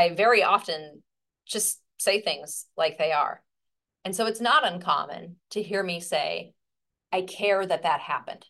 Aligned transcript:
I 0.00 0.14
very 0.14 0.42
often 0.42 1.02
just 1.46 1.82
say 1.98 2.22
things 2.22 2.64
like 2.74 2.96
they 2.96 3.12
are. 3.12 3.42
And 4.02 4.16
so 4.16 4.24
it's 4.24 4.40
not 4.40 4.66
uncommon 4.66 5.36
to 5.50 5.62
hear 5.62 5.82
me 5.82 6.00
say, 6.00 6.54
I 7.12 7.20
care 7.20 7.66
that 7.66 7.82
that 7.82 8.00
happened. 8.00 8.46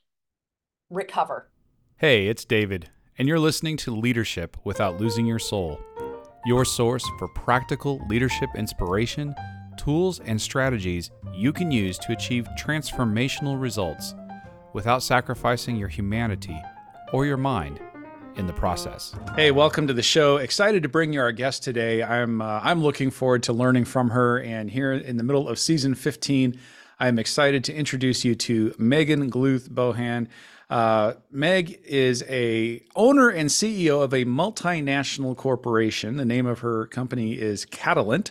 Recover. 0.90 1.50
Hey, 1.96 2.28
it's 2.28 2.44
David, 2.44 2.90
and 3.18 3.26
you're 3.26 3.40
listening 3.40 3.76
to 3.78 3.96
Leadership 3.96 4.56
Without 4.62 5.00
Losing 5.00 5.26
Your 5.26 5.40
Soul, 5.40 5.80
your 6.46 6.64
source 6.64 7.04
for 7.18 7.26
practical 7.26 8.00
leadership 8.08 8.50
inspiration, 8.54 9.34
tools, 9.76 10.20
and 10.20 10.40
strategies 10.40 11.10
you 11.34 11.52
can 11.52 11.72
use 11.72 11.98
to 11.98 12.12
achieve 12.12 12.46
transformational 12.60 13.60
results 13.60 14.14
without 14.72 15.02
sacrificing 15.02 15.74
your 15.74 15.88
humanity 15.88 16.56
or 17.12 17.26
your 17.26 17.36
mind 17.36 17.80
in 18.36 18.46
the 18.46 18.52
process. 18.52 19.14
Hey, 19.36 19.50
welcome 19.50 19.86
to 19.86 19.92
the 19.92 20.02
show. 20.02 20.36
Excited 20.36 20.82
to 20.82 20.88
bring 20.88 21.12
you 21.12 21.20
our 21.20 21.32
guest 21.32 21.62
today. 21.62 22.02
I'm 22.02 22.40
uh, 22.40 22.60
I'm 22.62 22.82
looking 22.82 23.10
forward 23.10 23.42
to 23.44 23.52
learning 23.52 23.84
from 23.84 24.10
her. 24.10 24.40
And 24.40 24.70
here 24.70 24.92
in 24.92 25.16
the 25.16 25.22
middle 25.22 25.48
of 25.48 25.58
season 25.58 25.94
15, 25.94 26.58
I'm 26.98 27.18
excited 27.18 27.64
to 27.64 27.74
introduce 27.74 28.24
you 28.24 28.34
to 28.36 28.74
Megan 28.78 29.30
Gluth 29.30 29.68
Bohan. 29.68 30.28
Uh, 30.68 31.14
Meg 31.30 31.80
is 31.84 32.22
a 32.28 32.82
owner 32.94 33.28
and 33.28 33.48
CEO 33.48 34.02
of 34.02 34.14
a 34.14 34.24
multinational 34.24 35.36
corporation. 35.36 36.16
The 36.16 36.24
name 36.24 36.46
of 36.46 36.60
her 36.60 36.86
company 36.86 37.32
is 37.32 37.66
Catalent. 37.66 38.30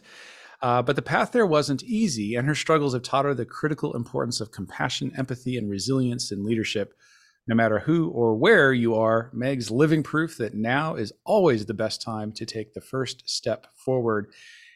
Uh, 0.61 0.81
but 0.81 0.95
the 0.95 1.01
path 1.01 1.31
there 1.31 1.45
wasn't 1.45 1.83
easy, 1.83 2.35
and 2.35 2.47
her 2.47 2.55
struggles 2.55 2.93
have 2.93 3.03
taught 3.03 3.25
her 3.25 3.33
the 3.33 3.45
critical 3.45 3.95
importance 3.95 4.41
of 4.41 4.51
compassion, 4.51 5.11
empathy, 5.17 5.57
and 5.57 5.69
resilience 5.69 6.31
in 6.31 6.45
leadership. 6.45 6.93
No 7.49 7.55
matter 7.55 7.79
who 7.79 8.09
or 8.09 8.35
where 8.35 8.71
you 8.71 8.93
are, 8.93 9.31
Meg's 9.33 9.71
living 9.71 10.03
proof 10.03 10.37
that 10.37 10.53
now 10.53 10.93
is 10.93 11.11
always 11.25 11.65
the 11.65 11.73
best 11.73 11.99
time 11.99 12.31
to 12.33 12.45
take 12.45 12.75
the 12.75 12.79
first 12.79 13.27
step 13.27 13.65
forward. 13.73 14.31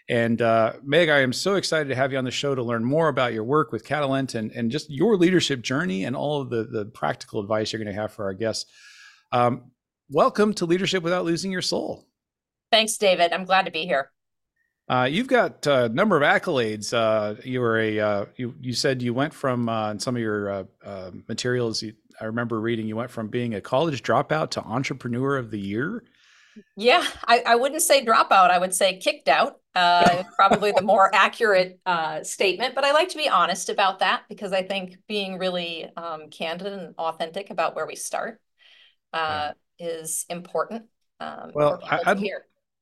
And 0.10 0.42
uh, 0.42 0.74
Meg, 0.84 1.08
I 1.08 1.20
am 1.20 1.34
so 1.34 1.54
excited 1.54 1.90
to 1.90 1.96
have 1.96 2.12
you 2.12 2.18
on 2.18 2.26
the 2.26 2.32
show 2.32 2.56
to 2.56 2.64
learn 2.64 2.84
more 2.84 3.10
about 3.10 3.32
your 3.32 3.44
work 3.44 3.72
with 3.72 3.86
Catalent 3.86 4.34
and, 4.34 4.52
and 4.54 4.72
just 4.72 4.90
your 4.90 5.18
leadership 5.18 5.62
journey 5.62 6.04
and 6.04 6.16
all 6.16 6.42
of 6.42 6.50
the, 6.50 6.64
the 6.64 6.86
practical 6.86 7.40
advice 7.40 7.72
you're 7.72 7.84
going 7.84 7.96
to 7.96 8.02
have 8.02 8.12
for 8.12 8.26
our 8.26 8.34
guests. 8.34 8.66
Um, 9.32 9.70
welcome 10.10 10.52
to 10.56 10.66
Leadership 10.66 11.04
Without 11.04 11.26
Losing 11.26 11.52
Your 11.52 11.62
Soul. 11.62 12.08
Thanks, 12.72 12.98
David. 12.98 13.34
I'm 13.34 13.46
glad 13.46 13.66
to 13.66 13.72
be 13.72 13.86
here. 13.86 14.10
Uh, 14.90 15.08
you've 15.10 15.28
got 15.28 15.66
a 15.68 15.90
number 15.90 16.18
of 16.18 16.24
accolades. 16.24 16.94
Uh, 16.94 17.40
you 17.46 17.62
were 17.62 17.80
a 17.80 18.00
uh, 18.00 18.26
you 18.36 18.54
you 18.60 18.74
said 18.74 19.02
you 19.02 19.14
went 19.14 19.34
from 19.34 19.70
uh, 19.70 19.92
in 19.92 20.00
some 20.00 20.16
of 20.16 20.22
your 20.22 20.52
uh, 20.52 20.64
uh, 20.84 21.12
materials. 21.30 21.82
You, 21.82 21.94
I 22.20 22.26
remember 22.26 22.60
reading 22.60 22.88
you 22.88 22.96
went 22.96 23.12
from 23.12 23.28
being 23.28 23.56
a 23.56 23.62
college 23.62 24.04
dropout 24.04 24.52
to 24.52 24.64
entrepreneur 24.64 25.38
of 25.38 25.52
the 25.52 25.60
year. 25.60 26.04
Yeah, 26.76 27.04
I, 27.28 27.44
I 27.46 27.56
wouldn't 27.56 27.82
say 27.82 28.06
dropout. 28.06 28.52
I 28.52 28.60
would 28.60 28.74
say 28.74 28.98
kicked 28.98 29.28
out. 29.28 29.60
probably 30.36 30.72
the 30.72 30.84
more 30.84 31.10
accurate 31.14 31.80
statement. 32.22 32.76
But 32.76 32.84
I 32.84 32.92
like 32.92 33.10
to 33.10 33.18
be 33.18 33.28
honest 33.28 33.70
about 33.70 34.00
that 34.00 34.24
because 34.30 34.54
I 34.54 34.62
think 34.62 34.98
being 35.08 35.40
really 35.40 35.90
um, 35.98 36.30
candid 36.30 36.72
and 36.72 36.96
authentic 36.98 37.50
about 37.50 37.76
where 37.76 37.88
we 37.88 37.96
start 37.96 38.40
yeah. 39.14 39.54
is 39.80 40.26
important. 40.30 40.84
Um, 41.20 41.52
well, 41.54 41.80
I. 41.84 42.16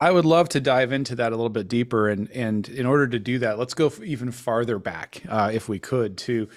I 0.04 0.10
would 0.10 0.26
love 0.26 0.50
to 0.50 0.60
dive 0.60 0.92
into 0.92 1.18
that 1.18 1.32
a 1.32 1.36
little 1.36 1.50
bit 1.50 1.68
deeper, 1.68 2.10
and 2.10 2.28
and 2.32 2.68
in 2.68 2.88
order 2.88 3.08
to 3.08 3.20
do 3.20 3.38
that, 3.38 3.60
let's 3.60 3.76
go 3.76 3.92
even 4.04 4.32
farther 4.32 4.80
back, 4.80 5.22
uh, 5.30 5.52
if 5.54 5.70
we 5.70 5.78
could. 5.78 6.18
To 6.20 6.50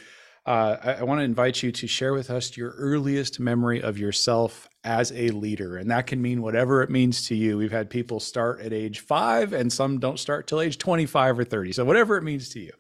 uh, 0.47 0.77
I, 0.83 0.92
I 0.95 1.03
want 1.05 1.20
to 1.20 1.25
invite 1.25 1.62
you 1.62 1.73
to 1.73 1.87
share 1.87 2.12
with 2.12 2.31
us 2.31 2.56
your 2.56 2.70
earliest 2.73 3.41
memory 3.41 3.83
of 3.83 3.98
yourself 3.98 4.69
as 4.84 5.12
a 5.12 5.31
leader, 5.31 5.77
and 5.77 5.91
that 5.91 6.06
can 6.06 6.20
mean 6.20 6.42
whatever 6.42 6.83
it 6.83 6.91
means 6.91 7.27
to 7.28 7.34
you. 7.34 7.56
We've 7.56 7.73
had 7.73 7.89
people 7.89 8.20
start 8.20 8.61
at 8.61 8.72
age 8.72 9.00
five, 9.00 9.53
and 9.53 9.72
some 9.72 9.98
don't 9.98 10.19
start 10.19 10.47
till 10.47 10.61
age 10.61 10.78
twenty-five 10.78 11.39
or 11.39 11.45
thirty. 11.45 11.72
So 11.72 11.84
whatever 11.84 12.17
it 12.17 12.22
means 12.22 12.50
to 12.50 12.61
you. 12.61 12.72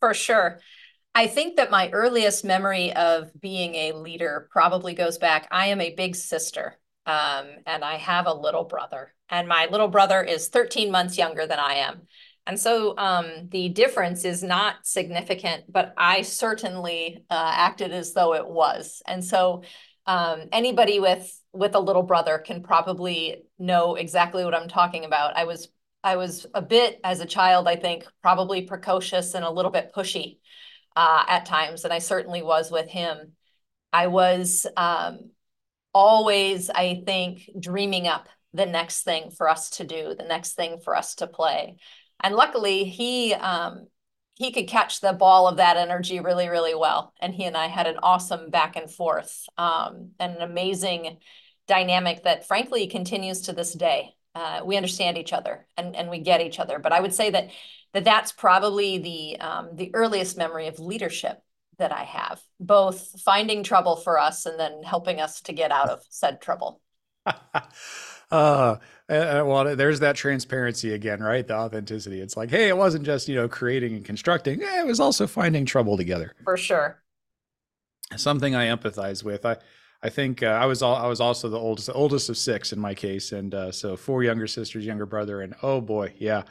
For 0.00 0.14
sure. 0.14 0.60
I 1.14 1.26
think 1.26 1.56
that 1.56 1.70
my 1.70 1.90
earliest 1.90 2.42
memory 2.42 2.92
of 2.94 3.30
being 3.38 3.74
a 3.74 3.92
leader 3.92 4.48
probably 4.50 4.94
goes 4.94 5.18
back. 5.18 5.46
I 5.50 5.66
am 5.66 5.80
a 5.80 5.94
big 5.94 6.16
sister, 6.16 6.78
um, 7.04 7.46
and 7.66 7.84
I 7.84 7.96
have 7.96 8.26
a 8.26 8.32
little 8.32 8.64
brother 8.64 9.12
and 9.32 9.48
my 9.48 9.66
little 9.70 9.88
brother 9.88 10.22
is 10.22 10.48
13 10.48 10.92
months 10.92 11.16
younger 11.16 11.46
than 11.46 11.58
I 11.58 11.76
am. 11.76 12.02
And 12.46 12.58
so 12.58 12.96
um, 12.98 13.48
the 13.50 13.68
difference 13.68 14.24
is 14.24 14.42
not 14.42 14.84
significant, 14.84 15.64
but 15.70 15.94
I 15.96 16.22
certainly 16.22 17.24
uh, 17.30 17.52
acted 17.54 17.92
as 17.92 18.14
though 18.14 18.34
it 18.34 18.46
was. 18.46 19.00
And 19.06 19.24
so 19.24 19.62
um, 20.06 20.48
anybody 20.52 20.98
with 20.98 21.38
with 21.52 21.74
a 21.74 21.80
little 21.80 22.02
brother 22.02 22.38
can 22.38 22.62
probably 22.62 23.42
know 23.58 23.94
exactly 23.94 24.44
what 24.44 24.54
I'm 24.54 24.68
talking 24.68 25.04
about. 25.04 25.36
I 25.36 25.44
was 25.44 25.68
I 26.02 26.16
was 26.16 26.46
a 26.54 26.62
bit 26.62 26.98
as 27.04 27.20
a 27.20 27.26
child, 27.26 27.68
I 27.68 27.76
think, 27.76 28.04
probably 28.22 28.62
precocious 28.62 29.34
and 29.34 29.44
a 29.44 29.50
little 29.50 29.70
bit 29.70 29.92
pushy 29.94 30.38
uh, 30.96 31.24
at 31.28 31.46
times, 31.46 31.84
and 31.84 31.92
I 31.92 32.00
certainly 32.00 32.42
was 32.42 32.72
with 32.72 32.88
him. 32.88 33.32
I 33.92 34.08
was 34.08 34.66
um, 34.76 35.30
always, 35.92 36.70
I 36.70 37.02
think, 37.06 37.48
dreaming 37.58 38.08
up 38.08 38.28
the 38.52 38.66
next 38.66 39.02
thing 39.04 39.30
for 39.30 39.48
us 39.48 39.70
to 39.70 39.84
do, 39.84 40.14
the 40.18 40.24
next 40.24 40.54
thing 40.54 40.80
for 40.80 40.96
us 40.96 41.14
to 41.16 41.26
play. 41.26 41.76
And 42.22 42.34
luckily, 42.34 42.84
he 42.84 43.34
um, 43.34 43.86
he 44.34 44.50
could 44.50 44.66
catch 44.66 45.00
the 45.00 45.12
ball 45.12 45.46
of 45.46 45.58
that 45.58 45.76
energy 45.76 46.20
really, 46.20 46.48
really 46.48 46.74
well. 46.74 47.12
And 47.20 47.34
he 47.34 47.44
and 47.44 47.56
I 47.56 47.66
had 47.66 47.86
an 47.86 47.98
awesome 48.02 48.50
back 48.50 48.76
and 48.76 48.90
forth 48.90 49.46
um, 49.58 50.10
and 50.18 50.36
an 50.36 50.42
amazing 50.42 51.18
dynamic 51.68 52.24
that, 52.24 52.46
frankly, 52.46 52.86
continues 52.86 53.42
to 53.42 53.52
this 53.52 53.72
day. 53.72 54.14
Uh, 54.34 54.62
we 54.64 54.76
understand 54.76 55.18
each 55.18 55.32
other 55.32 55.66
and, 55.76 55.94
and 55.94 56.08
we 56.08 56.18
get 56.18 56.40
each 56.40 56.58
other. 56.58 56.78
But 56.78 56.92
I 56.92 57.00
would 57.00 57.12
say 57.12 57.30
that 57.30 57.50
that 57.92 58.04
that's 58.04 58.32
probably 58.32 58.98
the 58.98 59.40
um, 59.40 59.70
the 59.74 59.94
earliest 59.94 60.38
memory 60.38 60.68
of 60.68 60.78
leadership 60.78 61.42
that 61.78 61.92
I 61.92 62.04
have, 62.04 62.40
both 62.58 63.20
finding 63.20 63.62
trouble 63.62 63.96
for 63.96 64.18
us 64.18 64.46
and 64.46 64.58
then 64.58 64.82
helping 64.82 65.20
us 65.20 65.40
to 65.42 65.52
get 65.52 65.70
out 65.70 65.90
of 65.90 66.02
said 66.08 66.40
trouble. 66.40 66.80
uh, 68.32 68.78
well, 69.08 69.76
there's 69.76 70.00
that 70.00 70.16
transparency 70.16 70.94
again, 70.94 71.22
right? 71.22 71.46
The 71.46 71.54
authenticity. 71.54 72.20
It's 72.20 72.36
like, 72.36 72.50
hey, 72.50 72.68
it 72.68 72.76
wasn't 72.76 73.04
just 73.04 73.28
you 73.28 73.34
know 73.34 73.48
creating 73.48 73.94
and 73.94 74.04
constructing; 74.04 74.60
it 74.62 74.86
was 74.86 75.00
also 75.00 75.26
finding 75.26 75.66
trouble 75.66 75.96
together. 75.96 76.34
For 76.44 76.56
sure. 76.56 77.02
Something 78.16 78.54
I 78.54 78.66
empathize 78.66 79.24
with. 79.24 79.46
I, 79.46 79.56
I 80.02 80.08
think 80.08 80.42
uh, 80.42 80.46
I 80.46 80.66
was 80.66 80.82
all, 80.82 80.96
I 80.96 81.06
was 81.06 81.20
also 81.20 81.48
the 81.48 81.58
oldest, 81.58 81.88
oldest 81.94 82.28
of 82.28 82.36
six 82.36 82.72
in 82.72 82.80
my 82.80 82.94
case, 82.94 83.32
and 83.32 83.54
uh, 83.54 83.72
so 83.72 83.96
four 83.96 84.22
younger 84.22 84.46
sisters, 84.46 84.84
younger 84.84 85.06
brother, 85.06 85.42
and 85.42 85.54
oh 85.62 85.80
boy, 85.80 86.14
yeah, 86.18 86.42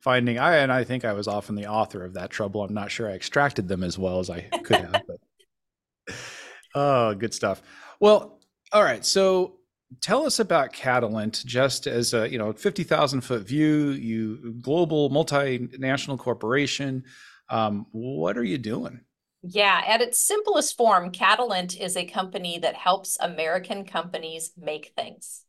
finding 0.00 0.38
I 0.38 0.56
and 0.56 0.72
I 0.72 0.84
think 0.84 1.04
I 1.04 1.12
was 1.12 1.28
often 1.28 1.54
the 1.54 1.66
author 1.66 2.04
of 2.04 2.14
that 2.14 2.30
trouble. 2.30 2.62
I'm 2.62 2.74
not 2.74 2.90
sure 2.90 3.08
I 3.08 3.14
extracted 3.14 3.68
them 3.68 3.82
as 3.82 3.98
well 3.98 4.20
as 4.20 4.30
I 4.30 4.40
could 4.40 4.76
have, 4.76 5.02
but 5.06 6.16
oh, 6.74 7.14
good 7.14 7.34
stuff. 7.34 7.62
Well, 8.00 8.40
all 8.72 8.82
right, 8.82 9.04
so 9.04 9.56
tell 10.00 10.26
us 10.26 10.38
about 10.38 10.72
Catalent 10.72 11.44
just 11.44 11.86
as 11.86 12.14
a 12.14 12.28
you 12.30 12.38
know 12.38 12.52
50,000 12.52 13.20
foot 13.20 13.46
view 13.46 13.90
you 13.90 14.54
global 14.60 15.10
multinational 15.10 16.18
corporation. 16.18 17.04
Um, 17.48 17.86
what 17.92 18.36
are 18.36 18.44
you 18.44 18.58
doing? 18.58 19.00
Yeah 19.42 19.82
at 19.86 20.00
its 20.00 20.18
simplest 20.18 20.76
form 20.76 21.10
Catalent 21.10 21.78
is 21.78 21.96
a 21.96 22.04
company 22.04 22.58
that 22.58 22.74
helps 22.74 23.18
American 23.20 23.84
companies 23.84 24.52
make 24.56 24.92
things. 24.96 25.44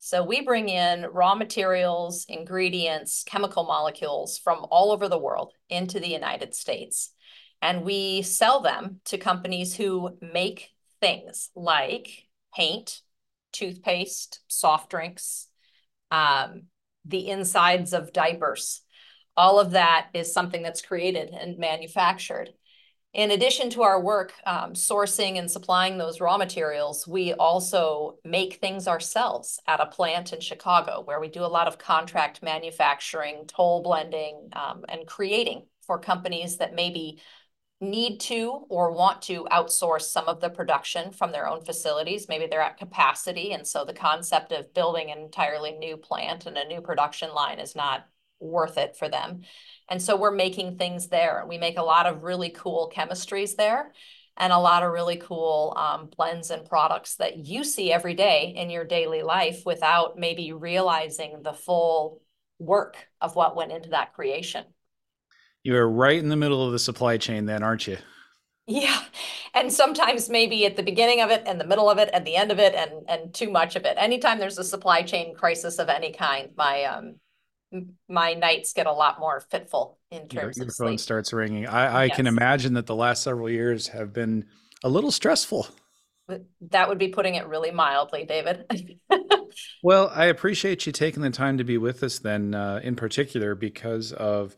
So 0.00 0.24
we 0.24 0.42
bring 0.42 0.68
in 0.68 1.06
raw 1.12 1.34
materials 1.34 2.24
ingredients 2.28 3.24
chemical 3.26 3.64
molecules 3.64 4.38
from 4.38 4.64
all 4.70 4.92
over 4.92 5.08
the 5.08 5.18
world 5.18 5.52
into 5.68 5.98
the 5.98 6.08
United 6.08 6.54
States. 6.54 7.12
And 7.60 7.82
we 7.82 8.22
sell 8.22 8.60
them 8.60 9.00
to 9.06 9.18
companies 9.18 9.74
who 9.74 10.16
make 10.22 10.70
things 11.00 11.50
like 11.56 12.28
paint 12.54 13.00
toothpaste, 13.52 14.40
soft 14.48 14.90
drinks, 14.90 15.48
um, 16.10 16.64
the 17.04 17.28
insides 17.28 17.92
of 17.92 18.12
diapers. 18.12 18.82
All 19.36 19.60
of 19.60 19.72
that 19.72 20.08
is 20.14 20.32
something 20.32 20.62
that's 20.62 20.82
created 20.82 21.30
and 21.30 21.58
manufactured. 21.58 22.50
In 23.14 23.30
addition 23.30 23.70
to 23.70 23.82
our 23.82 24.00
work 24.00 24.34
um, 24.44 24.74
sourcing 24.74 25.38
and 25.38 25.50
supplying 25.50 25.96
those 25.96 26.20
raw 26.20 26.36
materials, 26.36 27.06
we 27.08 27.32
also 27.32 28.18
make 28.22 28.54
things 28.54 28.86
ourselves 28.86 29.60
at 29.66 29.80
a 29.80 29.86
plant 29.86 30.32
in 30.32 30.40
Chicago 30.40 31.02
where 31.04 31.18
we 31.18 31.28
do 31.28 31.42
a 31.42 31.46
lot 31.46 31.68
of 31.68 31.78
contract 31.78 32.42
manufacturing, 32.42 33.44
toll 33.46 33.82
blending, 33.82 34.50
um, 34.52 34.84
and 34.88 35.06
creating 35.06 35.64
for 35.86 35.98
companies 35.98 36.58
that 36.58 36.74
maybe 36.74 37.18
need 37.80 38.18
to 38.18 38.64
or 38.68 38.92
want 38.92 39.22
to 39.22 39.46
outsource 39.52 40.02
some 40.02 40.26
of 40.26 40.40
the 40.40 40.50
production 40.50 41.12
from 41.12 41.30
their 41.30 41.48
own 41.48 41.64
facilities. 41.64 42.28
Maybe 42.28 42.46
they're 42.46 42.60
at 42.60 42.76
capacity. 42.76 43.52
And 43.52 43.66
so 43.66 43.84
the 43.84 43.92
concept 43.92 44.50
of 44.52 44.74
building 44.74 45.10
an 45.10 45.18
entirely 45.18 45.72
new 45.72 45.96
plant 45.96 46.46
and 46.46 46.56
a 46.56 46.66
new 46.66 46.80
production 46.80 47.32
line 47.32 47.60
is 47.60 47.76
not 47.76 48.06
worth 48.40 48.78
it 48.78 48.96
for 48.96 49.08
them. 49.08 49.42
And 49.88 50.02
so 50.02 50.16
we're 50.16 50.32
making 50.32 50.76
things 50.76 51.08
there. 51.08 51.44
We 51.48 51.58
make 51.58 51.78
a 51.78 51.82
lot 51.82 52.06
of 52.06 52.24
really 52.24 52.50
cool 52.50 52.92
chemistries 52.94 53.56
there 53.56 53.92
and 54.36 54.52
a 54.52 54.58
lot 54.58 54.82
of 54.82 54.92
really 54.92 55.16
cool 55.16 55.74
um, 55.76 56.10
blends 56.16 56.50
and 56.50 56.64
products 56.64 57.16
that 57.16 57.38
you 57.38 57.64
see 57.64 57.92
every 57.92 58.14
day 58.14 58.54
in 58.56 58.70
your 58.70 58.84
daily 58.84 59.22
life 59.22 59.62
without 59.66 60.18
maybe 60.18 60.52
realizing 60.52 61.42
the 61.42 61.52
full 61.52 62.22
work 62.58 62.96
of 63.20 63.36
what 63.36 63.56
went 63.56 63.72
into 63.72 63.90
that 63.90 64.14
creation. 64.14 64.64
You're 65.62 65.88
right 65.88 66.18
in 66.18 66.28
the 66.28 66.36
middle 66.36 66.64
of 66.64 66.72
the 66.72 66.78
supply 66.78 67.16
chain, 67.16 67.46
then, 67.46 67.62
aren't 67.62 67.86
you? 67.86 67.98
Yeah. 68.66 69.02
And 69.54 69.72
sometimes 69.72 70.28
maybe 70.28 70.66
at 70.66 70.76
the 70.76 70.82
beginning 70.82 71.20
of 71.20 71.30
it 71.30 71.42
and 71.46 71.60
the 71.60 71.66
middle 71.66 71.90
of 71.90 71.98
it 71.98 72.10
and 72.12 72.26
the 72.26 72.36
end 72.36 72.52
of 72.52 72.58
it 72.58 72.74
and 72.74 72.92
and 73.08 73.34
too 73.34 73.50
much 73.50 73.76
of 73.76 73.84
it. 73.84 73.96
Anytime 73.98 74.38
there's 74.38 74.58
a 74.58 74.64
supply 74.64 75.02
chain 75.02 75.34
crisis 75.34 75.78
of 75.78 75.88
any 75.88 76.12
kind, 76.12 76.50
my 76.56 76.84
um 76.84 77.16
my 78.08 78.34
nights 78.34 78.72
get 78.72 78.86
a 78.86 78.92
lot 78.92 79.18
more 79.18 79.40
fitful 79.40 79.98
in 80.10 80.28
terms 80.28 80.56
your, 80.56 80.64
your 80.64 80.70
of 80.70 80.76
phone 80.76 80.88
sleep. 80.88 81.00
starts 81.00 81.32
ringing. 81.32 81.66
I, 81.66 81.86
I 81.86 82.04
yes. 82.04 82.16
can 82.16 82.26
imagine 82.26 82.74
that 82.74 82.86
the 82.86 82.94
last 82.94 83.22
several 83.22 83.50
years 83.50 83.88
have 83.88 84.12
been 84.12 84.46
a 84.84 84.88
little 84.88 85.10
stressful. 85.10 85.66
That 86.70 86.88
would 86.88 86.98
be 86.98 87.08
putting 87.08 87.36
it 87.36 87.46
really 87.46 87.70
mildly, 87.70 88.26
David. 88.26 88.66
well, 89.82 90.12
I 90.14 90.26
appreciate 90.26 90.84
you 90.84 90.92
taking 90.92 91.22
the 91.22 91.30
time 91.30 91.56
to 91.56 91.64
be 91.64 91.78
with 91.78 92.02
us 92.02 92.18
then, 92.18 92.54
uh, 92.54 92.80
in 92.82 92.96
particular, 92.96 93.54
because 93.54 94.12
of 94.12 94.54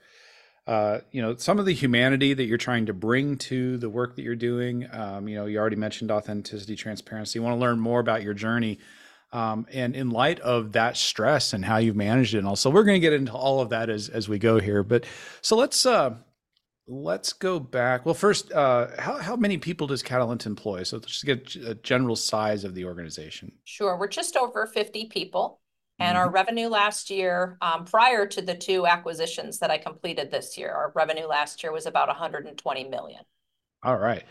uh, 0.67 1.01
you 1.11 1.23
know 1.23 1.37
some 1.37 1.59
of 1.59 1.67
the 1.67 1.75
humanity 1.75 2.35
that 2.35 2.45
you're 2.45 2.59
trying 2.59 2.87
to 2.87 2.93
bring 2.93 3.37
to 3.39 3.77
the 3.79 3.89
work 3.89 4.17
that 4.17 4.23
you're 4.23 4.37
doing. 4.37 4.87
Um, 4.93 5.29
you 5.29 5.37
know, 5.37 5.47
you 5.47 5.59
already 5.59 5.77
mentioned 5.77 6.11
authenticity, 6.11 6.77
transparency. 6.77 7.39
You 7.39 7.43
want 7.43 7.57
to 7.57 7.61
learn 7.61 7.81
more 7.81 8.01
about 8.01 8.23
your 8.23 8.35
journey. 8.35 8.79
Um, 9.33 9.67
and 9.73 9.95
in 9.95 10.11
light 10.11 10.41
of 10.41 10.73
that 10.73 10.97
stress 10.97 11.53
and 11.53 11.65
how 11.65 11.77
you've 11.77 11.95
managed 11.95 12.35
it 12.35 12.39
and 12.39 12.49
all, 12.49 12.57
so 12.57 12.69
we're 12.69 12.83
going 12.83 13.01
to 13.01 13.01
get 13.01 13.13
into 13.13 13.33
all 13.33 13.61
of 13.61 13.69
that 13.69 13.89
as 13.89 14.09
as 14.09 14.29
we 14.29 14.39
go 14.39 14.59
here. 14.59 14.83
But 14.83 15.05
so 15.41 15.57
let's 15.57 15.87
uh, 15.87 16.17
let's 16.89 17.33
go 17.33 17.61
back. 17.61 18.05
Well, 18.05 18.15
first, 18.15 18.53
uh, 18.53 18.89
how 18.99 19.19
how 19.19 19.37
many 19.37 19.57
people 19.57 19.87
does 19.87 20.03
Catalent 20.03 20.47
employ? 20.47 20.83
So 20.83 20.97
let's 20.97 21.07
just 21.07 21.25
get 21.25 21.55
a 21.65 21.77
general 21.77 22.17
size 22.17 22.65
of 22.65 22.75
the 22.75 22.85
organization. 22.85 23.53
Sure, 23.65 23.97
we're 23.97 24.09
just 24.09 24.37
over 24.37 24.67
fifty 24.67 25.07
people, 25.07 25.61
and 26.01 26.17
mm-hmm. 26.17 26.17
our 26.17 26.31
revenue 26.31 26.69
last 26.69 27.11
year, 27.11 27.59
um, 27.61 27.85
prior 27.85 28.27
to 28.27 28.43
the 28.43 28.55
two 28.55 28.87
acquisitions 28.87 29.59
that 29.59 29.71
I 29.71 29.79
completed 29.79 30.31
this 30.31 30.59
year, 30.59 30.73
our 30.73 30.93
revenue 30.95 31.27
last 31.27 31.63
year 31.63 31.73
was 31.73 31.87
about 31.87 32.09
one 32.09 32.17
hundred 32.17 32.47
and 32.47 32.59
twenty 32.59 32.85
million. 32.85 33.23
All 33.83 33.97
right. 33.97 34.25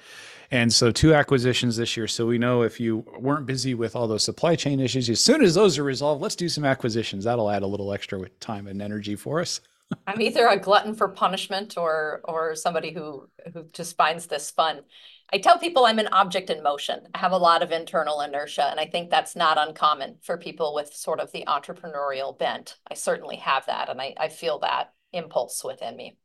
And 0.52 0.72
so 0.72 0.92
two 0.92 1.14
acquisitions 1.14 1.78
this 1.78 1.96
year. 1.96 2.08
So 2.08 2.26
we 2.26 2.38
know 2.38 2.64
if 2.64 2.80
you 2.80 3.06
weren't 3.20 3.46
busy 3.46 3.76
with 3.76 3.96
all 3.96 4.08
those 4.08 4.24
supply 4.24 4.56
chain 4.56 4.80
issues, 4.80 5.10
as 5.10 5.20
soon 5.20 5.44
as 5.44 5.56
those 5.56 5.78
are 5.78 5.84
resolved, 5.84 6.22
let's 6.22 6.36
do 6.36 6.50
some 6.50 6.66
acquisitions. 6.66 7.24
That'll 7.24 7.50
add 7.50 7.64
a 7.64 7.68
little 7.68 7.94
extra 7.94 8.28
time 8.40 8.68
and 8.68 8.82
energy 8.82 9.16
for 9.16 9.40
us. 9.40 9.62
I'm 10.08 10.22
either 10.22 10.48
a 10.48 10.58
glutton 10.58 10.94
for 10.94 11.08
punishment 11.08 11.78
or 11.78 12.22
or 12.24 12.56
somebody 12.56 12.94
who 12.94 13.28
who 13.54 13.66
just 13.74 13.98
finds 13.98 14.28
this 14.28 14.52
fun. 14.52 14.82
I 15.32 15.38
tell 15.38 15.60
people 15.60 15.86
I'm 15.86 16.00
an 16.00 16.08
object 16.12 16.50
in 16.50 16.64
motion. 16.64 17.02
I 17.14 17.20
have 17.20 17.32
a 17.32 17.38
lot 17.38 17.62
of 17.62 17.72
internal 17.72 18.22
inertia, 18.22 18.66
and 18.66 18.80
I 18.80 18.86
think 18.86 19.10
that's 19.10 19.36
not 19.36 19.58
uncommon 19.58 20.18
for 20.22 20.38
people 20.38 20.74
with 20.74 20.94
sort 20.94 21.20
of 21.20 21.32
the 21.32 21.44
entrepreneurial 21.48 22.38
bent. 22.38 22.78
I 22.90 22.96
certainly 22.96 23.38
have 23.38 23.66
that, 23.68 23.90
and 23.90 24.02
I, 24.02 24.16
I 24.18 24.30
feel 24.30 24.60
that 24.60 24.94
impulse 25.14 25.64
within 25.64 25.96
me. 25.96 26.18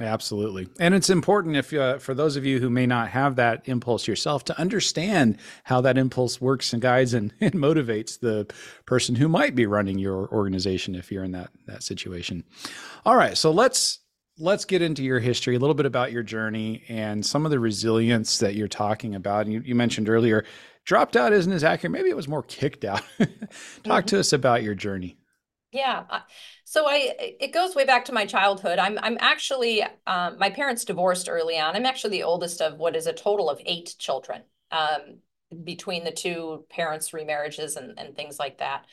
Absolutely. 0.00 0.68
And 0.80 0.94
it's 0.94 1.10
important 1.10 1.54
if 1.56 1.72
uh, 1.72 1.98
for 1.98 2.14
those 2.14 2.36
of 2.36 2.46
you 2.46 2.60
who 2.60 2.70
may 2.70 2.86
not 2.86 3.10
have 3.10 3.36
that 3.36 3.62
impulse 3.66 4.08
yourself 4.08 4.42
to 4.44 4.58
understand 4.58 5.38
how 5.64 5.82
that 5.82 5.98
impulse 5.98 6.40
works 6.40 6.72
and 6.72 6.80
guides 6.80 7.12
and, 7.12 7.32
and, 7.40 7.54
motivates 7.54 8.18
the 8.18 8.50
person 8.86 9.14
who 9.14 9.28
might 9.28 9.54
be 9.54 9.66
running 9.66 9.98
your 9.98 10.28
organization 10.32 10.94
if 10.94 11.12
you're 11.12 11.24
in 11.24 11.32
that 11.32 11.50
that 11.66 11.82
situation. 11.82 12.42
All 13.04 13.16
right, 13.16 13.36
so 13.36 13.50
let's 13.50 14.00
let's 14.42 14.64
get 14.64 14.82
into 14.82 15.04
your 15.04 15.20
history, 15.20 15.54
a 15.54 15.58
little 15.58 15.74
bit 15.74 15.86
about 15.86 16.10
your 16.10 16.24
journey 16.24 16.82
and 16.88 17.24
some 17.24 17.44
of 17.44 17.52
the 17.52 17.60
resilience 17.60 18.40
that 18.40 18.56
you're 18.56 18.66
talking 18.66 19.14
about. 19.14 19.46
And 19.46 19.52
you, 19.52 19.62
you 19.64 19.76
mentioned 19.76 20.08
earlier, 20.08 20.44
dropped 20.84 21.16
out 21.16 21.32
isn't 21.32 21.52
as 21.52 21.62
accurate. 21.62 21.92
Maybe 21.92 22.10
it 22.10 22.16
was 22.16 22.26
more 22.26 22.42
kicked 22.42 22.84
out. 22.84 23.02
Talk 23.18 23.28
mm-hmm. 23.28 24.06
to 24.06 24.18
us 24.18 24.32
about 24.32 24.64
your 24.64 24.74
journey. 24.74 25.16
Yeah. 25.70 26.02
So 26.64 26.86
I 26.86 27.14
it 27.18 27.52
goes 27.52 27.74
way 27.74 27.86
back 27.86 28.04
to 28.06 28.12
my 28.12 28.26
childhood. 28.26 28.78
I'm 28.78 28.98
I'm 29.00 29.16
actually 29.20 29.82
um, 30.06 30.38
my 30.38 30.50
parents 30.50 30.84
divorced 30.84 31.28
early 31.30 31.58
on. 31.58 31.76
I'm 31.76 31.86
actually 31.86 32.10
the 32.10 32.24
oldest 32.24 32.60
of 32.60 32.78
what 32.78 32.96
is 32.96 33.06
a 33.06 33.12
total 33.12 33.48
of 33.48 33.60
eight 33.64 33.94
children 33.98 34.42
um, 34.70 35.20
between 35.64 36.04
the 36.04 36.10
two 36.10 36.66
parents' 36.68 37.12
remarriages 37.12 37.76
and 37.76 37.98
and 37.98 38.14
things 38.14 38.38
like 38.38 38.58
that. 38.58 38.84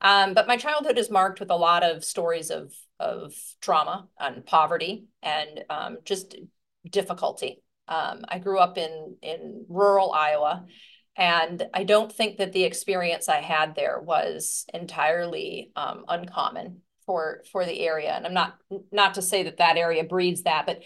Um, 0.00 0.34
but 0.34 0.46
my 0.46 0.56
childhood 0.56 0.98
is 0.98 1.10
marked 1.10 1.40
with 1.40 1.50
a 1.50 1.56
lot 1.56 1.82
of 1.82 2.04
stories 2.04 2.50
of 2.50 2.72
of 3.00 3.32
trauma 3.60 4.08
and 4.18 4.44
poverty 4.46 5.06
and 5.22 5.64
um, 5.70 5.98
just 6.04 6.36
difficulty. 6.88 7.62
Um, 7.88 8.24
I 8.28 8.38
grew 8.38 8.58
up 8.58 8.78
in 8.78 9.16
in 9.22 9.64
rural 9.68 10.12
Iowa, 10.12 10.66
and 11.16 11.66
I 11.74 11.84
don't 11.84 12.12
think 12.12 12.36
that 12.36 12.52
the 12.52 12.64
experience 12.64 13.28
I 13.28 13.40
had 13.40 13.74
there 13.74 13.98
was 14.00 14.66
entirely 14.72 15.72
um, 15.74 16.04
uncommon 16.06 16.82
for 17.06 17.42
for 17.50 17.64
the 17.64 17.80
area. 17.80 18.12
And 18.12 18.26
I'm 18.26 18.34
not 18.34 18.58
not 18.92 19.14
to 19.14 19.22
say 19.22 19.42
that 19.44 19.56
that 19.56 19.76
area 19.76 20.04
breeds 20.04 20.42
that, 20.42 20.66
but 20.66 20.82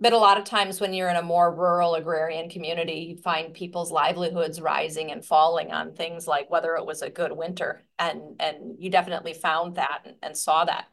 but 0.00 0.14
a 0.14 0.18
lot 0.18 0.38
of 0.38 0.44
times 0.44 0.80
when 0.80 0.94
you're 0.94 1.10
in 1.10 1.16
a 1.16 1.22
more 1.22 1.54
rural 1.54 1.94
agrarian 1.94 2.48
community, 2.48 3.10
you 3.10 3.16
find 3.18 3.52
people's 3.52 3.92
livelihoods 3.92 4.58
rising 4.58 5.12
and 5.12 5.22
falling 5.22 5.72
on 5.72 5.92
things 5.92 6.26
like 6.26 6.50
whether 6.50 6.74
it 6.76 6.86
was 6.86 7.02
a 7.02 7.10
good 7.10 7.32
winter, 7.32 7.84
and 7.98 8.40
and 8.40 8.76
you 8.78 8.90
definitely 8.90 9.34
found 9.34 9.76
that 9.76 10.00
and, 10.06 10.16
and 10.22 10.36
saw 10.36 10.64
that. 10.64 10.86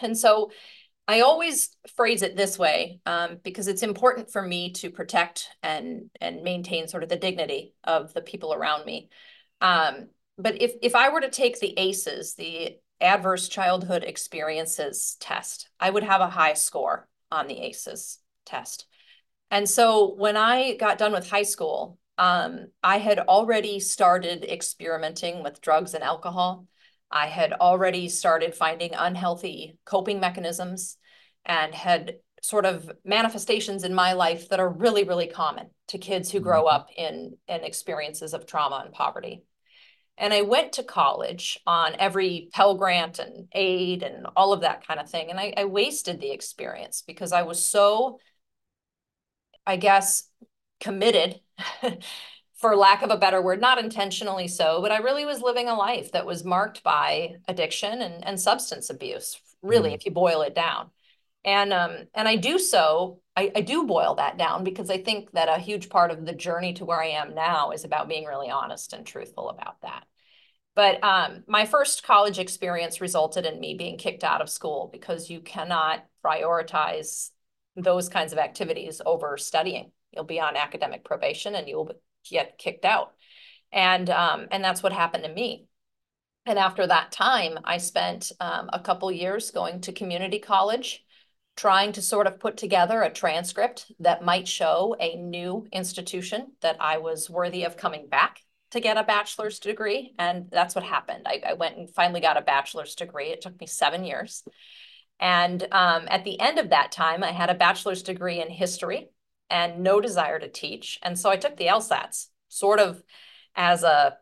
And 0.00 0.16
so 0.16 0.50
I 1.06 1.20
always 1.20 1.70
phrase 1.96 2.22
it 2.22 2.36
this 2.36 2.58
way 2.58 3.00
um, 3.06 3.38
because 3.42 3.66
it's 3.66 3.82
important 3.82 4.30
for 4.30 4.42
me 4.42 4.72
to 4.74 4.90
protect 4.90 5.48
and 5.62 6.10
and 6.20 6.42
maintain 6.42 6.86
sort 6.86 7.02
of 7.02 7.08
the 7.08 7.16
dignity 7.16 7.74
of 7.82 8.12
the 8.12 8.20
people 8.20 8.52
around 8.52 8.84
me. 8.84 9.08
Um, 9.60 10.08
but 10.36 10.60
if 10.60 10.74
if 10.82 10.94
I 10.94 11.08
were 11.08 11.22
to 11.22 11.30
take 11.30 11.58
the 11.58 11.78
ACEs, 11.78 12.34
the 12.34 12.76
Adverse 13.00 13.48
Childhood 13.48 14.04
Experiences 14.04 15.16
test, 15.18 15.70
I 15.80 15.88
would 15.88 16.02
have 16.02 16.20
a 16.20 16.28
high 16.28 16.54
score 16.54 17.08
on 17.30 17.46
the 17.46 17.58
ACEs 17.58 18.18
test. 18.44 18.86
And 19.50 19.68
so 19.68 20.14
when 20.14 20.36
I 20.36 20.76
got 20.76 20.98
done 20.98 21.12
with 21.12 21.30
high 21.30 21.42
school, 21.42 21.98
um, 22.18 22.66
I 22.82 22.98
had 22.98 23.20
already 23.20 23.80
started 23.80 24.44
experimenting 24.44 25.42
with 25.42 25.60
drugs 25.60 25.94
and 25.94 26.04
alcohol. 26.04 26.66
I 27.10 27.26
had 27.26 27.52
already 27.52 28.08
started 28.08 28.54
finding 28.54 28.94
unhealthy 28.94 29.78
coping 29.84 30.20
mechanisms 30.20 30.96
and 31.44 31.74
had 31.74 32.16
sort 32.42 32.66
of 32.66 32.90
manifestations 33.04 33.84
in 33.84 33.94
my 33.94 34.12
life 34.12 34.48
that 34.48 34.60
are 34.60 34.68
really, 34.68 35.04
really 35.04 35.26
common 35.26 35.70
to 35.88 35.98
kids 35.98 36.30
who 36.30 36.40
grow 36.40 36.64
mm-hmm. 36.64 36.76
up 36.76 36.88
in, 36.96 37.36
in 37.48 37.64
experiences 37.64 38.34
of 38.34 38.46
trauma 38.46 38.82
and 38.84 38.94
poverty. 38.94 39.42
And 40.16 40.34
I 40.34 40.42
went 40.42 40.72
to 40.74 40.82
college 40.82 41.60
on 41.66 41.94
every 41.98 42.48
Pell 42.52 42.74
Grant 42.74 43.20
and 43.20 43.48
aid 43.52 44.02
and 44.02 44.26
all 44.36 44.52
of 44.52 44.62
that 44.62 44.86
kind 44.86 44.98
of 44.98 45.08
thing. 45.08 45.30
And 45.30 45.38
I, 45.38 45.54
I 45.56 45.64
wasted 45.64 46.20
the 46.20 46.32
experience 46.32 47.02
because 47.06 47.32
I 47.32 47.42
was 47.42 47.64
so, 47.64 48.18
I 49.64 49.76
guess, 49.76 50.28
committed 50.80 51.40
for 52.58 52.76
lack 52.76 53.02
of 53.02 53.10
a 53.10 53.16
better 53.16 53.40
word, 53.40 53.60
not 53.60 53.78
intentionally 53.78 54.48
so, 54.48 54.82
but 54.82 54.90
I 54.90 54.98
really 54.98 55.24
was 55.24 55.40
living 55.40 55.68
a 55.68 55.74
life 55.74 56.12
that 56.12 56.26
was 56.26 56.44
marked 56.44 56.82
by 56.82 57.36
addiction 57.46 58.02
and, 58.02 58.24
and 58.24 58.38
substance 58.38 58.90
abuse, 58.90 59.40
really, 59.62 59.90
mm. 59.90 59.94
if 59.94 60.04
you 60.04 60.12
boil 60.12 60.42
it 60.42 60.54
down. 60.54 60.90
And 61.44 61.72
um, 61.72 61.96
and 62.14 62.26
I 62.26 62.36
do 62.36 62.58
so, 62.58 63.20
I, 63.36 63.52
I 63.54 63.60
do 63.60 63.86
boil 63.86 64.16
that 64.16 64.36
down 64.36 64.64
because 64.64 64.90
I 64.90 64.98
think 64.98 65.30
that 65.32 65.48
a 65.48 65.60
huge 65.60 65.88
part 65.88 66.10
of 66.10 66.26
the 66.26 66.32
journey 66.32 66.72
to 66.74 66.84
where 66.84 67.00
I 67.00 67.10
am 67.10 67.34
now 67.34 67.70
is 67.70 67.84
about 67.84 68.08
being 68.08 68.24
really 68.24 68.50
honest 68.50 68.92
and 68.92 69.06
truthful 69.06 69.48
about 69.48 69.80
that. 69.82 70.04
But 70.74 71.02
um, 71.02 71.44
my 71.46 71.64
first 71.64 72.02
college 72.02 72.38
experience 72.38 73.00
resulted 73.00 73.46
in 73.46 73.60
me 73.60 73.74
being 73.74 73.98
kicked 73.98 74.24
out 74.24 74.42
of 74.42 74.50
school 74.50 74.90
because 74.92 75.30
you 75.30 75.40
cannot 75.40 76.04
prioritize 76.24 77.30
those 77.76 78.08
kinds 78.08 78.32
of 78.32 78.38
activities 78.38 79.00
over 79.06 79.36
studying. 79.36 79.92
You'll 80.12 80.24
be 80.24 80.40
on 80.40 80.56
academic 80.56 81.04
probation 81.04 81.54
and 81.54 81.68
you'll 81.68 81.92
get 82.28 82.58
kicked 82.58 82.84
out. 82.84 83.12
And, 83.72 84.08
um, 84.10 84.46
and 84.50 84.64
that's 84.64 84.82
what 84.82 84.92
happened 84.92 85.24
to 85.24 85.32
me. 85.32 85.66
And 86.46 86.58
after 86.58 86.86
that 86.86 87.12
time, 87.12 87.58
I 87.64 87.76
spent 87.76 88.32
um, 88.40 88.70
a 88.72 88.80
couple 88.80 89.12
years 89.12 89.50
going 89.50 89.82
to 89.82 89.92
community 89.92 90.38
college, 90.38 91.04
trying 91.56 91.92
to 91.92 92.00
sort 92.00 92.26
of 92.26 92.40
put 92.40 92.56
together 92.56 93.02
a 93.02 93.12
transcript 93.12 93.92
that 94.00 94.24
might 94.24 94.48
show 94.48 94.96
a 94.98 95.16
new 95.16 95.66
institution 95.72 96.52
that 96.62 96.76
I 96.80 96.98
was 96.98 97.28
worthy 97.28 97.64
of 97.64 97.76
coming 97.76 98.08
back 98.08 98.40
to 98.70 98.80
get 98.80 98.96
a 98.96 99.02
bachelor's 99.02 99.58
degree. 99.58 100.14
And 100.18 100.48
that's 100.50 100.74
what 100.74 100.84
happened. 100.84 101.26
I, 101.26 101.42
I 101.48 101.52
went 101.54 101.76
and 101.76 101.90
finally 101.90 102.20
got 102.20 102.36
a 102.36 102.42
bachelor's 102.42 102.94
degree. 102.94 103.26
It 103.26 103.42
took 103.42 103.60
me 103.60 103.66
seven 103.66 104.04
years. 104.04 104.42
And 105.20 105.62
um, 105.72 106.06
at 106.08 106.24
the 106.24 106.38
end 106.40 106.58
of 106.58 106.70
that 106.70 106.92
time, 106.92 107.24
I 107.24 107.32
had 107.32 107.50
a 107.50 107.54
bachelor's 107.54 108.02
degree 108.02 108.40
in 108.40 108.50
history 108.50 109.10
and 109.50 109.82
no 109.82 110.00
desire 110.00 110.38
to 110.38 110.48
teach. 110.48 110.98
And 111.02 111.18
so 111.18 111.30
I 111.30 111.36
took 111.36 111.56
the 111.56 111.66
LSATs 111.66 112.26
sort 112.48 112.80
of 112.80 113.02
as 113.54 113.82
a, 113.82 114.16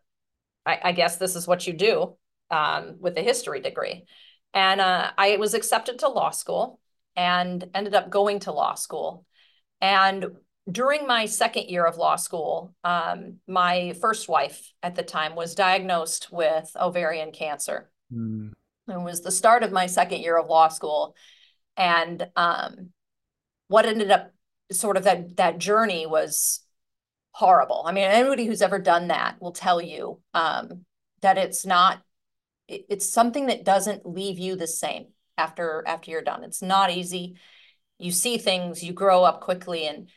I, 0.65 0.81
I 0.85 0.93
guess 0.93 1.17
this 1.17 1.37
is 1.37 1.47
what 1.47 1.67
you 1.67 1.73
do 1.73 2.17
um, 2.51 2.97
with 3.01 3.17
a 3.19 3.23
history 3.23 3.61
degree. 3.61 4.05
And 4.55 4.81
uh, 4.81 5.11
I 5.17 5.37
was 5.37 5.55
accepted 5.55 5.99
to 6.01 6.09
law 6.09 6.31
school 6.31 6.81
and 7.17 7.69
ended 7.75 7.95
up 7.95 8.11
going 8.11 8.41
to 8.41 8.53
law 8.53 8.75
school. 8.75 9.25
And 9.81 10.27
during 10.71 11.07
my 11.07 11.27
second 11.27 11.69
year 11.69 11.85
of 11.85 11.97
law 11.97 12.17
school, 12.17 12.75
um, 12.83 13.37
my 13.47 13.95
first 14.01 14.29
wife 14.29 14.73
at 14.83 14.95
the 14.95 15.03
time 15.03 15.35
was 15.35 15.55
diagnosed 15.55 16.33
with 16.33 16.71
ovarian 16.81 17.33
cancer. 17.33 17.91
Mm. 18.13 18.53
It 18.89 19.01
was 19.01 19.21
the 19.21 19.31
start 19.31 19.63
of 19.63 19.73
my 19.73 19.87
second 19.87 20.21
year 20.21 20.39
of 20.39 20.49
law 20.49 20.69
school. 20.69 21.15
And 21.77 22.27
um, 22.37 22.91
what 23.69 23.87
ended 23.87 24.11
up 24.11 24.33
sort 24.73 24.97
of 24.97 25.05
that 25.05 25.37
that 25.37 25.59
journey 25.59 26.07
was 26.07 26.61
horrible. 27.33 27.83
I 27.87 27.93
mean, 27.93 28.05
anybody 28.05 28.47
who's 28.47 28.63
ever 28.63 28.79
done 28.79 29.09
that 29.09 29.41
will 29.41 29.53
tell 29.53 29.81
you 29.81 30.21
um, 30.35 30.85
that 31.23 31.39
it's 31.39 31.67
not. 31.67 32.03
It, 32.69 32.87
it's 32.89 33.11
something 33.13 33.47
that 33.47 33.65
doesn't 33.65 34.07
leave 34.07 34.39
you 34.39 34.57
the 34.57 34.67
same 34.67 35.09
after 35.37 35.85
after 35.87 36.11
you're 36.11 36.23
done. 36.23 36.45
It's 36.45 36.63
not 36.63 36.91
easy. 36.91 37.37
You 37.99 38.11
see 38.11 38.39
things, 38.39 38.83
you 38.83 38.93
grow 38.93 39.25
up 39.25 39.41
quickly, 39.41 39.87
and 39.87 40.09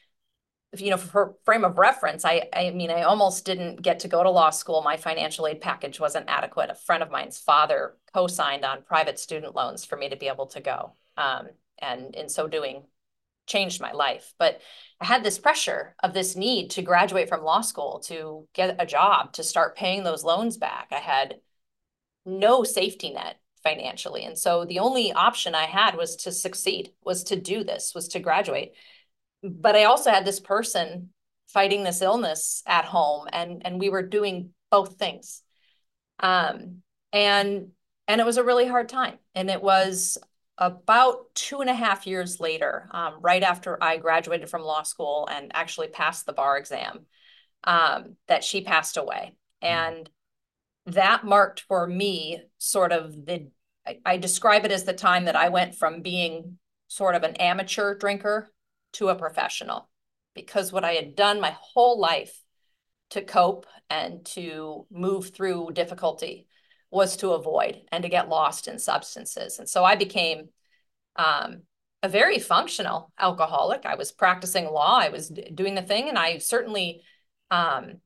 you 0.77 0.91
know, 0.91 0.97
for 0.97 1.35
frame 1.45 1.63
of 1.63 1.77
reference, 1.77 2.25
I 2.25 2.47
I 2.53 2.71
mean, 2.71 2.91
I 2.91 3.03
almost 3.03 3.45
didn't 3.45 3.81
get 3.81 3.99
to 3.99 4.07
go 4.07 4.23
to 4.23 4.29
law 4.29 4.49
school. 4.49 4.81
My 4.81 4.97
financial 4.97 5.47
aid 5.47 5.61
package 5.61 5.99
wasn't 5.99 6.29
adequate. 6.29 6.69
A 6.69 6.75
friend 6.75 7.03
of 7.03 7.11
mine's 7.11 7.37
father 7.37 7.95
co-signed 8.13 8.65
on 8.65 8.83
private 8.83 9.19
student 9.19 9.55
loans 9.55 9.85
for 9.85 9.97
me 9.97 10.09
to 10.09 10.15
be 10.15 10.27
able 10.27 10.47
to 10.47 10.61
go, 10.61 10.93
um, 11.17 11.49
and 11.79 12.15
in 12.15 12.29
so 12.29 12.47
doing, 12.47 12.83
changed 13.49 13.81
my 13.81 13.91
life. 13.91 14.33
But 14.39 14.61
I 15.01 15.05
had 15.05 15.23
this 15.23 15.39
pressure 15.39 15.95
of 16.01 16.13
this 16.13 16.35
need 16.35 16.71
to 16.71 16.81
graduate 16.81 17.27
from 17.27 17.43
law 17.43 17.61
school, 17.61 17.99
to 18.05 18.47
get 18.53 18.77
a 18.79 18.85
job, 18.85 19.33
to 19.33 19.43
start 19.43 19.75
paying 19.75 20.03
those 20.03 20.23
loans 20.23 20.57
back. 20.57 20.89
I 20.91 20.99
had 20.99 21.35
no 22.25 22.63
safety 22.63 23.11
net 23.11 23.37
financially. 23.63 24.23
And 24.23 24.37
so 24.37 24.65
the 24.65 24.79
only 24.79 25.11
option 25.11 25.55
I 25.55 25.65
had 25.65 25.95
was 25.95 26.15
to 26.17 26.31
succeed, 26.31 26.93
was 27.03 27.23
to 27.25 27.35
do 27.35 27.63
this, 27.63 27.93
was 27.93 28.07
to 28.09 28.19
graduate. 28.19 28.73
But 29.43 29.75
I 29.75 29.85
also 29.85 30.11
had 30.11 30.25
this 30.25 30.39
person 30.39 31.09
fighting 31.47 31.83
this 31.83 32.01
illness 32.01 32.61
at 32.67 32.85
home 32.85 33.27
and 33.33 33.65
and 33.65 33.79
we 33.79 33.89
were 33.89 34.03
doing 34.03 34.51
both 34.69 34.97
things. 34.97 35.41
Um 36.19 36.83
and 37.11 37.69
and 38.07 38.21
it 38.21 38.25
was 38.25 38.37
a 38.37 38.43
really 38.43 38.67
hard 38.67 38.89
time. 38.89 39.17
And 39.35 39.49
it 39.49 39.61
was 39.61 40.17
about 40.59 41.33
two 41.33 41.61
and 41.61 41.69
a 41.69 41.73
half 41.73 42.05
years 42.05 42.39
later, 42.39 42.89
um, 42.91 43.15
right 43.21 43.41
after 43.41 43.81
I 43.81 43.97
graduated 43.97 44.49
from 44.49 44.61
law 44.61 44.83
school 44.83 45.27
and 45.31 45.51
actually 45.55 45.87
passed 45.87 46.25
the 46.25 46.33
bar 46.33 46.57
exam, 46.57 47.05
um, 47.63 48.17
that 48.27 48.43
she 48.43 48.61
passed 48.61 48.97
away. 48.97 49.33
Mm-hmm. 49.63 49.97
And 49.97 50.09
that 50.87 51.23
marked 51.23 51.61
for 51.61 51.87
me 51.87 52.41
sort 52.57 52.91
of 52.91 53.13
the, 53.25 53.47
I, 53.87 53.99
I 54.05 54.17
describe 54.17 54.65
it 54.65 54.71
as 54.71 54.83
the 54.83 54.93
time 54.93 55.25
that 55.25 55.37
I 55.37 55.47
went 55.47 55.75
from 55.75 56.01
being 56.01 56.57
sort 56.89 57.15
of 57.15 57.23
an 57.23 57.35
amateur 57.35 57.95
drinker 57.95 58.51
to 58.93 59.09
a 59.09 59.15
professional 59.15 59.89
because 60.35 60.73
what 60.73 60.83
I 60.83 60.93
had 60.93 61.15
done 61.15 61.39
my 61.39 61.55
whole 61.57 61.99
life 61.99 62.37
to 63.11 63.21
cope 63.21 63.65
and 63.89 64.25
to 64.25 64.85
move 64.91 65.29
through 65.29 65.71
difficulty 65.73 66.47
was 66.91 67.17
to 67.17 67.31
avoid 67.31 67.81
and 67.91 68.03
to 68.03 68.09
get 68.09 68.29
lost 68.29 68.67
in 68.67 68.79
substances. 68.79 69.59
And 69.59 69.69
so 69.69 69.83
I 69.83 69.95
became 69.95 70.49
um, 71.15 71.63
a 72.01 72.09
very 72.09 72.39
functional 72.39 73.11
alcoholic. 73.19 73.85
I 73.85 73.95
was 73.95 74.11
practicing 74.11 74.65
law, 74.65 74.97
I 74.99 75.09
was 75.09 75.29
doing 75.29 75.75
the 75.75 75.81
thing, 75.81 76.09
and 76.09 76.17
I 76.17 76.39
certainly 76.39 77.01
um, 77.51 77.97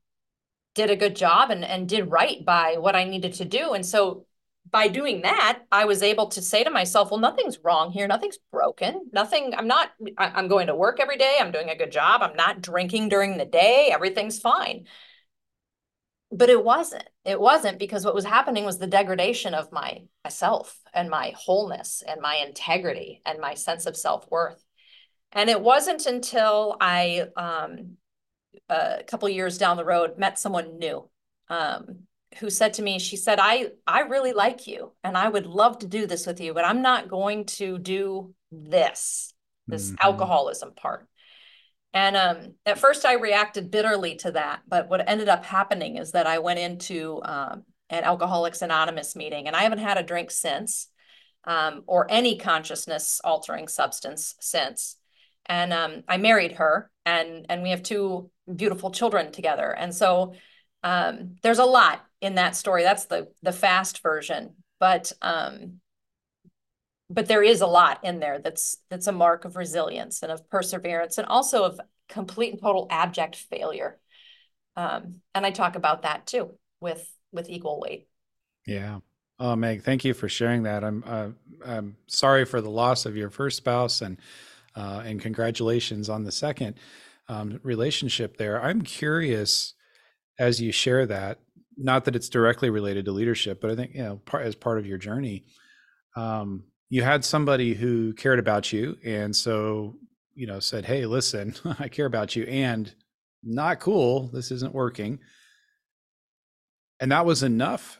did 0.74 0.90
a 0.90 0.96
good 0.96 1.16
job 1.16 1.50
and, 1.50 1.64
and 1.64 1.88
did 1.88 2.10
right 2.10 2.44
by 2.44 2.76
what 2.78 2.96
I 2.96 3.04
needed 3.04 3.34
to 3.34 3.44
do. 3.44 3.72
And 3.72 3.86
so 3.86 4.26
by 4.70 4.88
doing 4.88 5.22
that, 5.22 5.60
I 5.70 5.84
was 5.84 6.02
able 6.02 6.28
to 6.28 6.42
say 6.42 6.64
to 6.64 6.70
myself, 6.70 7.10
well, 7.10 7.20
nothing's 7.20 7.58
wrong 7.62 7.92
here. 7.92 8.08
Nothing's 8.08 8.38
broken. 8.50 9.08
Nothing, 9.12 9.54
I'm 9.54 9.68
not, 9.68 9.92
I'm 10.18 10.48
going 10.48 10.66
to 10.66 10.74
work 10.74 11.00
every 11.00 11.18
day. 11.18 11.36
I'm 11.38 11.52
doing 11.52 11.68
a 11.68 11.76
good 11.76 11.92
job. 11.92 12.22
I'm 12.22 12.34
not 12.34 12.62
drinking 12.62 13.10
during 13.10 13.36
the 13.36 13.44
day. 13.44 13.90
Everything's 13.92 14.38
fine 14.38 14.86
but 16.36 16.50
it 16.50 16.62
wasn't. 16.64 17.08
It 17.24 17.40
wasn't 17.40 17.78
because 17.78 18.04
what 18.04 18.14
was 18.14 18.24
happening 18.24 18.64
was 18.64 18.78
the 18.78 18.86
degradation 18.86 19.54
of 19.54 19.72
my 19.72 20.02
myself 20.24 20.78
and 20.92 21.08
my 21.08 21.32
wholeness 21.36 22.02
and 22.06 22.20
my 22.20 22.36
integrity 22.46 23.22
and 23.24 23.40
my 23.40 23.54
sense 23.54 23.86
of 23.86 23.96
self-worth. 23.96 24.62
And 25.32 25.50
it 25.50 25.60
wasn't 25.60 26.06
until 26.06 26.76
i 26.80 27.26
um, 27.36 27.96
a 28.68 29.02
couple 29.06 29.28
years 29.28 29.58
down 29.58 29.76
the 29.76 29.84
road 29.84 30.18
met 30.18 30.38
someone 30.38 30.78
new 30.78 31.08
um, 31.48 32.00
who 32.38 32.50
said 32.50 32.74
to 32.74 32.82
me 32.82 32.98
she 32.98 33.16
said 33.16 33.38
i 33.40 33.68
i 33.86 34.00
really 34.00 34.32
like 34.32 34.66
you 34.66 34.92
and 35.04 35.16
i 35.16 35.28
would 35.28 35.46
love 35.46 35.78
to 35.78 35.86
do 35.86 36.06
this 36.06 36.26
with 36.26 36.40
you 36.40 36.54
but 36.54 36.64
i'm 36.64 36.82
not 36.82 37.08
going 37.08 37.44
to 37.44 37.78
do 37.78 38.34
this 38.50 39.32
this 39.66 39.90
mm-hmm. 39.90 40.06
alcoholism 40.06 40.72
part 40.74 41.06
and 41.94 42.16
um, 42.16 42.54
at 42.66 42.78
first, 42.78 43.06
I 43.06 43.14
reacted 43.14 43.70
bitterly 43.70 44.16
to 44.16 44.32
that. 44.32 44.62
But 44.66 44.90
what 44.90 45.08
ended 45.08 45.28
up 45.28 45.44
happening 45.44 45.96
is 45.96 46.10
that 46.12 46.26
I 46.26 46.40
went 46.40 46.58
into 46.58 47.22
um, 47.22 47.62
an 47.88 48.02
Alcoholics 48.02 48.62
Anonymous 48.62 49.14
meeting, 49.14 49.46
and 49.46 49.54
I 49.54 49.62
haven't 49.62 49.78
had 49.78 49.96
a 49.96 50.02
drink 50.02 50.32
since, 50.32 50.88
um, 51.44 51.84
or 51.86 52.10
any 52.10 52.36
consciousness 52.36 53.20
altering 53.22 53.68
substance 53.68 54.34
since. 54.40 54.96
And 55.46 55.72
um, 55.72 56.02
I 56.08 56.16
married 56.16 56.52
her, 56.52 56.90
and 57.06 57.46
and 57.48 57.62
we 57.62 57.70
have 57.70 57.84
two 57.84 58.28
beautiful 58.52 58.90
children 58.90 59.30
together. 59.30 59.70
And 59.70 59.94
so 59.94 60.34
um, 60.82 61.36
there's 61.42 61.60
a 61.60 61.64
lot 61.64 62.04
in 62.20 62.34
that 62.34 62.56
story. 62.56 62.82
That's 62.82 63.04
the 63.04 63.28
the 63.42 63.52
fast 63.52 64.02
version, 64.02 64.54
but 64.80 65.12
um, 65.22 65.80
but 67.14 67.28
there 67.28 67.42
is 67.42 67.60
a 67.60 67.66
lot 67.66 68.00
in 68.02 68.18
there 68.18 68.40
that's 68.40 68.76
that's 68.90 69.06
a 69.06 69.12
mark 69.12 69.44
of 69.44 69.56
resilience 69.56 70.22
and 70.22 70.32
of 70.32 70.48
perseverance 70.50 71.16
and 71.16 71.26
also 71.28 71.64
of 71.64 71.80
complete 72.08 72.52
and 72.52 72.60
total 72.60 72.86
abject 72.90 73.36
failure. 73.36 73.98
Um, 74.76 75.20
and 75.34 75.46
i 75.46 75.50
talk 75.50 75.76
about 75.76 76.02
that 76.02 76.26
too 76.26 76.54
with 76.80 77.08
with 77.32 77.48
equal 77.48 77.80
weight. 77.80 78.08
Yeah. 78.66 78.98
Oh 79.38 79.54
meg 79.54 79.82
thank 79.82 80.04
you 80.04 80.14
for 80.14 80.28
sharing 80.28 80.64
that. 80.64 80.82
I'm 80.82 81.04
uh, 81.06 81.28
i'm 81.64 81.96
sorry 82.06 82.44
for 82.44 82.60
the 82.60 82.70
loss 82.70 83.06
of 83.06 83.16
your 83.16 83.30
first 83.30 83.56
spouse 83.56 84.00
and 84.02 84.18
uh, 84.76 85.02
and 85.04 85.20
congratulations 85.20 86.10
on 86.10 86.24
the 86.24 86.32
second 86.32 86.74
um, 87.28 87.60
relationship 87.62 88.36
there. 88.36 88.60
I'm 88.60 88.82
curious 88.82 89.74
as 90.38 90.60
you 90.60 90.72
share 90.72 91.06
that 91.06 91.38
not 91.76 92.04
that 92.04 92.16
it's 92.16 92.28
directly 92.28 92.70
related 92.70 93.04
to 93.04 93.12
leadership 93.12 93.60
but 93.60 93.70
i 93.70 93.74
think 93.74 93.94
you 93.94 94.02
know 94.02 94.16
part, 94.24 94.44
as 94.44 94.54
part 94.54 94.78
of 94.78 94.86
your 94.86 94.98
journey 94.98 95.44
um, 96.16 96.62
you 96.88 97.02
had 97.02 97.24
somebody 97.24 97.74
who 97.74 98.12
cared 98.14 98.38
about 98.38 98.72
you 98.72 98.96
and 99.04 99.34
so 99.34 99.94
you 100.34 100.46
know 100.46 100.60
said 100.60 100.84
hey 100.84 101.06
listen 101.06 101.54
i 101.78 101.88
care 101.88 102.06
about 102.06 102.36
you 102.36 102.44
and 102.44 102.94
not 103.44 103.80
cool 103.80 104.28
this 104.28 104.50
isn't 104.50 104.74
working. 104.74 105.20
And 107.00 107.12
that 107.12 107.26
was 107.26 107.42
enough? 107.42 107.98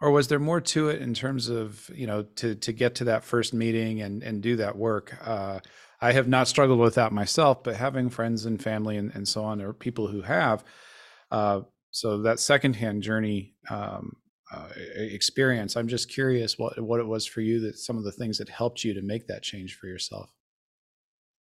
Or 0.00 0.10
was 0.10 0.28
there 0.28 0.40
more 0.40 0.60
to 0.60 0.88
it 0.88 1.00
in 1.00 1.14
terms 1.14 1.48
of 1.48 1.88
you 1.94 2.06
know 2.06 2.24
to 2.36 2.56
to 2.56 2.72
get 2.72 2.96
to 2.96 3.04
that 3.04 3.24
first 3.24 3.54
meeting 3.54 4.02
and 4.02 4.22
and 4.22 4.42
do 4.42 4.56
that 4.56 4.76
work? 4.76 5.16
Uh, 5.24 5.60
i 6.00 6.10
have 6.10 6.26
not 6.26 6.48
struggled 6.48 6.80
with 6.80 6.96
that 6.96 7.12
myself 7.12 7.62
but 7.62 7.76
having 7.76 8.10
friends 8.10 8.44
and 8.44 8.60
family 8.60 8.96
and, 8.96 9.14
and 9.14 9.28
so 9.28 9.44
on 9.44 9.62
or 9.62 9.72
people 9.72 10.08
who 10.08 10.20
have 10.20 10.64
uh, 11.30 11.60
so 11.92 12.22
that 12.22 12.40
secondhand 12.40 13.04
journey 13.04 13.54
um, 13.70 14.16
uh, 14.52 14.68
experience. 14.96 15.76
I'm 15.76 15.88
just 15.88 16.10
curious 16.10 16.58
what 16.58 16.78
what 16.80 17.00
it 17.00 17.06
was 17.06 17.26
for 17.26 17.40
you 17.40 17.60
that 17.60 17.78
some 17.78 17.96
of 17.96 18.04
the 18.04 18.12
things 18.12 18.38
that 18.38 18.48
helped 18.48 18.84
you 18.84 18.94
to 18.94 19.02
make 19.02 19.26
that 19.28 19.42
change 19.42 19.76
for 19.76 19.86
yourself. 19.86 20.30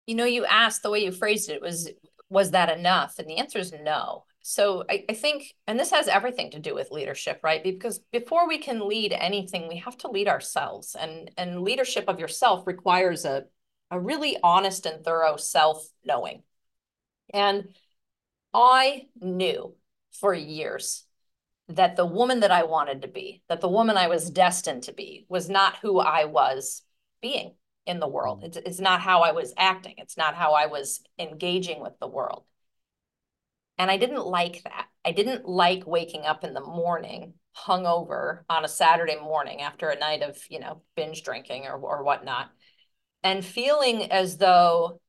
You 0.06 0.16
know, 0.16 0.26
you 0.26 0.46
asked 0.46 0.84
the 0.84 0.90
way 0.90 1.04
you 1.04 1.12
phrased 1.12 1.50
it 1.50 1.62
was 1.62 1.90
was 2.30 2.52
that 2.52 2.76
enough? 2.76 3.16
And 3.20 3.28
the 3.28 3.38
answer 3.38 3.60
is 3.60 3.74
no. 3.74 4.24
So 4.42 4.86
I, 4.90 5.04
I 5.10 5.14
think, 5.14 5.54
and 5.68 5.78
this 5.78 5.92
has 5.92 6.08
everything 6.08 6.50
to 6.52 6.60
do 6.60 6.74
with 6.74 6.90
leadership, 6.90 7.42
right? 7.44 7.62
Because 7.62 8.00
before 8.12 8.48
we 8.48 8.58
can 8.58 8.88
lead 8.88 9.14
anything, 9.14 9.68
we 9.68 9.78
have 9.78 9.98
to 10.00 10.10
lead 10.10 10.28
ourselves. 10.28 10.96
And 11.00 11.30
and 11.38 11.62
leadership 11.62 12.06
of 12.08 12.20
yourself 12.20 12.66
requires 12.66 13.26
a 13.26 13.46
a 13.92 14.00
really 14.00 14.38
honest 14.42 14.86
and 14.86 15.04
thorough 15.04 15.36
self 15.36 15.86
knowing. 16.06 16.44
And 17.34 17.76
I 18.54 19.08
knew 19.20 19.76
for 20.14 20.34
years 20.34 21.04
that 21.76 21.96
the 21.96 22.06
woman 22.06 22.42
that 22.42 22.52
I 22.52 22.64
wanted 22.64 23.02
to 23.02 23.08
be, 23.08 23.42
that 23.50 23.62
the 23.62 23.70
woman 23.70 23.98
I 23.98 24.08
was 24.08 24.30
destined 24.30 24.84
to 24.84 24.94
be, 24.94 25.26
was 25.30 25.50
not 25.50 25.78
who 25.82 26.00
I 26.00 26.26
was 26.26 26.84
being 27.22 27.56
in 27.86 28.00
the 28.00 28.08
world. 28.08 28.42
Mm. 28.42 28.46
It's, 28.48 28.58
it's 28.58 28.80
not 28.80 29.02
how 29.02 29.22
I 29.22 29.32
was 29.32 29.54
acting. 29.58 29.96
It's 29.98 30.18
not 30.18 30.36
how 30.36 30.54
I 30.54 30.68
was 30.68 31.02
engaging 31.20 31.82
with 31.82 31.94
the 32.00 32.08
world. 32.08 32.44
And 33.78 33.90
I 33.90 33.98
didn't 33.98 34.26
like 34.26 34.62
that. 34.64 34.88
I 35.04 35.12
didn't 35.12 35.48
like 35.48 35.88
waking 35.88 36.26
up 36.26 36.44
in 36.44 36.54
the 36.54 36.62
morning 36.62 37.34
hungover 37.58 38.42
on 38.50 38.64
a 38.64 38.70
Saturday 38.70 39.18
morning 39.20 39.62
after 39.62 39.90
a 39.90 40.00
night 40.00 40.22
of, 40.22 40.38
you 40.50 40.60
know, 40.60 40.84
binge 40.96 41.24
drinking 41.24 41.66
or, 41.66 41.78
or 41.78 42.04
whatnot 42.04 42.50
and 43.24 43.46
feeling 43.46 44.12
as 44.12 44.38
though 44.38 45.00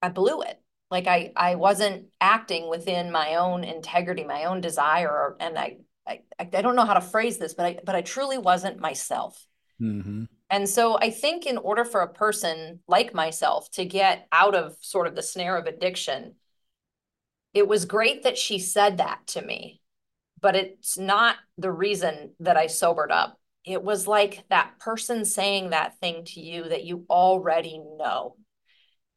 I 0.00 0.08
blew 0.08 0.42
it 0.42 0.60
like 0.90 1.06
I 1.06 1.32
I 1.36 1.54
wasn't 1.56 2.06
acting 2.20 2.68
within 2.68 3.10
my 3.12 3.36
own 3.36 3.64
integrity, 3.64 4.24
my 4.24 4.44
own 4.44 4.60
desire, 4.60 5.36
and 5.40 5.58
I 5.58 5.78
I, 6.06 6.20
I 6.38 6.44
don't 6.44 6.76
know 6.76 6.86
how 6.86 6.94
to 6.94 7.00
phrase 7.00 7.38
this, 7.38 7.54
but 7.54 7.66
I 7.66 7.78
but 7.84 7.94
I 7.94 8.02
truly 8.02 8.38
wasn't 8.38 8.80
myself. 8.80 9.46
Mm-hmm. 9.80 10.24
And 10.50 10.68
so 10.68 10.98
I 10.98 11.10
think 11.10 11.46
in 11.46 11.58
order 11.58 11.84
for 11.84 12.00
a 12.00 12.12
person 12.12 12.80
like 12.88 13.12
myself 13.14 13.70
to 13.72 13.84
get 13.84 14.26
out 14.32 14.54
of 14.54 14.76
sort 14.80 15.06
of 15.06 15.14
the 15.14 15.22
snare 15.22 15.56
of 15.58 15.66
addiction, 15.66 16.36
it 17.52 17.68
was 17.68 17.84
great 17.84 18.22
that 18.22 18.38
she 18.38 18.58
said 18.58 18.96
that 18.98 19.26
to 19.28 19.42
me, 19.42 19.82
but 20.40 20.56
it's 20.56 20.96
not 20.98 21.36
the 21.58 21.70
reason 21.72 22.34
that 22.40 22.56
I 22.56 22.66
sobered 22.68 23.12
up. 23.12 23.38
it 23.64 23.82
was 23.82 24.06
like 24.06 24.44
that 24.48 24.78
person 24.80 25.24
saying 25.24 25.70
that 25.70 25.98
thing 26.00 26.24
to 26.24 26.40
you 26.40 26.64
that 26.68 26.84
you 26.84 27.04
already 27.10 27.78
know. 27.98 28.36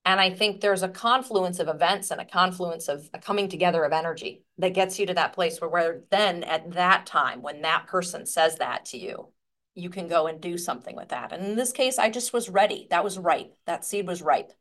And 0.03 0.19
I 0.19 0.31
think 0.31 0.61
there's 0.61 0.81
a 0.81 0.89
confluence 0.89 1.59
of 1.59 1.67
events 1.67 2.09
and 2.09 2.19
a 2.19 2.25
confluence 2.25 2.87
of 2.87 3.07
a 3.13 3.19
coming 3.19 3.49
together 3.49 3.83
of 3.83 3.93
energy 3.93 4.43
that 4.57 4.73
gets 4.73 4.97
you 4.97 5.05
to 5.05 5.13
that 5.13 5.33
place 5.33 5.61
where, 5.61 5.69
where 5.69 6.01
then 6.09 6.43
at 6.43 6.71
that 6.71 7.05
time, 7.05 7.41
when 7.41 7.61
that 7.61 7.87
person 7.87 8.25
says 8.25 8.57
that 8.57 8.85
to 8.85 8.97
you, 8.97 9.29
you 9.75 9.89
can 9.89 10.07
go 10.07 10.27
and 10.27 10.41
do 10.41 10.57
something 10.57 10.95
with 10.95 11.09
that. 11.09 11.31
And 11.31 11.45
in 11.45 11.55
this 11.55 11.71
case, 11.71 11.99
I 11.99 12.09
just 12.09 12.33
was 12.33 12.49
ready. 12.49 12.87
That 12.89 13.03
was 13.03 13.19
ripe. 13.19 13.55
That 13.67 13.85
seed 13.85 14.07
was 14.07 14.21
ripe. 14.21 14.51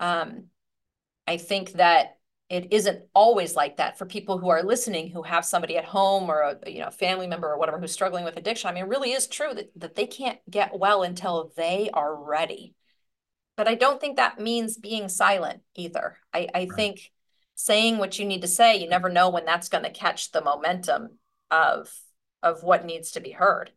Um, 0.00 0.44
I 1.26 1.36
think 1.36 1.72
that 1.72 2.16
it 2.50 2.72
isn't 2.72 3.04
always 3.14 3.56
like 3.56 3.78
that 3.78 3.98
for 3.98 4.06
people 4.06 4.38
who 4.38 4.48
are 4.48 4.62
listening 4.62 5.10
who 5.10 5.22
have 5.22 5.44
somebody 5.44 5.76
at 5.76 5.84
home 5.84 6.30
or 6.30 6.40
a 6.40 6.70
you 6.70 6.80
know 6.80 6.90
family 6.90 7.26
member 7.26 7.48
or 7.48 7.58
whatever 7.58 7.78
who's 7.78 7.92
struggling 7.92 8.24
with 8.24 8.36
addiction. 8.36 8.68
I 8.68 8.72
mean, 8.72 8.84
it 8.84 8.88
really 8.88 9.12
is 9.12 9.26
true 9.26 9.54
that, 9.54 9.70
that 9.76 9.94
they 9.94 10.06
can't 10.06 10.38
get 10.50 10.78
well 10.78 11.02
until 11.02 11.52
they 11.56 11.90
are 11.92 12.14
ready. 12.14 12.74
But 13.56 13.68
I 13.68 13.74
don't 13.74 14.00
think 14.00 14.16
that 14.16 14.40
means 14.40 14.76
being 14.76 15.08
silent 15.08 15.60
either. 15.74 16.18
I, 16.32 16.48
I 16.54 16.58
right. 16.58 16.72
think 16.72 17.12
saying 17.54 17.98
what 17.98 18.18
you 18.18 18.24
need 18.24 18.42
to 18.42 18.48
say, 18.48 18.76
you 18.76 18.88
never 18.88 19.08
know 19.08 19.30
when 19.30 19.44
that's 19.44 19.68
going 19.68 19.84
to 19.84 19.90
catch 19.90 20.32
the 20.32 20.42
momentum 20.42 21.18
of 21.50 21.92
of 22.42 22.62
what 22.62 22.84
needs 22.84 23.12
to 23.12 23.20
be 23.20 23.30
heard. 23.30 23.70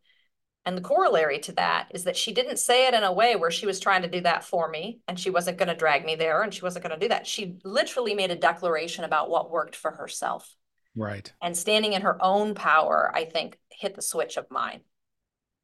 And 0.66 0.76
the 0.76 0.82
corollary 0.82 1.38
to 1.40 1.52
that 1.52 1.88
is 1.94 2.04
that 2.04 2.16
she 2.16 2.34
didn't 2.34 2.58
say 2.58 2.86
it 2.86 2.92
in 2.92 3.02
a 3.02 3.12
way 3.12 3.36
where 3.36 3.50
she 3.50 3.64
was 3.64 3.80
trying 3.80 4.02
to 4.02 4.08
do 4.08 4.20
that 4.20 4.44
for 4.44 4.68
me 4.68 5.00
and 5.08 5.18
she 5.18 5.30
wasn't 5.30 5.56
going 5.56 5.68
to 5.68 5.74
drag 5.74 6.04
me 6.04 6.14
there 6.14 6.42
and 6.42 6.52
she 6.52 6.60
wasn't 6.60 6.84
going 6.84 6.94
to 6.94 7.02
do 7.02 7.08
that. 7.08 7.26
She 7.26 7.56
literally 7.64 8.14
made 8.14 8.30
a 8.30 8.36
declaration 8.36 9.04
about 9.04 9.30
what 9.30 9.50
worked 9.50 9.74
for 9.74 9.90
herself. 9.90 10.54
Right. 10.94 11.32
And 11.40 11.56
standing 11.56 11.94
in 11.94 12.02
her 12.02 12.22
own 12.22 12.54
power, 12.54 13.10
I 13.14 13.24
think, 13.24 13.58
hit 13.70 13.94
the 13.94 14.02
switch 14.02 14.36
of 14.36 14.50
mine. 14.50 14.80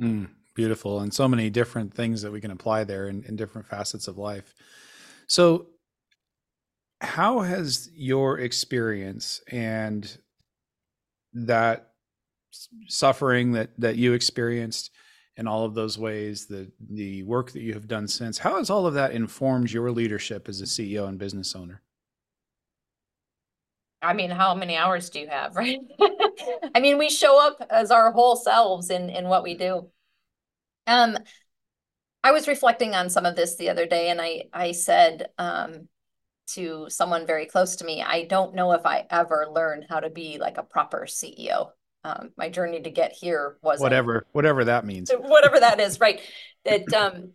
Mm, 0.01 0.31
beautiful. 0.55 1.01
And 1.01 1.13
so 1.13 1.29
many 1.29 1.51
different 1.51 1.95
things 1.95 2.23
that 2.23 2.33
we 2.33 2.41
can 2.41 2.51
apply 2.51 2.85
there 2.85 3.09
in, 3.09 3.25
in 3.25 3.37
different 3.37 3.67
facets 3.67 4.09
of 4.09 4.19
life. 4.19 4.55
So, 5.27 5.67
how 7.01 7.41
has 7.41 7.91
your 7.95 8.39
experience 8.39 9.43
and 9.51 10.17
that 11.35 11.91
suffering 12.89 13.53
that 13.53 13.71
that 13.79 13.97
you 13.97 14.13
experienced 14.13 14.91
in 15.37 15.47
all 15.49 15.65
of 15.65 15.75
those 15.75 15.99
ways 15.99 16.47
the 16.47 16.71
the 16.91 17.23
work 17.25 17.51
that 17.53 17.63
you 17.63 17.75
have 17.75 17.89
done 17.89 18.07
since 18.07 18.39
how 18.39 18.57
has 18.57 18.71
all 18.71 18.87
of 18.87 18.95
that 18.95 19.13
informed 19.13 19.71
your 19.71 19.91
leadership 19.91 20.49
as 20.49 20.61
a 20.61 20.65
ceo 20.65 21.09
and 21.09 21.19
business 21.19 21.57
owner 21.57 21.83
i 24.01 24.13
mean 24.13 24.31
how 24.31 24.55
many 24.55 24.77
hours 24.77 25.11
do 25.11 25.19
you 25.19 25.27
have 25.27 25.57
right 25.57 25.81
i 26.75 26.81
mean 26.81 26.97
we 26.97 27.11
show 27.11 27.45
up 27.45 27.67
as 27.71 27.91
our 27.91 28.13
whole 28.13 28.37
selves 28.37 28.91
in 28.91 29.11
in 29.11 29.27
what 29.27 29.43
we 29.43 29.55
do 29.55 29.89
um 30.87 31.17
i 32.23 32.33
was 32.33 32.49
reflecting 32.49 32.95
on 32.95 33.11
some 33.11 33.27
of 33.27 33.37
this 33.37 33.57
the 33.57 33.69
other 33.69 33.87
day 33.87 34.11
and 34.11 34.21
i 34.21 34.43
i 34.53 34.73
said 34.73 35.29
um 35.39 35.89
to 36.47 36.87
someone 36.89 37.27
very 37.27 37.47
close 37.47 37.77
to 37.77 37.85
me 37.85 38.03
i 38.03 38.25
don't 38.25 38.55
know 38.55 38.73
if 38.73 38.85
i 38.85 39.07
ever 39.11 39.47
learned 39.51 39.87
how 39.89 40.01
to 40.01 40.11
be 40.11 40.39
like 40.39 40.59
a 40.59 40.63
proper 40.63 41.07
ceo 41.07 41.69
um, 42.05 42.33
my 42.37 42.51
journey 42.51 42.83
to 42.83 42.91
get 42.91 43.13
here 43.13 43.57
was 43.63 43.81
whatever 43.81 44.27
whatever 44.33 44.65
that 44.67 44.85
means. 44.85 45.11
Whatever 45.19 45.59
that 45.61 45.81
is 45.81 46.01
right. 46.01 46.21
That 46.67 46.93
um, 46.93 47.33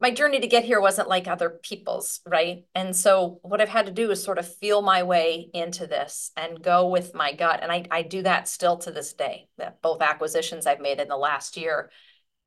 my 0.00 0.12
journey 0.12 0.38
to 0.38 0.46
get 0.46 0.64
here 0.64 0.80
wasn't 0.80 1.08
like 1.08 1.26
other 1.26 1.50
people's 1.50 2.20
right? 2.26 2.64
And 2.74 2.94
so 2.94 3.40
what 3.42 3.60
i've 3.60 3.68
had 3.68 3.86
to 3.86 3.92
do 3.92 4.10
is 4.10 4.22
sort 4.22 4.38
of 4.38 4.54
feel 4.56 4.80
my 4.80 5.02
way 5.02 5.50
into 5.52 5.86
this 5.86 6.30
and 6.36 6.62
go 6.62 6.88
with 6.88 7.14
my 7.14 7.32
gut 7.32 7.60
and 7.62 7.72
i, 7.72 7.84
I 7.90 8.02
do 8.02 8.22
that 8.22 8.48
still 8.48 8.78
to 8.78 8.92
this 8.92 9.12
day 9.12 9.48
that 9.58 9.82
both 9.82 10.02
acquisitions 10.02 10.66
i've 10.66 10.80
made 10.80 11.00
in 11.00 11.08
the 11.08 11.16
last 11.16 11.56
year 11.56 11.90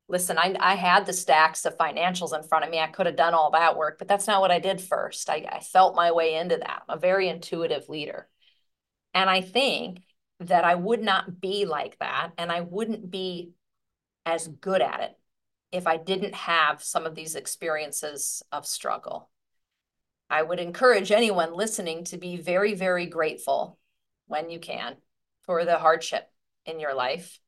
listen 0.08 0.38
I, 0.38 0.54
I 0.58 0.74
had 0.74 1.06
the 1.06 1.12
stacks 1.12 1.64
of 1.64 1.76
financials 1.76 2.36
in 2.36 2.42
front 2.42 2.64
of 2.64 2.70
me. 2.70 2.78
I 2.78 2.86
could 2.86 3.06
have 3.06 3.16
done 3.16 3.34
all 3.34 3.50
that 3.52 3.76
work 3.76 3.98
but 3.98 4.08
that's 4.08 4.26
not 4.26 4.40
what 4.40 4.50
i 4.50 4.58
did 4.58 4.80
first. 4.80 5.28
I, 5.30 5.46
I 5.50 5.60
felt 5.60 5.96
my 5.96 6.12
way 6.12 6.34
into 6.34 6.56
that. 6.56 6.82
I'm 6.88 6.98
a 6.98 7.00
very 7.00 7.28
intuitive 7.28 7.88
leader. 7.88 8.28
And 9.14 9.28
i 9.30 9.40
think 9.40 10.00
that 10.40 10.64
I 10.64 10.74
would 10.74 11.02
not 11.02 11.40
be 11.40 11.64
like 11.64 11.98
that 11.98 12.32
and 12.36 12.52
I 12.52 12.60
wouldn't 12.60 13.10
be 13.10 13.52
as 14.24 14.48
good 14.48 14.82
at 14.82 15.00
it 15.00 15.18
if 15.72 15.86
I 15.86 15.96
didn't 15.96 16.34
have 16.34 16.82
some 16.82 17.06
of 17.06 17.14
these 17.14 17.34
experiences 17.34 18.42
of 18.52 18.66
struggle. 18.66 19.30
I 20.28 20.42
would 20.42 20.58
encourage 20.58 21.12
anyone 21.12 21.54
listening 21.54 22.04
to 22.04 22.18
be 22.18 22.36
very, 22.36 22.74
very 22.74 23.06
grateful 23.06 23.78
when 24.26 24.50
you 24.50 24.58
can 24.58 24.96
for 25.42 25.64
the 25.64 25.78
hardship 25.78 26.28
in 26.64 26.80
your 26.80 26.94
life 26.94 27.38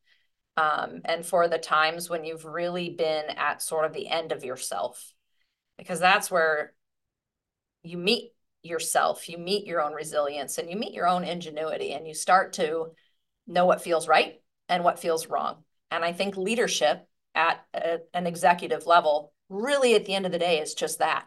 um, 0.59 1.03
and 1.05 1.25
for 1.25 1.47
the 1.47 1.59
times 1.59 2.11
when 2.11 2.25
you've 2.25 2.45
really 2.45 2.91
been 2.91 3.27
at 3.37 3.63
sort 3.63 3.85
of 3.85 3.93
the 3.93 4.09
end 4.09 4.33
of 4.33 4.43
yourself, 4.43 5.13
because 5.77 6.01
that's 6.01 6.33
where 6.33 6.73
you 7.85 7.97
meet 7.97 8.33
yourself, 8.65 9.29
you 9.29 9.39
meet 9.39 9.69
your 9.69 9.81
own 9.81 9.93
resilience 9.93 10.59
and 10.59 10.69
you 10.69 10.77
meet 10.77 10.95
your 10.95 11.07
own 11.07 11.23
ingenuity 11.23 11.93
and 11.93 12.09
you 12.09 12.15
start 12.15 12.55
to 12.55 12.87
know 13.47 13.67
what 13.67 13.83
feels 13.83 14.09
right 14.09 14.41
and 14.69 14.83
what 14.83 14.99
feels 14.99 15.29
wrong. 15.29 15.63
And 15.93 16.05
I 16.05 16.13
think 16.13 16.37
leadership 16.37 17.07
at 17.37 17.65
a, 17.73 17.99
an 18.13 18.27
executive 18.27 18.85
level, 18.85 19.33
really 19.49 19.95
at 19.95 20.07
the 20.07 20.15
end 20.15 20.27
of 20.27 20.33
the 20.33 20.41
day, 20.41 20.59
is 20.59 20.75
just 20.75 20.99
that. 20.99 21.25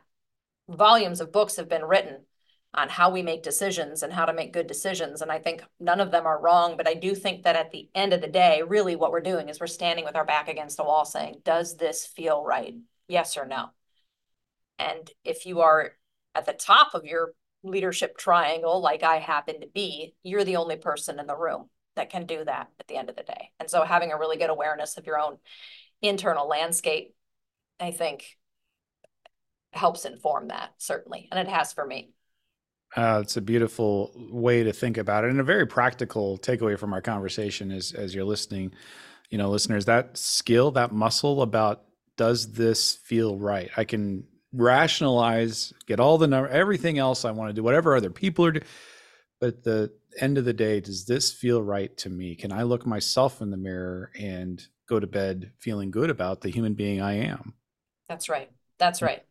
Volumes 0.67 1.21
of 1.21 1.31
books 1.31 1.55
have 1.55 1.69
been 1.69 1.85
written 1.85 2.25
on 2.73 2.87
how 2.87 3.09
we 3.09 3.21
make 3.21 3.43
decisions 3.43 4.01
and 4.01 4.13
how 4.13 4.25
to 4.25 4.33
make 4.33 4.53
good 4.53 4.67
decisions. 4.67 5.21
And 5.21 5.31
I 5.31 5.39
think 5.39 5.63
none 5.79 5.99
of 5.99 6.11
them 6.11 6.25
are 6.25 6.39
wrong. 6.41 6.77
But 6.77 6.87
I 6.87 6.93
do 6.93 7.13
think 7.13 7.43
that 7.43 7.57
at 7.57 7.71
the 7.71 7.89
end 7.93 8.13
of 8.13 8.21
the 8.21 8.27
day, 8.27 8.61
really 8.65 8.95
what 8.95 9.11
we're 9.11 9.19
doing 9.19 9.49
is 9.49 9.59
we're 9.59 9.67
standing 9.67 10.05
with 10.05 10.15
our 10.15 10.25
back 10.25 10.47
against 10.47 10.77
the 10.77 10.83
wall 10.83 11.03
saying, 11.03 11.41
does 11.43 11.75
this 11.75 12.05
feel 12.05 12.43
right? 12.43 12.75
Yes 13.07 13.35
or 13.37 13.45
no? 13.45 13.71
And 14.79 15.09
if 15.25 15.45
you 15.45 15.59
are 15.61 15.91
at 16.33 16.45
the 16.45 16.53
top 16.53 16.93
of 16.93 17.05
your 17.05 17.33
leadership 17.61 18.17
triangle, 18.17 18.81
like 18.81 19.03
I 19.03 19.17
happen 19.17 19.59
to 19.61 19.67
be, 19.67 20.15
you're 20.23 20.45
the 20.45 20.55
only 20.55 20.77
person 20.77 21.19
in 21.19 21.27
the 21.27 21.37
room 21.37 21.69
that 21.95 22.09
can 22.09 22.25
do 22.25 22.43
that 22.45 22.69
at 22.79 22.87
the 22.87 22.95
end 22.95 23.09
of 23.09 23.17
the 23.17 23.23
day. 23.23 23.51
And 23.59 23.69
so 23.69 23.83
having 23.83 24.11
a 24.11 24.17
really 24.17 24.37
good 24.37 24.49
awareness 24.49 24.97
of 24.97 25.05
your 25.05 25.19
own 25.19 25.37
internal 26.01 26.47
landscape, 26.47 27.13
I 27.81 27.91
think 27.91 28.37
helps 29.73 30.05
inform 30.05 30.47
that 30.47 30.71
certainly. 30.77 31.27
And 31.31 31.39
it 31.39 31.51
has 31.51 31.73
for 31.73 31.85
me. 31.85 32.11
Uh, 32.95 33.19
it's 33.23 33.37
a 33.37 33.41
beautiful 33.41 34.11
way 34.31 34.63
to 34.63 34.73
think 34.73 34.97
about 34.97 35.23
it 35.23 35.29
and 35.29 35.39
a 35.39 35.43
very 35.43 35.65
practical 35.65 36.37
takeaway 36.37 36.77
from 36.77 36.93
our 36.93 37.01
conversation 37.01 37.71
is 37.71 37.93
as 37.93 38.13
you're 38.13 38.25
listening, 38.25 38.73
you 39.29 39.37
know, 39.37 39.49
listeners, 39.49 39.85
that 39.85 40.17
skill, 40.17 40.71
that 40.71 40.91
muscle 40.91 41.41
about 41.41 41.83
does 42.17 42.51
this 42.51 42.95
feel 42.95 43.37
right? 43.37 43.69
I 43.77 43.85
can 43.85 44.25
rationalize, 44.53 45.73
get 45.87 45.99
all 45.99 46.17
the 46.17 46.27
number, 46.27 46.49
everything 46.49 46.97
else 46.99 47.23
I 47.23 47.31
want 47.31 47.49
to 47.49 47.53
do, 47.53 47.63
whatever 47.63 47.95
other 47.95 48.09
people 48.09 48.45
are 48.45 48.51
doing. 48.51 48.65
But 49.39 49.63
the 49.63 49.91
end 50.19 50.37
of 50.37 50.45
the 50.45 50.53
day, 50.53 50.81
does 50.81 51.05
this 51.05 51.31
feel 51.31 51.63
right 51.63 51.95
to 51.97 52.09
me? 52.09 52.35
Can 52.35 52.51
I 52.51 52.63
look 52.63 52.85
myself 52.85 53.41
in 53.41 53.49
the 53.49 53.57
mirror 53.57 54.11
and 54.19 54.61
go 54.87 54.99
to 54.99 55.07
bed 55.07 55.51
feeling 55.59 55.89
good 55.89 56.09
about 56.09 56.41
the 56.41 56.49
human 56.49 56.73
being 56.73 57.01
I 57.01 57.13
am? 57.25 57.53
That's 58.09 58.27
right. 58.27 58.51
That's 58.77 59.01
right. 59.01 59.23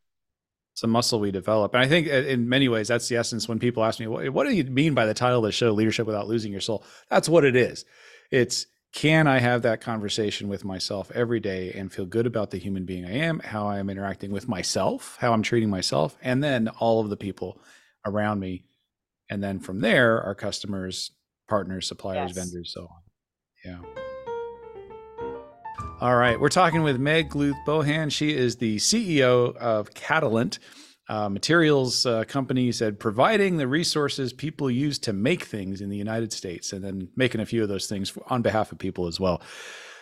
It's 0.81 0.85
a 0.85 0.89
muscle 0.89 1.21
we 1.21 1.31
develop. 1.31 1.75
And 1.75 1.83
I 1.83 1.89
think 1.89 2.09
uh, 2.09 2.13
in 2.13 2.49
many 2.49 2.67
ways, 2.67 2.89
that's 2.89 3.07
the 3.07 3.17
essence 3.17 3.47
when 3.47 3.59
people 3.59 3.85
ask 3.85 4.01
me, 4.01 4.07
what 4.07 4.45
do 4.47 4.55
you 4.55 4.65
mean 4.65 4.95
by 4.95 5.05
the 5.05 5.13
title 5.13 5.41
of 5.41 5.45
the 5.45 5.53
show, 5.53 5.73
Leadership 5.73 6.07
Without 6.07 6.27
Losing 6.27 6.53
Your 6.53 6.63
Soul? 6.63 6.83
That's 7.11 7.29
what 7.29 7.45
it 7.45 7.55
is. 7.55 7.85
It's 8.31 8.65
can 8.95 9.27
I 9.27 9.41
have 9.41 9.61
that 9.61 9.83
conversation 9.83 10.49
with 10.49 10.65
myself 10.65 11.11
every 11.15 11.39
day 11.39 11.73
and 11.73 11.93
feel 11.93 12.07
good 12.07 12.27
about 12.27 12.51
the 12.51 12.57
human 12.57 12.87
being 12.87 13.05
I 13.05 13.13
am, 13.19 13.41
how 13.41 13.67
I 13.67 13.79
am 13.79 13.91
interacting 13.91 14.31
with 14.31 14.49
myself, 14.49 15.19
how 15.21 15.35
I'm 15.35 15.43
treating 15.43 15.69
myself, 15.69 16.17
and 16.23 16.43
then 16.43 16.69
all 16.69 17.01
of 17.01 17.11
the 17.11 17.17
people 17.19 17.61
around 18.07 18.41
me. 18.41 18.65
And 19.29 19.45
then 19.45 19.61
from 19.61 19.81
there, 19.81 20.23
our 20.23 20.35
customers, 20.35 21.11
partners, 21.47 21.87
suppliers, 21.89 22.33
yes. 22.35 22.39
vendors, 22.39 22.73
so 22.73 22.85
on. 22.85 23.03
Yeah. 23.67 24.00
All 26.01 26.17
right. 26.17 26.41
We're 26.41 26.49
talking 26.49 26.83
with 26.83 26.99
Meg 26.99 27.29
Gluth 27.29 27.63
Bohan. 27.67 28.11
She 28.11 28.35
is 28.35 28.57
the 28.57 28.77
CEO 28.77 29.55
of 29.57 29.93
Catalent 29.93 30.59
uh, 31.11 31.29
materials 31.29 32.07
uh, 32.07 32.25
company 32.25 32.73
said 32.73 32.99
providing 32.99 33.59
the 33.59 33.69
resources 33.69 34.33
people 34.33 34.71
use 34.71 34.99
to 35.01 35.13
make 35.13 35.45
things 35.45 35.83
in 35.83 35.91
the 35.91 35.99
United 35.99 36.33
States, 36.33 36.73
and 36.73 36.83
then 36.83 37.11
making 37.17 37.43
a 37.43 37.47
few 37.47 37.63
of 37.63 37.69
those 37.69 37.87
things 37.87 38.17
on 38.29 38.41
behalf 38.41 38.73
of 38.73 38.79
people 38.79 39.09
as 39.09 39.21
well. 39.21 39.43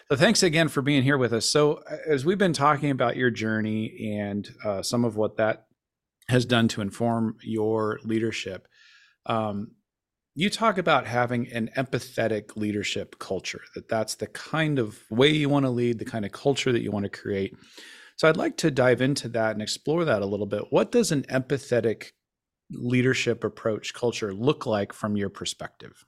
So 0.08 0.16
thanks 0.16 0.44
again 0.44 0.68
for 0.68 0.82
being 0.82 1.02
here 1.02 1.18
with 1.18 1.32
us. 1.32 1.46
So 1.46 1.82
as 2.06 2.24
we've 2.24 2.38
been 2.38 2.52
talking 2.52 2.92
about 2.92 3.16
your 3.16 3.30
journey 3.30 4.14
and 4.20 4.48
uh, 4.64 4.82
some 4.82 5.04
of 5.04 5.16
what 5.16 5.36
that 5.38 5.66
has 6.28 6.44
done 6.44 6.68
to 6.68 6.80
inform 6.80 7.38
your 7.42 7.98
leadership, 8.04 8.68
um, 9.26 9.72
you 10.38 10.48
talk 10.48 10.78
about 10.78 11.04
having 11.04 11.50
an 11.50 11.68
empathetic 11.76 12.56
leadership 12.56 13.18
culture. 13.18 13.60
That 13.74 13.88
that's 13.88 14.14
the 14.14 14.28
kind 14.28 14.78
of 14.78 15.02
way 15.10 15.30
you 15.30 15.48
want 15.48 15.64
to 15.64 15.70
lead, 15.70 15.98
the 15.98 16.04
kind 16.04 16.24
of 16.24 16.30
culture 16.30 16.70
that 16.70 16.80
you 16.80 16.92
want 16.92 17.02
to 17.06 17.10
create. 17.10 17.56
So 18.14 18.28
I'd 18.28 18.36
like 18.36 18.56
to 18.58 18.70
dive 18.70 19.00
into 19.00 19.28
that 19.30 19.50
and 19.50 19.60
explore 19.60 20.04
that 20.04 20.22
a 20.22 20.26
little 20.26 20.46
bit. 20.46 20.62
What 20.70 20.92
does 20.92 21.10
an 21.10 21.22
empathetic 21.24 22.12
leadership 22.70 23.42
approach 23.42 23.94
culture 23.94 24.32
look 24.32 24.64
like 24.64 24.92
from 24.92 25.16
your 25.16 25.28
perspective? 25.28 26.04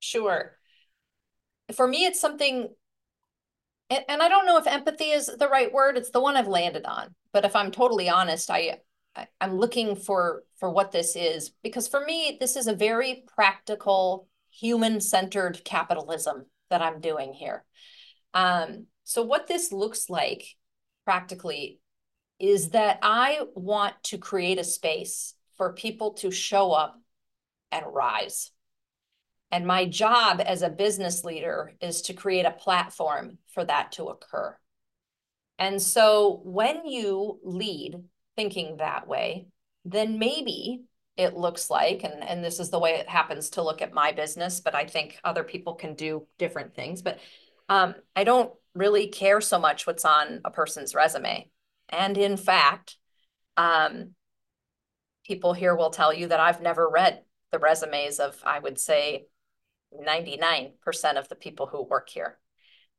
Sure. 0.00 0.56
For 1.76 1.86
me, 1.86 2.06
it's 2.06 2.20
something 2.20 2.70
and, 3.88 4.20
I 4.20 4.28
don't 4.28 4.46
know 4.46 4.58
if 4.58 4.66
empathy 4.66 5.12
is 5.12 5.26
the 5.26 5.48
right 5.48 5.72
word. 5.72 5.96
It's 5.96 6.10
the 6.10 6.20
one 6.20 6.36
I've 6.36 6.48
landed 6.48 6.84
on. 6.86 7.14
But 7.32 7.44
if 7.44 7.54
I'm 7.54 7.70
totally 7.70 8.08
honest, 8.08 8.50
I 8.50 8.80
I'm 9.40 9.56
looking 9.56 9.96
for 9.96 10.42
for 10.58 10.70
what 10.70 10.92
this 10.92 11.16
is 11.16 11.50
because 11.62 11.88
for 11.88 12.04
me, 12.04 12.36
this 12.40 12.56
is 12.56 12.66
a 12.66 12.74
very 12.74 13.24
practical, 13.34 14.28
human-centered 14.50 15.62
capitalism 15.64 16.46
that 16.70 16.82
I'm 16.82 17.00
doing 17.00 17.32
here. 17.32 17.64
Um, 18.34 18.86
so 19.04 19.22
what 19.22 19.46
this 19.46 19.72
looks 19.72 20.10
like 20.10 20.44
practically 21.04 21.80
is 22.38 22.70
that 22.70 22.98
I 23.02 23.40
want 23.54 23.94
to 24.04 24.18
create 24.18 24.58
a 24.58 24.64
space 24.64 25.34
for 25.56 25.72
people 25.72 26.12
to 26.14 26.30
show 26.30 26.72
up 26.72 27.00
and 27.72 27.84
rise. 27.88 28.50
And 29.50 29.66
my 29.66 29.86
job 29.86 30.42
as 30.44 30.62
a 30.62 30.68
business 30.68 31.24
leader 31.24 31.74
is 31.80 32.02
to 32.02 32.12
create 32.12 32.44
a 32.44 32.50
platform 32.50 33.38
for 33.52 33.64
that 33.64 33.92
to 33.92 34.04
occur. 34.04 34.56
And 35.58 35.80
so 35.82 36.40
when 36.44 36.86
you 36.86 37.40
lead 37.42 37.96
thinking 38.38 38.76
that 38.76 39.08
way, 39.08 39.48
then 39.84 40.20
maybe 40.20 40.84
it 41.16 41.34
looks 41.34 41.70
like, 41.70 42.04
and, 42.04 42.22
and 42.22 42.44
this 42.44 42.60
is 42.60 42.70
the 42.70 42.78
way 42.78 42.92
it 42.92 43.08
happens 43.08 43.50
to 43.50 43.64
look 43.64 43.82
at 43.82 43.92
my 43.92 44.12
business, 44.12 44.60
but 44.60 44.76
I 44.76 44.84
think 44.84 45.18
other 45.24 45.42
people 45.42 45.74
can 45.74 45.94
do 45.94 46.24
different 46.38 46.72
things. 46.72 47.02
But 47.02 47.18
um, 47.68 47.96
I 48.14 48.22
don't 48.22 48.52
really 48.76 49.08
care 49.08 49.40
so 49.40 49.58
much 49.58 49.88
what's 49.88 50.04
on 50.04 50.40
a 50.44 50.52
person's 50.52 50.94
resume. 50.94 51.50
And 51.88 52.16
in 52.16 52.36
fact, 52.36 52.96
um, 53.56 54.10
people 55.26 55.52
here 55.52 55.74
will 55.74 55.90
tell 55.90 56.14
you 56.14 56.28
that 56.28 56.38
I've 56.38 56.62
never 56.62 56.88
read 56.88 57.22
the 57.50 57.58
resumes 57.58 58.20
of, 58.20 58.40
I 58.46 58.60
would 58.60 58.78
say, 58.78 59.26
99% 59.92 60.74
of 61.16 61.28
the 61.28 61.34
people 61.34 61.66
who 61.66 61.82
work 61.82 62.08
here. 62.08 62.38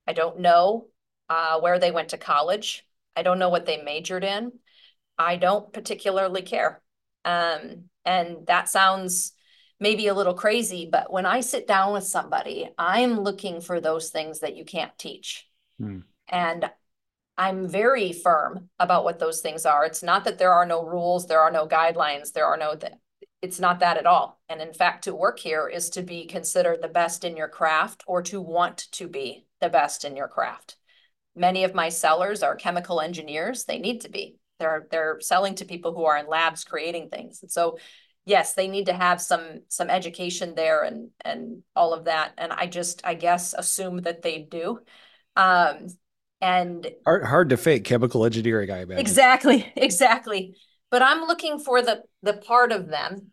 I 0.06 0.12
don't 0.12 0.41
know 0.41 0.88
uh, 1.30 1.62
where 1.62 1.80
they 1.80 1.91
went 1.91 2.10
to 2.10 2.17
college. 2.17 2.86
I 3.15 3.23
don't 3.23 3.39
know 3.39 3.49
what 3.49 3.65
they 3.65 3.82
majored 3.82 4.25
in. 4.25 4.52
I 5.19 5.36
don't 5.36 5.71
particularly 5.71 6.41
care. 6.41 6.82
Um, 7.25 7.89
and 8.05 8.47
that 8.47 8.69
sounds 8.69 9.34
maybe 9.79 10.08
a 10.08 10.13
little 10.13 10.34
crazy, 10.34 10.89
but 10.91 11.12
when 11.12 11.25
I 11.25 11.41
sit 11.41 11.67
down 11.67 11.93
with 11.93 12.05
somebody, 12.05 12.69
I'm 12.77 13.19
looking 13.19 13.62
for 13.62 13.79
those 13.79 14.10
things 14.10 14.39
that 14.39 14.55
you 14.55 14.65
can't 14.65 14.97
teach. 14.97 15.45
Hmm. 15.77 15.99
And 16.27 16.69
I'm 17.38 17.67
very 17.67 18.12
firm 18.12 18.69
about 18.79 19.03
what 19.03 19.19
those 19.19 19.41
things 19.41 19.65
are. 19.65 19.86
It's 19.86 20.03
not 20.03 20.25
that 20.25 20.39
there 20.39 20.53
are 20.53 20.65
no 20.65 20.84
rules, 20.84 21.27
there 21.27 21.39
are 21.39 21.51
no 21.51 21.67
guidelines, 21.67 22.34
there 22.34 22.45
are 22.45 22.58
no 22.58 22.75
th- 22.75 22.93
it's 23.41 23.60
not 23.60 23.79
that 23.79 23.97
at 23.97 24.05
all. 24.05 24.41
And 24.49 24.62
in 24.62 24.73
fact, 24.73 25.05
to 25.05 25.15
work 25.15 25.39
here 25.39 25.69
is 25.69 25.89
to 25.91 26.01
be 26.01 26.25
considered 26.25 26.82
the 26.82 26.89
best 26.89 27.23
in 27.23 27.38
your 27.38 27.47
craft 27.47 28.03
or 28.05 28.21
to 28.23 28.41
want 28.41 28.89
to 28.91 29.08
be 29.08 29.45
the 29.62 29.69
best 29.69 30.03
in 30.03 30.17
your 30.17 30.27
craft. 30.27 30.75
Many 31.36 31.63
of 31.63 31.73
my 31.73 31.88
sellers 31.88 32.43
are 32.43 32.58
chemical 32.58 32.99
engineers. 32.99 33.63
They 33.63 33.79
need 33.79 34.01
to 34.01 34.10
be. 34.10 34.38
They're 34.60 34.88
they're 34.91 35.19
selling 35.22 35.56
to 35.56 35.65
people 35.65 35.93
who 35.93 36.06
are 36.06 36.17
in 36.17 36.28
labs 36.28 36.63
creating 36.63 37.10
things. 37.10 37.41
And 37.41 37.52
so 37.52 37.78
yes, 38.26 38.54
they 38.54 38.67
need 38.67 38.88
to 38.88 38.93
have 38.93 39.22
some 39.22 39.62
some 39.67 39.89
education 39.89 40.54
there 40.56 40.84
and 40.84 41.10
and 41.22 41.63
all 41.76 41.93
of 41.93 42.06
that. 42.06 42.34
And 42.38 42.52
I 42.52 42.67
just 42.67 43.02
I 43.06 43.13
guess 43.13 43.54
assume 43.58 44.02
that 44.02 44.22
they 44.22 44.39
do. 44.39 44.80
Um 45.36 45.88
and 46.41 46.89
hard, 47.06 47.26
hard 47.26 47.50
to 47.50 47.58
fake 47.58 47.84
chemical 47.84 48.26
engineering, 48.26 48.72
I 48.72 48.80
imagine. 48.80 49.00
Exactly, 49.00 49.72
exactly 49.76 50.56
but 50.89 51.02
I'm 51.02 51.26
looking 51.26 51.60
for 51.60 51.82
the 51.82 52.04
the 52.24 52.34
part 52.34 52.72
of 52.72 52.88
them 52.88 53.32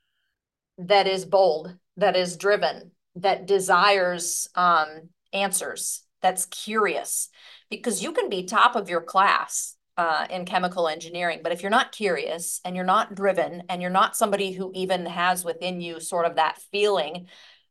that 0.78 1.06
is 1.06 1.24
bold, 1.24 1.74
that 1.96 2.16
is 2.16 2.36
driven, 2.36 2.92
that 3.16 3.46
desires 3.46 4.48
um, 4.54 5.08
answers, 5.32 6.02
that's 6.20 6.44
curious, 6.46 7.30
because 7.70 8.02
you 8.02 8.12
can 8.12 8.28
be 8.28 8.44
top 8.44 8.76
of 8.76 8.90
your 8.90 9.00
class 9.00 9.75
uh, 9.96 10.26
in 10.30 10.44
chemical 10.44 10.88
engineering, 10.88 11.40
but 11.42 11.52
if 11.52 11.62
you're 11.62 11.70
not 11.70 11.92
curious 11.92 12.60
and 12.64 12.76
you're 12.76 12.84
not 12.84 13.14
driven 13.14 13.62
and 13.68 13.80
you're 13.80 13.90
not 13.90 14.16
somebody 14.16 14.52
who 14.52 14.70
even 14.74 15.06
has 15.06 15.44
within 15.44 15.80
you 15.80 16.00
sort 16.00 16.26
of 16.26 16.36
that 16.36 16.60
feeling 16.70 17.26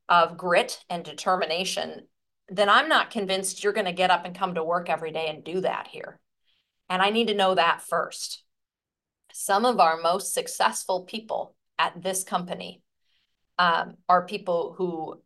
of 0.10 0.38
grit 0.38 0.84
and 0.90 1.04
determination, 1.04 2.08
then 2.50 2.70
I'm 2.70 2.90
not 2.90 3.12
convinced 3.12 3.64
you're 3.64 3.74
going 3.74 3.86
to 3.86 3.92
get 3.92 4.12
up 4.12 4.26
and 4.26 4.36
come 4.36 4.56
to 4.56 4.64
work 4.64 4.90
every 4.90 5.12
day 5.12 5.28
and 5.28 5.44
do 5.44 5.62
that 5.62 5.88
here. 5.88 6.20
And 6.90 7.02
I 7.02 7.10
need 7.10 7.28
to 7.28 7.34
know 7.34 7.56
that 7.56 7.82
first 7.82 8.44
some 9.38 9.66
of 9.66 9.82
our 9.82 9.98
most 9.98 10.34
successful 10.34 11.02
people 11.04 11.56
at 11.78 12.02
this 12.02 12.24
company 12.24 12.82
um, 13.60 13.96
are 14.08 14.26
people 14.26 14.74
who 14.78 15.22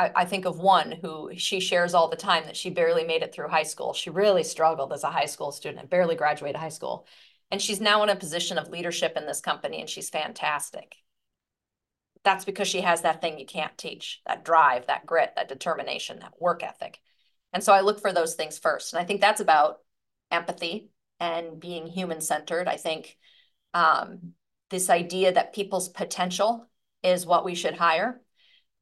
I, 0.00 0.22
I, 0.22 0.24
think 0.24 0.46
of 0.46 0.58
one 0.58 0.92
who 0.92 1.30
she 1.36 1.60
shares 1.60 1.92
all 1.92 2.08
the 2.08 2.16
time 2.16 2.44
that 2.46 2.56
she 2.56 2.70
barely 2.70 3.04
made 3.04 3.22
it 3.22 3.34
through 3.34 3.48
high 3.48 3.64
school. 3.64 3.92
She 3.92 4.08
really 4.08 4.42
struggled 4.42 4.94
as 4.94 5.04
a 5.04 5.10
high 5.10 5.26
school 5.26 5.52
student 5.52 5.80
and 5.80 5.90
barely 5.90 6.14
graduated 6.14 6.56
high 6.56 6.70
school. 6.70 7.06
And 7.50 7.60
she's 7.60 7.82
now 7.82 8.02
in 8.02 8.08
a 8.08 8.16
position 8.16 8.56
of 8.56 8.70
leadership 8.70 9.14
in 9.16 9.26
this 9.26 9.42
company 9.42 9.78
and 9.80 9.90
she's 9.90 10.08
fantastic. 10.08 10.96
That's 12.24 12.46
because 12.46 12.66
she 12.66 12.80
has 12.80 13.02
that 13.02 13.20
thing 13.20 13.38
you 13.38 13.44
can't 13.44 13.76
teach 13.76 14.22
that 14.26 14.42
drive, 14.42 14.86
that 14.86 15.04
grit, 15.04 15.32
that 15.36 15.48
determination, 15.48 16.20
that 16.20 16.40
work 16.40 16.62
ethic. 16.62 16.98
And 17.52 17.62
so 17.62 17.74
I 17.74 17.82
look 17.82 18.00
for 18.00 18.12
those 18.12 18.34
things 18.34 18.58
first. 18.58 18.94
And 18.94 19.02
I 19.02 19.04
think 19.04 19.20
that's 19.20 19.40
about 19.40 19.80
empathy 20.30 20.88
and 21.18 21.60
being 21.60 21.86
human 21.86 22.22
centered. 22.22 22.68
I 22.68 22.78
think 22.78 23.18
um, 23.74 24.32
this 24.70 24.88
idea 24.88 25.32
that 25.32 25.54
people's 25.54 25.90
potential 25.90 26.66
is 27.02 27.26
what 27.26 27.44
we 27.44 27.54
should 27.54 27.74
hire 27.74 28.22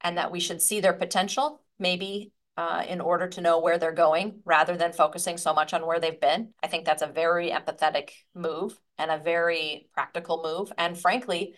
and 0.01 0.19
that 0.19 0.31
we 0.31 0.41
should 0.41 0.63
see 0.63 0.81
their 0.81 0.93
potential 0.93 1.63
maybe 1.79 2.33
uh, 2.57 2.83
in 2.89 3.01
order 3.01 3.29
to 3.29 3.41
know 3.41 3.61
where 3.61 3.79
they're 3.79 3.93
going 3.93 4.41
rather 4.45 4.77
than 4.77 4.93
focusing 4.93 5.39
so 5.39 5.55
much 5.55 5.73
on 5.73 5.87
where 5.87 6.01
they've 6.01 6.21
been. 6.21 6.49
I 6.63 6.67
think 6.67 6.85
that's 6.85 7.03
a 7.03 7.07
very 7.07 7.51
empathetic 7.51 8.11
move 8.35 8.79
and 8.99 9.11
a 9.11 9.19
very 9.19 9.89
practical 9.95 10.43
move. 10.43 10.73
And 10.77 10.99
frankly, 10.99 11.55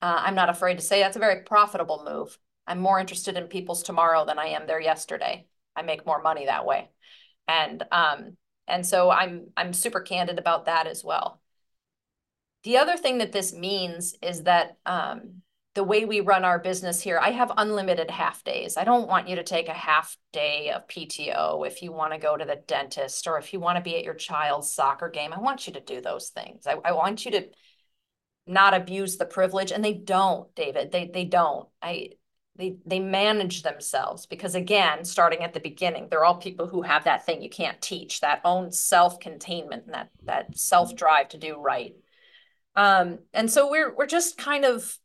uh, 0.00 0.20
I'm 0.24 0.34
not 0.34 0.50
afraid 0.50 0.78
to 0.78 0.84
say 0.84 1.00
that's 1.00 1.16
a 1.16 1.20
very 1.20 1.42
profitable 1.42 2.04
move. 2.04 2.36
I'm 2.66 2.80
more 2.80 2.98
interested 2.98 3.36
in 3.36 3.46
people's 3.46 3.84
tomorrow 3.84 4.24
than 4.24 4.38
I 4.38 4.46
am 4.46 4.66
their 4.66 4.80
yesterday. 4.80 5.46
I 5.76 5.82
make 5.82 6.06
more 6.06 6.20
money 6.20 6.46
that 6.46 6.66
way. 6.66 6.90
And 7.46 7.84
um, 7.92 8.36
and 8.66 8.84
so 8.84 9.10
I'm 9.10 9.48
I'm 9.56 9.72
super 9.72 10.00
candid 10.00 10.38
about 10.38 10.66
that 10.66 10.86
as 10.86 11.04
well. 11.04 11.40
The 12.64 12.78
other 12.78 12.96
thing 12.96 13.18
that 13.18 13.32
this 13.32 13.52
means 13.52 14.14
is 14.22 14.44
that 14.44 14.76
um, 14.86 15.42
the 15.74 15.84
way 15.84 16.04
we 16.04 16.20
run 16.20 16.44
our 16.44 16.58
business 16.58 17.00
here, 17.00 17.18
I 17.18 17.30
have 17.30 17.50
unlimited 17.56 18.10
half 18.10 18.44
days. 18.44 18.76
I 18.76 18.84
don't 18.84 19.08
want 19.08 19.28
you 19.28 19.36
to 19.36 19.42
take 19.42 19.68
a 19.68 19.74
half 19.74 20.16
day 20.32 20.70
of 20.70 20.86
PTO 20.86 21.66
if 21.66 21.82
you 21.82 21.92
want 21.92 22.12
to 22.12 22.18
go 22.18 22.36
to 22.36 22.44
the 22.44 22.60
dentist 22.66 23.26
or 23.26 23.38
if 23.38 23.52
you 23.52 23.60
want 23.60 23.76
to 23.76 23.82
be 23.82 23.96
at 23.96 24.04
your 24.04 24.14
child's 24.14 24.70
soccer 24.70 25.08
game. 25.08 25.32
I 25.32 25.40
want 25.40 25.66
you 25.66 25.72
to 25.72 25.80
do 25.80 26.02
those 26.02 26.28
things. 26.28 26.66
I, 26.66 26.76
I 26.84 26.92
want 26.92 27.24
you 27.24 27.30
to 27.32 27.48
not 28.46 28.74
abuse 28.74 29.16
the 29.16 29.24
privilege. 29.24 29.72
And 29.72 29.84
they 29.84 29.94
don't, 29.94 30.54
David. 30.54 30.92
They 30.92 31.10
they 31.12 31.24
don't. 31.24 31.68
I 31.80 32.10
they 32.56 32.76
they 32.84 33.00
manage 33.00 33.62
themselves 33.62 34.26
because 34.26 34.54
again, 34.54 35.04
starting 35.04 35.40
at 35.40 35.54
the 35.54 35.60
beginning, 35.60 36.08
they're 36.10 36.24
all 36.24 36.36
people 36.36 36.66
who 36.66 36.82
have 36.82 37.04
that 37.04 37.24
thing 37.24 37.40
you 37.40 37.50
can't 37.50 37.80
teach, 37.80 38.20
that 38.20 38.42
own 38.44 38.72
self-containment 38.72 39.86
and 39.86 39.94
that 39.94 40.10
that 40.24 40.58
self-drive 40.58 41.30
to 41.30 41.38
do 41.38 41.56
right. 41.56 41.94
Um, 42.76 43.20
and 43.32 43.50
so 43.50 43.70
we're 43.70 43.94
we're 43.94 44.06
just 44.06 44.36
kind 44.36 44.64
of 44.64 44.98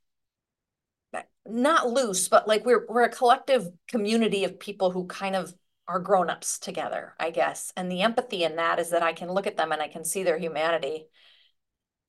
not 1.50 1.88
loose, 1.88 2.28
but 2.30 2.48
like 2.48 2.66
we're 2.66 2.86
we're 2.88 3.04
a 3.04 3.10
collective 3.10 3.68
community 3.88 4.44
of 4.44 4.60
people 4.60 4.92
who 4.92 5.06
kind 5.08 5.36
of 5.36 5.54
are 5.88 6.00
grown-ups 6.00 6.60
together, 6.60 7.14
I 7.20 7.30
guess. 7.32 7.72
And 7.78 7.90
the 7.90 8.02
empathy 8.02 8.44
in 8.44 8.58
that 8.58 8.80
is 8.80 8.90
that 8.90 9.04
I 9.04 9.14
can 9.14 9.32
look 9.32 9.48
at 9.48 9.56
them 9.56 9.72
and 9.72 9.82
I 9.82 9.88
can 9.88 10.04
see 10.04 10.24
their 10.24 10.38
humanity 10.38 11.06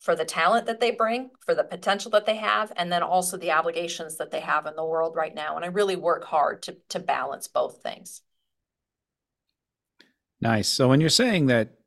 for 0.00 0.16
the 0.16 0.24
talent 0.24 0.66
that 0.66 0.80
they 0.80 0.90
bring, 0.90 1.30
for 1.44 1.54
the 1.54 1.64
potential 1.64 2.10
that 2.12 2.26
they 2.26 2.36
have, 2.36 2.72
and 2.76 2.90
then 2.90 3.02
also 3.02 3.36
the 3.36 3.52
obligations 3.52 4.16
that 4.16 4.30
they 4.30 4.40
have 4.40 4.66
in 4.66 4.76
the 4.76 4.84
world 4.84 5.16
right 5.16 5.34
now. 5.34 5.56
And 5.56 5.64
I 5.64 5.68
really 5.68 5.96
work 5.96 6.24
hard 6.24 6.62
to 6.64 6.76
to 6.90 6.98
balance 6.98 7.48
both 7.48 7.82
things. 7.82 8.22
Nice. 10.40 10.68
So 10.68 10.88
when 10.88 11.00
you're 11.00 11.10
saying 11.10 11.46
that 11.46 11.77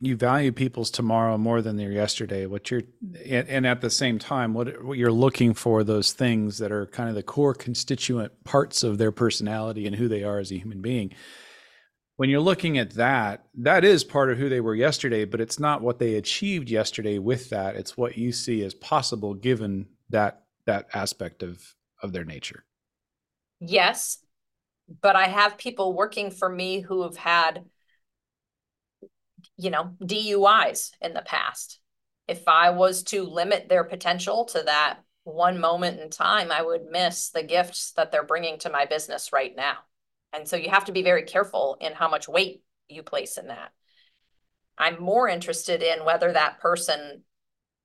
you 0.00 0.16
value 0.16 0.50
people's 0.50 0.90
tomorrow 0.90 1.36
more 1.36 1.60
than 1.60 1.76
their 1.76 1.92
yesterday. 1.92 2.46
What 2.46 2.70
you're 2.70 2.82
and, 3.26 3.48
and, 3.48 3.66
at 3.66 3.82
the 3.82 3.90
same 3.90 4.18
time 4.18 4.54
what, 4.54 4.82
what 4.82 4.96
you're 4.96 5.12
looking 5.12 5.52
for 5.52 5.84
those 5.84 6.12
things 6.12 6.58
that 6.58 6.72
are 6.72 6.86
kind 6.86 7.08
of 7.08 7.14
the 7.14 7.22
core 7.22 7.54
constituent 7.54 8.32
parts 8.44 8.82
of 8.82 8.98
their 8.98 9.12
personality 9.12 9.86
and 9.86 9.94
who 9.94 10.08
they 10.08 10.24
are 10.24 10.38
as 10.38 10.50
a 10.50 10.58
human 10.58 10.80
being. 10.80 11.12
When 12.16 12.30
you're 12.30 12.40
looking 12.40 12.78
at 12.78 12.92
that 12.92 13.44
that 13.58 13.84
is 13.84 14.02
part 14.02 14.30
of 14.30 14.38
who 14.38 14.48
they 14.48 14.60
were 14.60 14.74
yesterday 14.74 15.26
but 15.26 15.40
it's 15.40 15.58
not 15.58 15.82
what 15.82 15.98
they 15.98 16.14
achieved 16.14 16.70
yesterday 16.70 17.18
with 17.18 17.50
that. 17.50 17.76
It's 17.76 17.96
what 17.96 18.16
you 18.16 18.32
see 18.32 18.64
as 18.64 18.74
possible 18.74 19.34
given 19.34 19.86
that 20.08 20.44
that 20.66 20.88
aspect 20.94 21.42
of 21.42 21.74
of 22.02 22.12
their 22.12 22.24
nature. 22.24 22.64
Yes 23.60 24.18
but 25.02 25.14
i 25.16 25.26
have 25.26 25.56
people 25.56 25.94
working 25.94 26.30
for 26.30 26.48
me 26.48 26.80
who 26.80 27.02
have 27.02 27.16
had 27.16 27.64
you 29.56 29.70
know, 29.70 29.94
DUIs 30.02 30.90
in 31.00 31.14
the 31.14 31.22
past. 31.22 31.78
If 32.28 32.46
I 32.46 32.70
was 32.70 33.02
to 33.04 33.24
limit 33.24 33.68
their 33.68 33.84
potential 33.84 34.44
to 34.46 34.62
that 34.64 34.98
one 35.24 35.60
moment 35.60 36.00
in 36.00 36.10
time, 36.10 36.50
I 36.50 36.62
would 36.62 36.86
miss 36.90 37.30
the 37.30 37.42
gifts 37.42 37.92
that 37.92 38.12
they're 38.12 38.24
bringing 38.24 38.58
to 38.60 38.70
my 38.70 38.86
business 38.86 39.32
right 39.32 39.54
now. 39.56 39.78
And 40.32 40.46
so 40.46 40.56
you 40.56 40.70
have 40.70 40.84
to 40.86 40.92
be 40.92 41.02
very 41.02 41.24
careful 41.24 41.76
in 41.80 41.92
how 41.92 42.08
much 42.08 42.28
weight 42.28 42.62
you 42.88 43.02
place 43.02 43.36
in 43.36 43.48
that. 43.48 43.72
I'm 44.78 45.02
more 45.02 45.28
interested 45.28 45.82
in 45.82 46.04
whether 46.04 46.32
that 46.32 46.60
person 46.60 47.22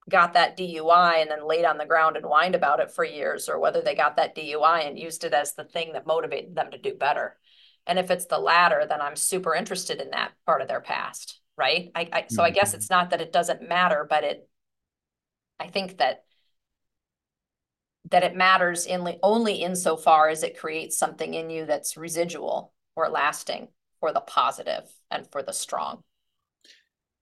got 0.07 0.33
that 0.33 0.57
DUI 0.57 1.21
and 1.21 1.31
then 1.31 1.47
laid 1.47 1.65
on 1.65 1.77
the 1.77 1.85
ground 1.85 2.15
and 2.15 2.25
whined 2.25 2.55
about 2.55 2.79
it 2.79 2.91
for 2.91 3.03
years, 3.03 3.49
or 3.49 3.59
whether 3.59 3.81
they 3.81 3.95
got 3.95 4.17
that 4.17 4.35
DUI 4.35 4.87
and 4.87 4.99
used 4.99 5.23
it 5.23 5.33
as 5.33 5.55
the 5.55 5.63
thing 5.63 5.93
that 5.93 6.05
motivated 6.05 6.55
them 6.55 6.71
to 6.71 6.77
do 6.77 6.93
better. 6.93 7.37
And 7.87 7.99
if 7.99 8.11
it's 8.11 8.25
the 8.25 8.37
latter, 8.37 8.85
then 8.87 9.01
I'm 9.01 9.15
super 9.15 9.55
interested 9.55 9.99
in 9.99 10.11
that 10.11 10.33
part 10.45 10.61
of 10.61 10.67
their 10.67 10.81
past, 10.81 11.41
right? 11.57 11.91
I, 11.95 12.09
I 12.11 12.25
so 12.29 12.43
I 12.43 12.49
guess 12.49 12.69
mm-hmm. 12.69 12.77
it's 12.77 12.89
not 12.89 13.11
that 13.11 13.21
it 13.21 13.31
doesn't 13.31 13.67
matter, 13.67 14.05
but 14.09 14.23
it 14.23 14.47
I 15.59 15.67
think 15.67 15.97
that 15.97 16.23
that 18.11 18.23
it 18.23 18.35
matters 18.35 18.85
in 18.85 19.17
only 19.23 19.55
insofar 19.55 20.29
as 20.29 20.43
it 20.43 20.57
creates 20.57 20.97
something 20.97 21.33
in 21.33 21.49
you 21.49 21.65
that's 21.65 21.97
residual 21.97 22.71
or 22.95 23.09
lasting 23.09 23.67
for 23.99 24.11
the 24.11 24.19
positive 24.19 24.83
and 25.09 25.27
for 25.31 25.41
the 25.41 25.53
strong. 25.53 26.03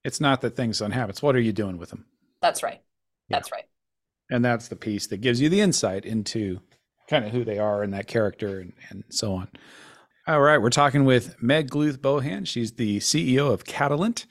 It's 0.03 0.19
not 0.19 0.41
that 0.41 0.55
things 0.55 0.79
don't 0.79 0.91
happen. 0.91 1.15
What 1.21 1.35
are 1.35 1.41
you 1.41 1.53
doing 1.53 1.77
with 1.77 1.89
them? 1.89 2.05
That's 2.41 2.61
right. 2.61 2.81
Yeah. 3.29 3.37
That's 3.37 3.51
right. 3.51 3.63
And 4.29 4.43
that's 4.43 4.67
the 4.67 4.75
piece 4.75 5.07
that 5.07 5.21
gives 5.21 5.39
you 5.39 5.47
the 5.47 5.61
insight 5.61 6.05
into 6.05 6.59
kind 7.09 7.23
of 7.23 7.31
who 7.31 7.45
they 7.45 7.59
are 7.59 7.83
and 7.83 7.93
that 7.93 8.07
character 8.07 8.59
and, 8.59 8.73
and 8.89 9.03
so 9.09 9.35
on. 9.35 9.47
All 10.25 10.39
right, 10.39 10.57
we're 10.57 10.69
talking 10.69 11.03
with 11.03 11.35
Meg 11.43 11.69
Gluth 11.69 11.97
Bohan. 11.97 12.47
She's 12.47 12.71
the 12.71 12.99
CEO 12.99 13.51
of 13.51 13.65
Catalent 13.65 14.25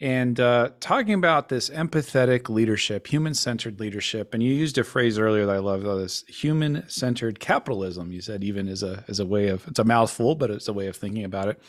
and 0.00 0.38
uh, 0.38 0.70
talking 0.78 1.14
about 1.14 1.48
this 1.48 1.68
empathetic 1.68 2.48
leadership, 2.48 3.08
human 3.08 3.34
centered 3.34 3.80
leadership. 3.80 4.34
And 4.34 4.40
you 4.40 4.54
used 4.54 4.78
a 4.78 4.84
phrase 4.84 5.18
earlier 5.18 5.44
that 5.46 5.56
I 5.56 5.58
love 5.58 5.82
this 5.82 6.22
human 6.28 6.88
centered 6.88 7.40
capitalism. 7.40 8.12
You 8.12 8.20
said, 8.20 8.44
even 8.44 8.68
as 8.68 8.84
a, 8.84 9.04
as 9.08 9.18
a 9.18 9.26
way 9.26 9.48
of, 9.48 9.66
it's 9.66 9.80
a 9.80 9.84
mouthful, 9.84 10.36
but 10.36 10.52
it's 10.52 10.68
a 10.68 10.72
way 10.72 10.86
of 10.86 10.94
thinking 10.94 11.24
about 11.24 11.48
it. 11.48 11.60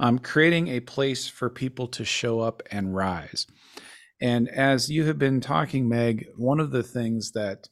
Um, 0.00 0.18
creating 0.18 0.66
a 0.66 0.80
place 0.80 1.28
for 1.28 1.48
people 1.48 1.86
to 1.86 2.04
show 2.04 2.40
up 2.40 2.60
and 2.72 2.92
rise. 2.92 3.46
And 4.20 4.48
as 4.48 4.90
you 4.90 5.04
have 5.04 5.20
been 5.20 5.40
talking, 5.40 5.88
Meg, 5.88 6.26
one 6.36 6.58
of 6.58 6.72
the 6.72 6.82
things 6.82 7.30
that 7.36 7.68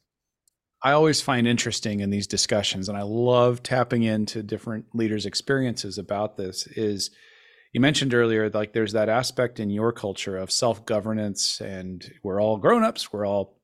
I 0.83 0.93
always 0.93 1.21
find 1.21 1.47
interesting 1.47 1.99
in 1.99 2.09
these 2.09 2.27
discussions, 2.27 2.89
and 2.89 2.97
I 2.97 3.03
love 3.03 3.61
tapping 3.61 4.03
into 4.03 4.41
different 4.41 4.85
leaders' 4.93 5.25
experiences 5.25 5.97
about 5.97 6.37
this, 6.37 6.65
is 6.67 7.11
you 7.71 7.79
mentioned 7.79 8.13
earlier 8.13 8.49
like 8.49 8.73
there's 8.73 8.93
that 8.93 9.09
aspect 9.09 9.59
in 9.59 9.69
your 9.69 9.91
culture 9.91 10.37
of 10.37 10.51
self-governance 10.51 11.61
and 11.61 12.11
we're 12.21 12.41
all 12.41 12.57
grown-ups 12.57 13.13
we're 13.13 13.25
all 13.25 13.61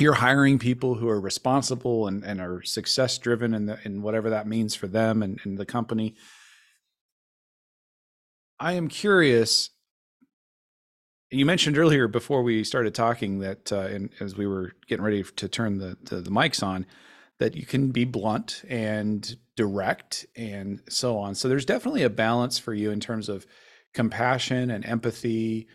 you're 0.00 0.14
hiring 0.14 0.58
people 0.58 0.94
who 0.94 1.08
are 1.08 1.20
responsible 1.20 2.06
and, 2.06 2.24
and 2.24 2.40
are 2.40 2.62
success 2.62 3.18
driven 3.18 3.52
in 3.84 4.02
whatever 4.02 4.30
that 4.30 4.46
means 4.46 4.74
for 4.74 4.86
them 4.86 5.22
and, 5.22 5.38
and 5.44 5.58
the 5.58 5.66
company. 5.66 6.14
I 8.58 8.72
am 8.72 8.88
curious 8.88 9.70
you 11.32 11.46
mentioned 11.46 11.78
earlier 11.78 12.08
before 12.08 12.42
we 12.42 12.62
started 12.62 12.94
talking 12.94 13.38
that 13.40 13.72
uh, 13.72 13.80
and 13.80 14.10
as 14.20 14.36
we 14.36 14.46
were 14.46 14.72
getting 14.86 15.04
ready 15.04 15.22
to 15.22 15.48
turn 15.48 15.78
the, 15.78 15.96
the, 16.02 16.16
the 16.16 16.30
mics 16.30 16.62
on 16.62 16.86
that 17.38 17.56
you 17.56 17.66
can 17.66 17.90
be 17.90 18.04
blunt 18.04 18.62
and 18.68 19.36
direct 19.56 20.26
and 20.36 20.80
so 20.88 21.18
on. 21.18 21.34
So 21.34 21.48
there's 21.48 21.64
definitely 21.64 22.02
a 22.02 22.10
balance 22.10 22.58
for 22.58 22.74
you 22.74 22.90
in 22.90 23.00
terms 23.00 23.28
of 23.28 23.46
compassion 23.94 24.70
and 24.70 24.84
empathy 24.84 25.68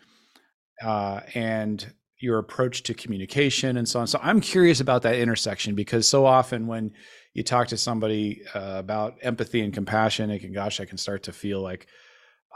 uh, 0.82 1.20
and 1.34 1.92
your 2.20 2.38
approach 2.38 2.82
to 2.84 2.94
communication 2.94 3.76
and 3.76 3.88
so 3.88 4.00
on. 4.00 4.06
So 4.06 4.18
I'm 4.22 4.40
curious 4.40 4.80
about 4.80 5.02
that 5.02 5.16
intersection 5.16 5.74
because 5.74 6.08
so 6.08 6.24
often 6.24 6.66
when 6.66 6.92
you 7.34 7.44
talk 7.44 7.68
to 7.68 7.76
somebody 7.76 8.42
uh, 8.54 8.76
about 8.78 9.18
empathy 9.22 9.60
and 9.60 9.72
compassion, 9.72 10.30
it 10.30 10.40
can, 10.40 10.52
gosh, 10.52 10.80
I 10.80 10.84
can 10.84 10.98
start 10.98 11.24
to 11.24 11.32
feel 11.32 11.60
like 11.60 11.86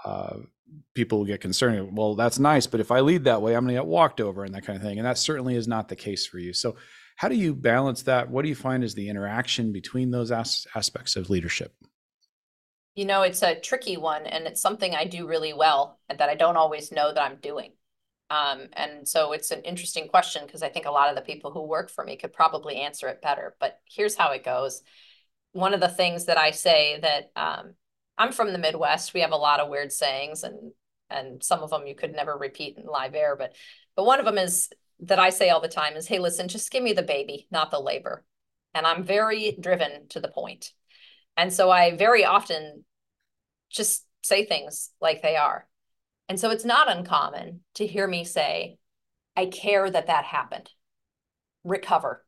uh, 0.04 0.38
people 0.94 1.24
get 1.24 1.40
concerned. 1.40 1.96
Well, 1.96 2.14
that's 2.14 2.38
nice, 2.38 2.66
but 2.66 2.80
if 2.80 2.90
I 2.90 3.00
lead 3.00 3.24
that 3.24 3.42
way, 3.42 3.54
I'm 3.54 3.64
going 3.64 3.74
to 3.74 3.80
get 3.80 3.86
walked 3.86 4.20
over 4.20 4.44
and 4.44 4.54
that 4.54 4.64
kind 4.64 4.76
of 4.76 4.82
thing. 4.82 4.98
And 4.98 5.06
that 5.06 5.18
certainly 5.18 5.56
is 5.56 5.68
not 5.68 5.88
the 5.88 5.96
case 5.96 6.26
for 6.26 6.38
you. 6.38 6.52
So 6.52 6.76
how 7.16 7.28
do 7.28 7.34
you 7.34 7.54
balance 7.54 8.02
that? 8.02 8.30
What 8.30 8.42
do 8.42 8.48
you 8.48 8.54
find 8.54 8.82
is 8.82 8.94
the 8.94 9.08
interaction 9.08 9.72
between 9.72 10.10
those 10.10 10.32
as- 10.32 10.66
aspects 10.74 11.16
of 11.16 11.30
leadership? 11.30 11.74
You 12.94 13.06
know, 13.06 13.22
it's 13.22 13.42
a 13.42 13.58
tricky 13.58 13.96
one, 13.96 14.26
and 14.26 14.46
it's 14.46 14.60
something 14.60 14.94
I 14.94 15.06
do 15.06 15.26
really 15.26 15.54
well 15.54 15.98
and 16.08 16.18
that 16.18 16.28
I 16.28 16.34
don't 16.34 16.56
always 16.56 16.92
know 16.92 17.12
that 17.12 17.22
I'm 17.22 17.38
doing. 17.40 17.72
Um, 18.28 18.68
and 18.72 19.06
so 19.06 19.32
it's 19.32 19.50
an 19.50 19.62
interesting 19.62 20.08
question 20.08 20.44
because 20.46 20.62
I 20.62 20.68
think 20.68 20.86
a 20.86 20.90
lot 20.90 21.10
of 21.10 21.16
the 21.16 21.22
people 21.22 21.50
who 21.50 21.66
work 21.66 21.90
for 21.90 22.02
me 22.02 22.16
could 22.16 22.32
probably 22.32 22.76
answer 22.76 23.08
it 23.08 23.20
better. 23.20 23.54
But 23.60 23.78
here's 23.84 24.14
how 24.14 24.32
it 24.32 24.44
goes. 24.44 24.82
One 25.52 25.74
of 25.74 25.80
the 25.80 25.88
things 25.88 26.26
that 26.26 26.38
I 26.38 26.50
say 26.50 26.98
that 27.00 27.30
um, 27.36 27.74
I'm 28.18 28.32
from 28.32 28.52
the 28.52 28.58
Midwest. 28.58 29.14
We 29.14 29.20
have 29.20 29.32
a 29.32 29.36
lot 29.36 29.60
of 29.60 29.68
weird 29.68 29.92
sayings, 29.92 30.42
and 30.42 30.72
and 31.10 31.42
some 31.42 31.60
of 31.60 31.70
them 31.70 31.86
you 31.86 31.94
could 31.94 32.12
never 32.12 32.36
repeat 32.36 32.76
in 32.78 32.84
live 32.86 33.14
air. 33.14 33.36
But 33.36 33.54
but 33.96 34.06
one 34.06 34.18
of 34.18 34.24
them 34.24 34.38
is 34.38 34.70
that 35.00 35.18
I 35.18 35.30
say 35.30 35.50
all 35.50 35.60
the 35.60 35.68
time 35.68 35.96
is, 35.96 36.06
hey, 36.06 36.18
listen, 36.18 36.48
just 36.48 36.70
give 36.70 36.82
me 36.82 36.92
the 36.92 37.02
baby, 37.02 37.46
not 37.50 37.70
the 37.70 37.80
labor. 37.80 38.24
And 38.74 38.86
I'm 38.86 39.04
very 39.04 39.56
driven 39.60 40.08
to 40.10 40.20
the 40.20 40.28
point. 40.28 40.72
And 41.36 41.52
so 41.52 41.70
I 41.70 41.96
very 41.96 42.24
often 42.24 42.84
just 43.70 44.06
say 44.22 44.44
things 44.44 44.90
like 45.00 45.22
they 45.22 45.36
are. 45.36 45.66
And 46.28 46.38
so 46.38 46.50
it's 46.50 46.64
not 46.64 46.90
uncommon 46.90 47.60
to 47.74 47.86
hear 47.86 48.06
me 48.06 48.24
say, 48.24 48.78
I 49.36 49.46
care 49.46 49.90
that 49.90 50.06
that 50.06 50.24
happened. 50.24 50.70
Recover. 51.64 52.24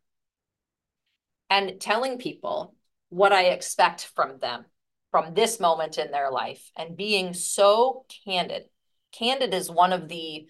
And 1.48 1.80
telling 1.80 2.18
people 2.18 2.74
what 3.08 3.32
I 3.32 3.44
expect 3.44 4.10
from 4.14 4.38
them 4.40 4.64
from 5.14 5.32
this 5.32 5.60
moment 5.60 5.96
in 5.96 6.10
their 6.10 6.28
life 6.28 6.72
and 6.76 6.96
being 6.96 7.34
so 7.34 8.04
candid. 8.24 8.64
Candid 9.12 9.54
is 9.54 9.70
one 9.70 9.92
of 9.92 10.08
the 10.08 10.48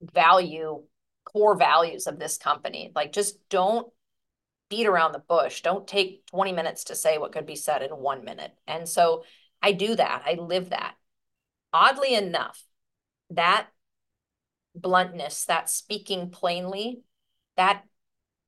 value 0.00 0.82
core 1.26 1.58
values 1.58 2.06
of 2.06 2.18
this 2.18 2.38
company. 2.38 2.92
Like 2.94 3.12
just 3.12 3.36
don't 3.50 3.86
beat 4.70 4.86
around 4.86 5.12
the 5.12 5.18
bush. 5.18 5.60
Don't 5.60 5.86
take 5.86 6.24
20 6.28 6.52
minutes 6.52 6.84
to 6.84 6.94
say 6.94 7.18
what 7.18 7.32
could 7.32 7.44
be 7.44 7.54
said 7.54 7.82
in 7.82 7.90
one 7.90 8.24
minute. 8.24 8.52
And 8.66 8.88
so 8.88 9.24
i 9.60 9.72
do 9.72 9.94
that. 9.94 10.22
I 10.24 10.40
live 10.40 10.70
that. 10.70 10.94
Oddly 11.74 12.14
enough 12.14 12.64
that 13.28 13.66
bluntness 14.74 15.44
that 15.44 15.68
speaking 15.68 16.30
plainly 16.30 17.02
that 17.58 17.82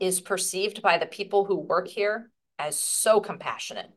is 0.00 0.22
perceived 0.22 0.80
by 0.80 0.96
the 0.96 1.04
people 1.04 1.44
who 1.44 1.56
work 1.56 1.87
here 1.87 2.30
as 2.58 2.80
so 2.80 3.20
compassionate 3.20 3.90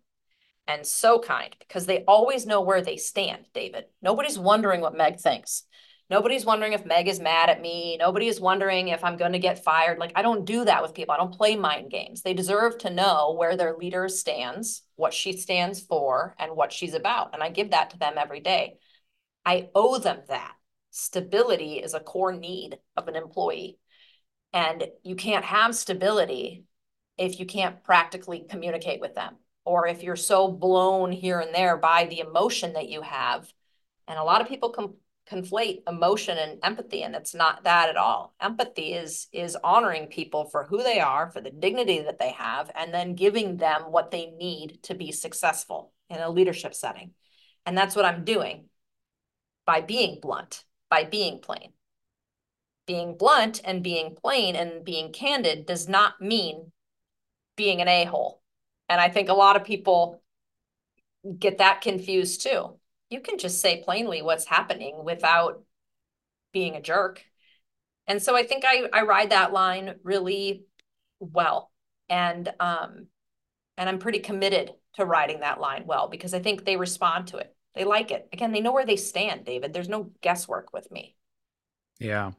and 0.67 0.86
so 0.86 1.19
kind 1.19 1.56
because 1.60 1.86
they 1.86 2.04
always 2.08 2.45
know 2.45 2.62
where 2.62 2.82
they 2.82 2.97
stand 2.97 3.45
david 3.54 3.86
nobody's 4.02 4.39
wondering 4.39 4.82
what 4.82 4.95
meg 4.95 5.19
thinks 5.19 5.63
Nobody's 6.12 6.45
wondering 6.45 6.74
if 6.74 6.86
Meg 6.86 7.08
is 7.08 7.21
mad 7.21 7.50
at 7.50 7.62
me. 7.62 7.95
Nobody 7.95 8.28
is 8.28 8.41
wondering 8.41 8.89
if 8.89 9.02
I'm 9.02 9.15
going 9.15 9.32
to 9.32 9.39
get 9.39 9.63
fired. 9.63 9.97
Like, 9.97 10.12
I 10.13 10.21
don't 10.21 10.43
do 10.43 10.65
that 10.65 10.82
with 10.82 10.93
people. 10.93 11.13
I 11.13 11.17
don't 11.17 11.34
play 11.34 11.56
mind 11.56 11.89
games. 11.89 12.21
They 12.21 12.34
deserve 12.34 12.78
to 12.80 12.89
know 12.89 13.34
where 13.39 13.56
their 13.56 13.78
leader 13.78 14.10
stands, 14.10 14.84
what 14.97 15.13
she 15.13 15.32
stands 15.32 15.80
for, 15.80 16.36
and 16.38 16.58
what 16.58 16.74
she's 16.74 16.95
about. 16.95 17.34
And 17.34 17.41
I 17.41 17.47
give 17.50 17.71
that 17.71 17.91
to 17.91 17.97
them 17.97 18.15
every 18.17 18.41
day. 18.41 18.74
I 19.45 19.69
owe 19.74 20.00
them 20.00 20.19
that. 20.28 20.54
Stability 20.89 21.76
is 21.76 21.93
a 21.93 22.02
core 22.02 22.34
need 22.34 22.78
of 22.97 23.08
an 23.08 23.15
employee. 23.15 23.80
And 24.52 24.86
you 25.04 25.15
can't 25.15 25.45
have 25.45 25.78
stability 25.78 26.65
if 27.17 27.39
you 27.39 27.45
can't 27.45 27.86
practically 27.86 28.45
communicate 28.50 29.00
with 29.00 29.15
them, 29.15 29.38
or 29.65 29.88
if 29.88 30.04
you're 30.04 30.15
so 30.15 30.47
blown 30.47 31.12
here 31.12 31.39
and 31.39 31.54
there 31.54 31.78
by 31.78 32.06
the 32.06 32.19
emotion 32.19 32.74
that 32.74 32.89
you 32.89 33.02
have. 33.02 33.52
And 34.08 34.17
a 34.17 34.24
lot 34.24 34.41
of 34.41 34.47
people 34.47 34.69
come 34.69 34.95
conflate 35.30 35.84
emotion 35.88 36.38
and 36.38 36.60
empathy 36.62 37.04
and 37.04 37.15
it's 37.15 37.34
not 37.34 37.63
that 37.63 37.89
at 37.89 37.95
all. 37.95 38.34
Empathy 38.41 38.93
is 38.93 39.28
is 39.32 39.56
honoring 39.63 40.08
people 40.08 40.45
for 40.45 40.65
who 40.65 40.84
they 40.84 41.00
are 41.00 41.30
for 41.30 41.39
the 41.39 41.52
dignity 41.52 42.02
that 42.02 42.19
they 42.19 42.32
have 42.32 42.69
and 42.76 42.93
then 42.93 43.15
giving 43.15 43.58
them 43.58 43.84
what 43.84 44.12
they 44.12 44.32
need 44.32 44.80
to 44.84 44.95
be 44.95 45.12
successful 45.12 45.93
in 46.10 46.17
a 46.17 46.30
leadership 46.30 46.74
setting. 46.74 47.12
And 47.65 47.78
that's 47.78 47.95
what 47.95 48.06
i'm 48.06 48.26
doing 48.26 48.65
by 49.65 49.82
being 49.82 50.19
blunt 50.21 50.65
by 50.91 51.06
being 51.06 51.39
plain. 51.39 51.71
Being 52.86 53.17
blunt 53.17 53.62
and 53.63 53.82
being 53.82 54.15
plain 54.15 54.56
and 54.56 54.84
being 54.84 55.13
candid 55.13 55.65
does 55.65 55.88
not 55.88 56.21
mean 56.21 56.74
being 57.56 57.82
an 57.82 57.88
a-hole 57.88 58.40
and 58.91 59.01
i 59.01 59.10
think 59.10 59.30
a 59.30 59.34
lot 59.34 59.56
of 59.56 59.63
people 59.63 60.21
get 61.39 61.58
that 61.58 61.82
confused 61.82 62.43
too 62.43 62.75
you 63.12 63.19
can 63.19 63.38
just 63.38 63.60
say 63.60 63.84
plainly 63.84 64.21
what's 64.21 64.45
happening 64.45 65.04
without 65.04 65.62
being 66.51 66.75
a 66.75 66.82
jerk. 66.82 67.23
And 68.08 68.23
so 68.23 68.36
I 68.36 68.43
think 68.43 68.63
I, 68.65 68.88
I 68.91 69.04
ride 69.04 69.32
that 69.32 69.54
line 69.54 69.95
really 70.04 70.63
well. 71.19 71.71
And 72.10 72.51
um, 72.60 73.08
and 73.77 73.89
I'm 73.89 73.99
pretty 73.99 74.19
committed 74.19 74.71
to 74.95 75.06
riding 75.06 75.41
that 75.41 75.60
line 75.60 75.84
well 75.86 76.08
because 76.08 76.34
I 76.34 76.39
think 76.39 76.65
they 76.65 76.77
respond 76.77 77.27
to 77.27 77.38
it. 77.38 77.56
They 77.75 77.86
like 77.86 78.12
it. 78.12 78.27
Again, 78.34 78.51
they 78.51 78.60
know 78.60 78.73
where 78.73 78.86
they 78.86 78.97
stand, 78.97 79.45
David. 79.45 79.73
There's 79.73 79.88
no 79.88 80.12
guesswork 80.21 80.73
with 80.73 80.91
me. 80.91 81.15
Yeah. 81.99 82.32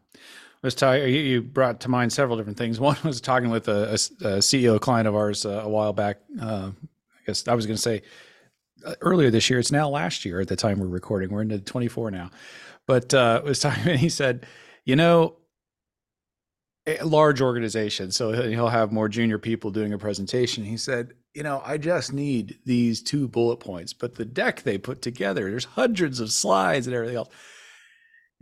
Was 0.63 0.77
talking, 0.77 1.09
you 1.13 1.43
brought 1.43 1.81
to 1.81 1.89
mind 1.89 2.13
several 2.13 2.37
different 2.37 2.57
things. 2.57 2.79
One 2.81 2.97
was 3.03 3.21
talking 3.21 3.51
with 3.51 3.67
a, 3.67 3.91
a, 3.91 3.95
a 3.95 4.39
CEO 4.39 4.81
client 4.81 5.09
of 5.09 5.17
ours 5.17 5.45
uh, 5.45 5.63
a 5.65 5.69
while 5.69 5.93
back. 5.93 6.19
Uh, 6.41 6.71
I 6.71 7.21
guess 7.27 7.49
I 7.49 7.55
was 7.55 7.67
going 7.67 7.77
to 7.77 7.83
say 7.83 8.03
uh, 8.85 8.95
earlier 9.01 9.31
this 9.31 9.51
year. 9.51 9.59
It's 9.59 9.73
now 9.73 9.89
last 9.89 10.25
year 10.25 10.41
at 10.41 10.47
the 10.47 10.55
time 10.57 10.79
we're 10.79 10.87
recording. 10.87 11.31
We're 11.31 11.43
into 11.43 11.59
24 11.59 12.13
now, 12.13 12.31
but 12.87 13.13
uh, 13.13 13.43
was 13.45 13.59
talking 13.61 13.89
and 13.89 13.99
he 13.99 14.09
said, 14.09 14.47
"You 14.85 14.95
know, 14.95 15.37
a 16.87 17.03
large 17.05 17.41
organization, 17.41 18.13
so 18.13 18.33
he'll 18.33 18.69
have 18.69 18.93
more 18.93 19.09
junior 19.09 19.39
people 19.39 19.73
doing 19.73 19.93
a 19.93 19.99
presentation." 19.99 20.63
He 20.63 20.77
said, 20.77 21.15
"You 21.35 21.43
know, 21.43 21.61
I 21.65 21.77
just 21.77 22.13
need 22.13 22.59
these 22.65 23.03
two 23.03 23.27
bullet 23.27 23.57
points, 23.57 23.93
but 23.93 24.15
the 24.15 24.25
deck 24.25 24.63
they 24.63 24.79
put 24.79 25.03
together, 25.03 25.51
there's 25.51 25.65
hundreds 25.65 26.21
of 26.21 26.31
slides 26.31 26.87
and 26.87 26.95
everything 26.95 27.17
else." 27.17 27.31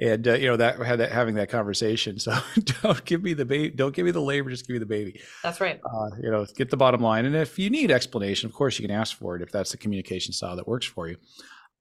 And 0.01 0.27
uh, 0.27 0.35
you 0.35 0.49
know 0.49 0.57
that 0.57 0.79
had 0.79 1.01
that 1.01 1.13
having 1.13 1.35
that 1.37 1.49
conversation. 1.49 2.19
So 2.21 2.37
don't 2.83 3.05
give 3.05 3.23
me 3.23 3.35
the 3.35 3.45
baby, 3.45 3.71
don't 3.71 3.95
give 3.95 4.05
me 4.05 4.13
the 4.13 4.21
labor, 4.21 4.51
just 4.51 4.67
give 4.67 4.75
me 4.75 4.79
the 4.79 4.87
baby. 4.87 5.21
That's 5.43 5.61
right. 5.61 5.81
Uh, 5.85 6.17
you 6.23 6.31
know, 6.31 6.47
get 6.57 6.71
the 6.71 6.77
bottom 6.77 7.01
line, 7.01 7.25
and 7.27 7.37
if 7.37 7.59
you 7.59 7.71
need 7.71 7.91
explanation, 7.91 8.49
of 8.49 8.55
course 8.55 8.79
you 8.79 8.87
can 8.87 8.95
ask 8.95 9.17
for 9.17 9.37
it 9.37 9.43
if 9.43 9.53
that's 9.53 9.73
the 9.73 9.77
communication 9.77 10.33
style 10.33 10.57
that 10.57 10.69
works 10.69 10.87
for 10.87 11.09
you. 11.09 11.17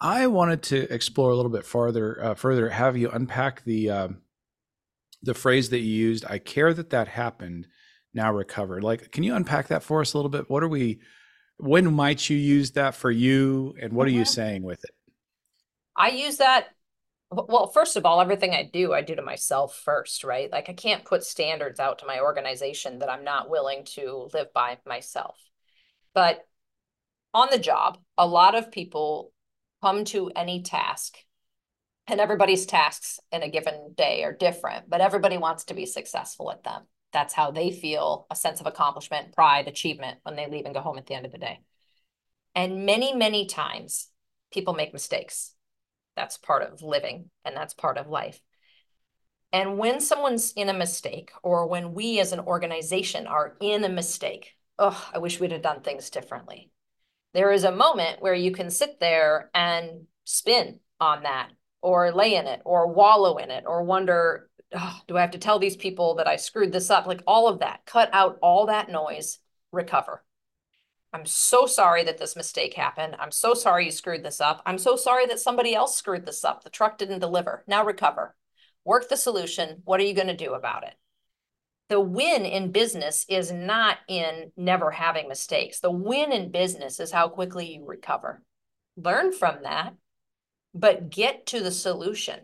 I 0.02 0.28
wanted 0.28 0.64
to 0.64 0.94
explore 0.94 1.32
a 1.32 1.36
little 1.36 1.52
bit 1.52 1.66
farther, 1.66 2.24
uh, 2.24 2.36
further, 2.36 2.70
have 2.70 2.96
you 2.96 3.10
unpack 3.10 3.64
the 3.66 3.90
um, 3.90 4.18
the 5.22 5.34
phrase 5.34 5.70
that 5.70 5.80
you 5.80 5.92
used. 5.92 6.26
I 6.28 6.38
care 6.38 6.74
that 6.74 6.92
that 6.92 7.08
happened. 7.08 7.68
Now 8.14 8.34
recover. 8.34 8.82
Like, 8.82 9.12
can 9.12 9.24
you 9.24 9.36
unpack 9.36 9.68
that 9.68 9.84
for 9.84 10.02
us 10.02 10.14
a 10.14 10.18
little 10.18 10.32
bit? 10.32 10.50
What 10.50 10.64
are 10.64 10.68
we? 10.68 11.00
When 11.58 11.94
might 11.94 12.30
you 12.30 12.38
use 12.38 12.72
that 12.72 12.96
for 12.96 13.12
you, 13.12 13.76
and 13.80 13.94
what 13.94 14.08
mm-hmm. 14.08 14.16
are 14.16 14.18
you 14.18 14.24
mm-hmm. 14.24 14.34
saying 14.34 14.64
with 14.64 14.84
it? 14.84 14.92
I 15.96 16.10
use 16.10 16.38
that 16.38 16.70
well 17.32 17.68
first 17.68 17.96
of 17.96 18.06
all 18.06 18.22
everything 18.22 18.52
i 18.52 18.64
do 18.64 18.94
i 18.94 19.02
do 19.02 19.16
to 19.16 19.22
myself 19.22 19.76
first 19.76 20.24
right? 20.24 20.52
Like 20.52 20.70
i 20.70 20.74
can't 20.74 21.06
put 21.06 21.24
standards 21.24 21.80
out 21.80 22.00
to 22.00 22.06
my 22.06 22.20
organization 22.20 23.00
that 23.00 23.10
i'm 23.10 23.24
not 23.24 23.50
willing 23.50 23.86
to 23.96 24.30
live 24.34 24.52
by 24.54 24.78
myself. 24.86 25.38
But 26.14 26.46
on 27.34 27.50
the 27.52 27.60
job 27.60 28.00
a 28.18 28.26
lot 28.26 28.56
of 28.56 28.72
people 28.72 29.32
come 29.82 30.06
to 30.06 30.32
any 30.36 30.64
task 30.64 31.18
and 32.08 32.20
everybody's 32.20 32.66
tasks 32.66 33.20
in 33.32 33.44
a 33.44 33.50
given 33.50 33.94
day 33.96 34.24
are 34.24 34.34
different 34.34 34.90
but 34.90 35.02
everybody 35.02 35.38
wants 35.38 35.66
to 35.66 35.76
be 35.76 35.86
successful 35.86 36.52
at 36.52 36.64
them. 36.64 36.84
That's 37.14 37.34
how 37.34 37.52
they 37.52 37.72
feel 37.72 38.26
a 38.32 38.36
sense 38.36 38.60
of 38.60 38.68
accomplishment 38.68 39.34
pride 39.34 39.68
achievement 39.68 40.20
when 40.24 40.36
they 40.36 40.48
leave 40.48 40.66
and 40.66 40.74
go 40.74 40.82
home 40.82 40.98
at 40.98 41.06
the 41.06 41.14
end 41.14 41.28
of 41.28 41.32
the 41.32 41.38
day. 41.38 41.60
And 42.56 42.88
many 42.88 43.14
many 43.14 43.46
times 43.46 44.08
people 44.52 44.74
make 44.74 44.94
mistakes 44.94 45.54
that's 46.20 46.38
part 46.38 46.64
of 46.64 46.82
living 46.82 47.30
and 47.46 47.56
that's 47.56 47.74
part 47.74 47.98
of 47.98 48.10
life. 48.10 48.42
And 49.54 49.78
when 49.78 50.02
someone's 50.02 50.52
in 50.52 50.68
a 50.68 50.74
mistake, 50.74 51.32
or 51.42 51.66
when 51.66 51.94
we 51.94 52.20
as 52.20 52.34
an 52.34 52.42
organization 52.42 53.26
are 53.26 53.56
in 53.62 53.86
a 53.86 53.90
mistake, 53.90 54.58
oh, 54.78 55.10
I 55.14 55.20
wish 55.20 55.40
we'd 55.40 55.54
have 55.54 55.62
done 55.62 55.82
things 55.82 56.10
differently. 56.10 56.72
There 57.34 57.54
is 57.54 57.64
a 57.64 57.72
moment 57.72 58.22
where 58.22 58.34
you 58.34 58.52
can 58.52 58.70
sit 58.70 59.00
there 59.00 59.50
and 59.54 60.08
spin 60.26 60.82
on 61.00 61.24
that, 61.24 61.52
or 61.82 62.12
lay 62.12 62.36
in 62.36 62.48
it, 62.48 62.62
or 62.66 62.94
wallow 62.94 63.38
in 63.38 63.50
it, 63.50 63.64
or 63.66 63.84
wonder, 63.84 64.50
oh, 64.76 65.00
do 65.08 65.16
I 65.18 65.22
have 65.22 65.32
to 65.32 65.38
tell 65.38 65.58
these 65.58 65.78
people 65.78 66.16
that 66.16 66.28
I 66.28 66.36
screwed 66.36 66.74
this 66.74 66.90
up? 66.90 67.08
Like 67.08 67.24
all 67.26 67.48
of 67.48 67.60
that, 67.60 67.86
cut 67.86 68.10
out 68.12 68.40
all 68.42 68.66
that 68.66 68.92
noise, 68.92 69.40
recover. 69.72 70.22
I'm 71.12 71.26
so 71.26 71.66
sorry 71.66 72.04
that 72.04 72.20
this 72.20 72.36
mistake 72.36 72.76
happened. 72.76 73.16
I'm 73.20 73.32
so 73.32 73.54
sorry 73.54 73.86
you 73.86 73.92
screwed 73.92 74.24
this 74.24 74.40
up. 74.40 74.62
I'm 74.66 74.78
so 74.78 74.96
sorry 74.96 75.26
that 75.28 75.40
somebody 75.40 75.74
else 75.74 75.98
screwed 75.98 76.26
this 76.26 76.44
up. 76.46 76.64
The 76.64 76.70
truck 76.70 76.98
didn't 76.98 77.20
deliver. 77.20 77.64
Now 77.68 77.84
recover. 77.84 78.36
Work 78.86 79.10
the 79.10 79.18
solution. 79.18 79.82
What 79.86 80.00
are 80.00 80.04
you 80.04 80.14
going 80.14 80.28
to 80.28 80.36
do 80.36 80.54
about 80.54 80.84
it? 80.84 80.94
The 81.90 82.00
win 82.00 82.46
in 82.46 82.72
business 82.72 83.26
is 83.28 83.52
not 83.52 83.98
in 84.08 84.52
never 84.56 84.92
having 84.92 85.28
mistakes. 85.28 85.80
The 85.80 85.90
win 85.90 86.32
in 86.32 86.52
business 86.52 87.00
is 87.00 87.12
how 87.12 87.30
quickly 87.30 87.74
you 87.74 87.86
recover. 87.86 88.44
Learn 88.96 89.32
from 89.32 89.64
that, 89.64 89.96
but 90.76 91.10
get 91.10 91.48
to 91.48 91.62
the 91.62 91.72
solution. 91.72 92.40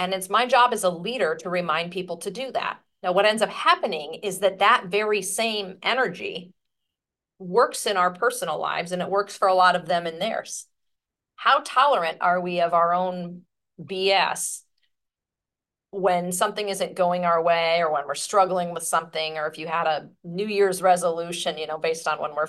And 0.00 0.12
it's 0.12 0.28
my 0.28 0.46
job 0.46 0.72
as 0.72 0.82
a 0.82 0.90
leader 0.90 1.36
to 1.36 1.48
remind 1.48 1.92
people 1.92 2.16
to 2.18 2.30
do 2.32 2.50
that. 2.50 2.80
Now, 3.04 3.12
what 3.12 3.26
ends 3.26 3.42
up 3.42 3.50
happening 3.50 4.14
is 4.22 4.40
that 4.40 4.58
that 4.58 4.86
very 4.86 5.22
same 5.22 5.76
energy 5.82 6.52
works 7.42 7.86
in 7.86 7.96
our 7.96 8.12
personal 8.12 8.58
lives 8.60 8.92
and 8.92 9.02
it 9.02 9.10
works 9.10 9.36
for 9.36 9.48
a 9.48 9.54
lot 9.54 9.76
of 9.76 9.86
them 9.86 10.06
in 10.06 10.18
theirs. 10.18 10.66
How 11.36 11.60
tolerant 11.64 12.18
are 12.20 12.40
we 12.40 12.60
of 12.60 12.72
our 12.72 12.94
own 12.94 13.42
BS 13.82 14.62
when 15.90 16.32
something 16.32 16.68
isn't 16.68 16.96
going 16.96 17.24
our 17.24 17.42
way 17.42 17.80
or 17.80 17.92
when 17.92 18.06
we're 18.06 18.14
struggling 18.14 18.72
with 18.72 18.82
something 18.82 19.36
or 19.36 19.46
if 19.46 19.58
you 19.58 19.66
had 19.66 19.86
a 19.86 20.08
New 20.24 20.46
Year's 20.46 20.80
resolution, 20.80 21.58
you 21.58 21.66
know, 21.66 21.78
based 21.78 22.08
on 22.08 22.20
when 22.20 22.34
we're 22.34 22.48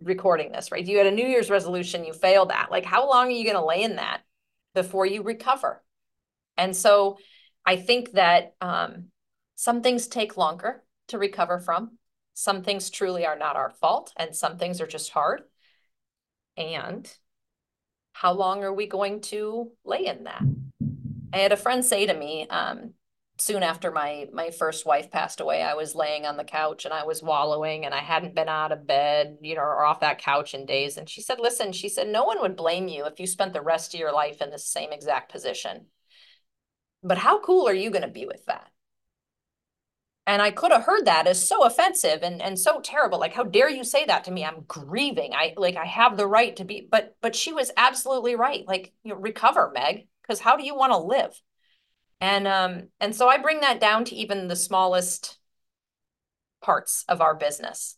recording 0.00 0.52
this, 0.52 0.72
right? 0.72 0.84
You 0.84 0.96
had 0.96 1.06
a 1.06 1.10
New 1.10 1.26
Year's 1.26 1.50
resolution, 1.50 2.04
you 2.04 2.12
failed 2.12 2.50
at, 2.50 2.70
like 2.70 2.86
how 2.86 3.08
long 3.08 3.26
are 3.26 3.30
you 3.30 3.44
going 3.44 3.56
to 3.56 3.64
lay 3.64 3.82
in 3.82 3.96
that 3.96 4.22
before 4.74 5.04
you 5.04 5.22
recover? 5.22 5.82
And 6.56 6.74
so 6.74 7.18
I 7.66 7.76
think 7.76 8.12
that 8.12 8.54
um, 8.60 9.06
some 9.54 9.82
things 9.82 10.08
take 10.08 10.36
longer 10.38 10.82
to 11.08 11.18
recover 11.18 11.58
from. 11.58 11.97
Some 12.38 12.62
things 12.62 12.88
truly 12.88 13.26
are 13.26 13.36
not 13.36 13.56
our 13.56 13.68
fault, 13.68 14.12
and 14.16 14.32
some 14.32 14.58
things 14.58 14.80
are 14.80 14.86
just 14.86 15.10
hard. 15.10 15.42
And 16.56 17.12
how 18.12 18.32
long 18.32 18.62
are 18.62 18.72
we 18.72 18.86
going 18.86 19.22
to 19.22 19.72
lay 19.84 20.06
in 20.06 20.22
that? 20.22 20.44
I 21.32 21.38
had 21.38 21.50
a 21.50 21.56
friend 21.56 21.84
say 21.84 22.06
to 22.06 22.14
me, 22.14 22.46
um, 22.48 22.94
soon 23.40 23.64
after 23.64 23.90
my 23.90 24.28
my 24.32 24.52
first 24.52 24.86
wife 24.86 25.10
passed 25.10 25.40
away, 25.40 25.62
I 25.62 25.74
was 25.74 25.96
laying 25.96 26.26
on 26.26 26.36
the 26.36 26.44
couch 26.44 26.84
and 26.84 26.94
I 26.94 27.02
was 27.02 27.24
wallowing 27.24 27.84
and 27.84 27.92
I 27.92 27.98
hadn't 27.98 28.36
been 28.36 28.48
out 28.48 28.70
of 28.70 28.86
bed, 28.86 29.38
you 29.40 29.56
know, 29.56 29.62
or 29.62 29.84
off 29.84 29.98
that 29.98 30.22
couch 30.22 30.54
in 30.54 30.64
days. 30.64 30.96
And 30.96 31.08
she 31.08 31.22
said, 31.22 31.40
listen, 31.40 31.72
she 31.72 31.88
said, 31.88 32.06
no 32.06 32.22
one 32.22 32.40
would 32.40 32.54
blame 32.54 32.86
you 32.86 33.06
if 33.06 33.18
you 33.18 33.26
spent 33.26 33.52
the 33.52 33.62
rest 33.62 33.94
of 33.94 34.00
your 34.00 34.12
life 34.12 34.40
in 34.40 34.50
the 34.50 34.60
same 34.60 34.92
exact 34.92 35.32
position. 35.32 35.86
But 37.02 37.18
how 37.18 37.40
cool 37.40 37.66
are 37.66 37.74
you 37.74 37.90
going 37.90 38.02
to 38.02 38.08
be 38.08 38.26
with 38.26 38.44
that? 38.46 38.70
And 40.28 40.42
I 40.42 40.50
could 40.50 40.72
have 40.72 40.84
heard 40.84 41.06
that 41.06 41.26
as 41.26 41.48
so 41.48 41.64
offensive 41.64 42.22
and, 42.22 42.42
and 42.42 42.58
so 42.58 42.82
terrible. 42.82 43.18
Like, 43.18 43.32
how 43.32 43.44
dare 43.44 43.70
you 43.70 43.82
say 43.82 44.04
that 44.04 44.24
to 44.24 44.30
me? 44.30 44.44
I'm 44.44 44.64
grieving. 44.68 45.32
I 45.32 45.54
like 45.56 45.76
I 45.76 45.86
have 45.86 46.18
the 46.18 46.26
right 46.26 46.54
to 46.56 46.66
be, 46.66 46.86
but 46.88 47.16
but 47.22 47.34
she 47.34 47.54
was 47.54 47.70
absolutely 47.78 48.36
right. 48.36 48.68
Like, 48.68 48.92
you 49.02 49.14
know, 49.14 49.18
recover, 49.18 49.72
Meg, 49.72 50.06
because 50.20 50.38
how 50.38 50.58
do 50.58 50.66
you 50.66 50.76
want 50.76 50.92
to 50.92 50.98
live? 50.98 51.32
And 52.20 52.46
um, 52.46 52.88
and 53.00 53.16
so 53.16 53.26
I 53.26 53.38
bring 53.38 53.60
that 53.60 53.80
down 53.80 54.04
to 54.04 54.14
even 54.16 54.48
the 54.48 54.56
smallest 54.56 55.38
parts 56.60 57.06
of 57.08 57.22
our 57.22 57.34
business. 57.34 57.96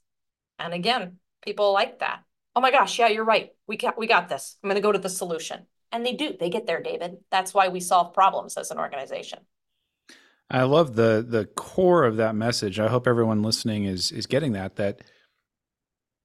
And 0.60 0.72
again, 0.72 1.16
people 1.44 1.72
like 1.72 1.98
that. 1.98 2.20
Oh 2.54 2.60
my 2.60 2.70
gosh, 2.70 2.96
yeah, 2.96 3.08
you're 3.08 3.24
right. 3.24 3.50
We 3.66 3.76
got 3.76 3.98
we 3.98 4.06
got 4.06 4.28
this. 4.28 4.56
I'm 4.62 4.70
gonna 4.70 4.80
go 4.80 4.92
to 4.92 5.00
the 5.00 5.08
solution. 5.08 5.66
And 5.90 6.06
they 6.06 6.12
do, 6.12 6.36
they 6.38 6.48
get 6.48 6.68
there, 6.68 6.80
David. 6.80 7.16
That's 7.32 7.52
why 7.52 7.66
we 7.66 7.80
solve 7.80 8.14
problems 8.14 8.56
as 8.56 8.70
an 8.70 8.78
organization. 8.78 9.40
I 10.50 10.64
love 10.64 10.96
the 10.96 11.24
the 11.26 11.46
core 11.46 12.04
of 12.04 12.16
that 12.16 12.34
message. 12.34 12.80
I 12.80 12.88
hope 12.88 13.06
everyone 13.06 13.42
listening 13.42 13.84
is 13.84 14.10
is 14.10 14.26
getting 14.26 14.52
that 14.52 14.76
that 14.76 15.02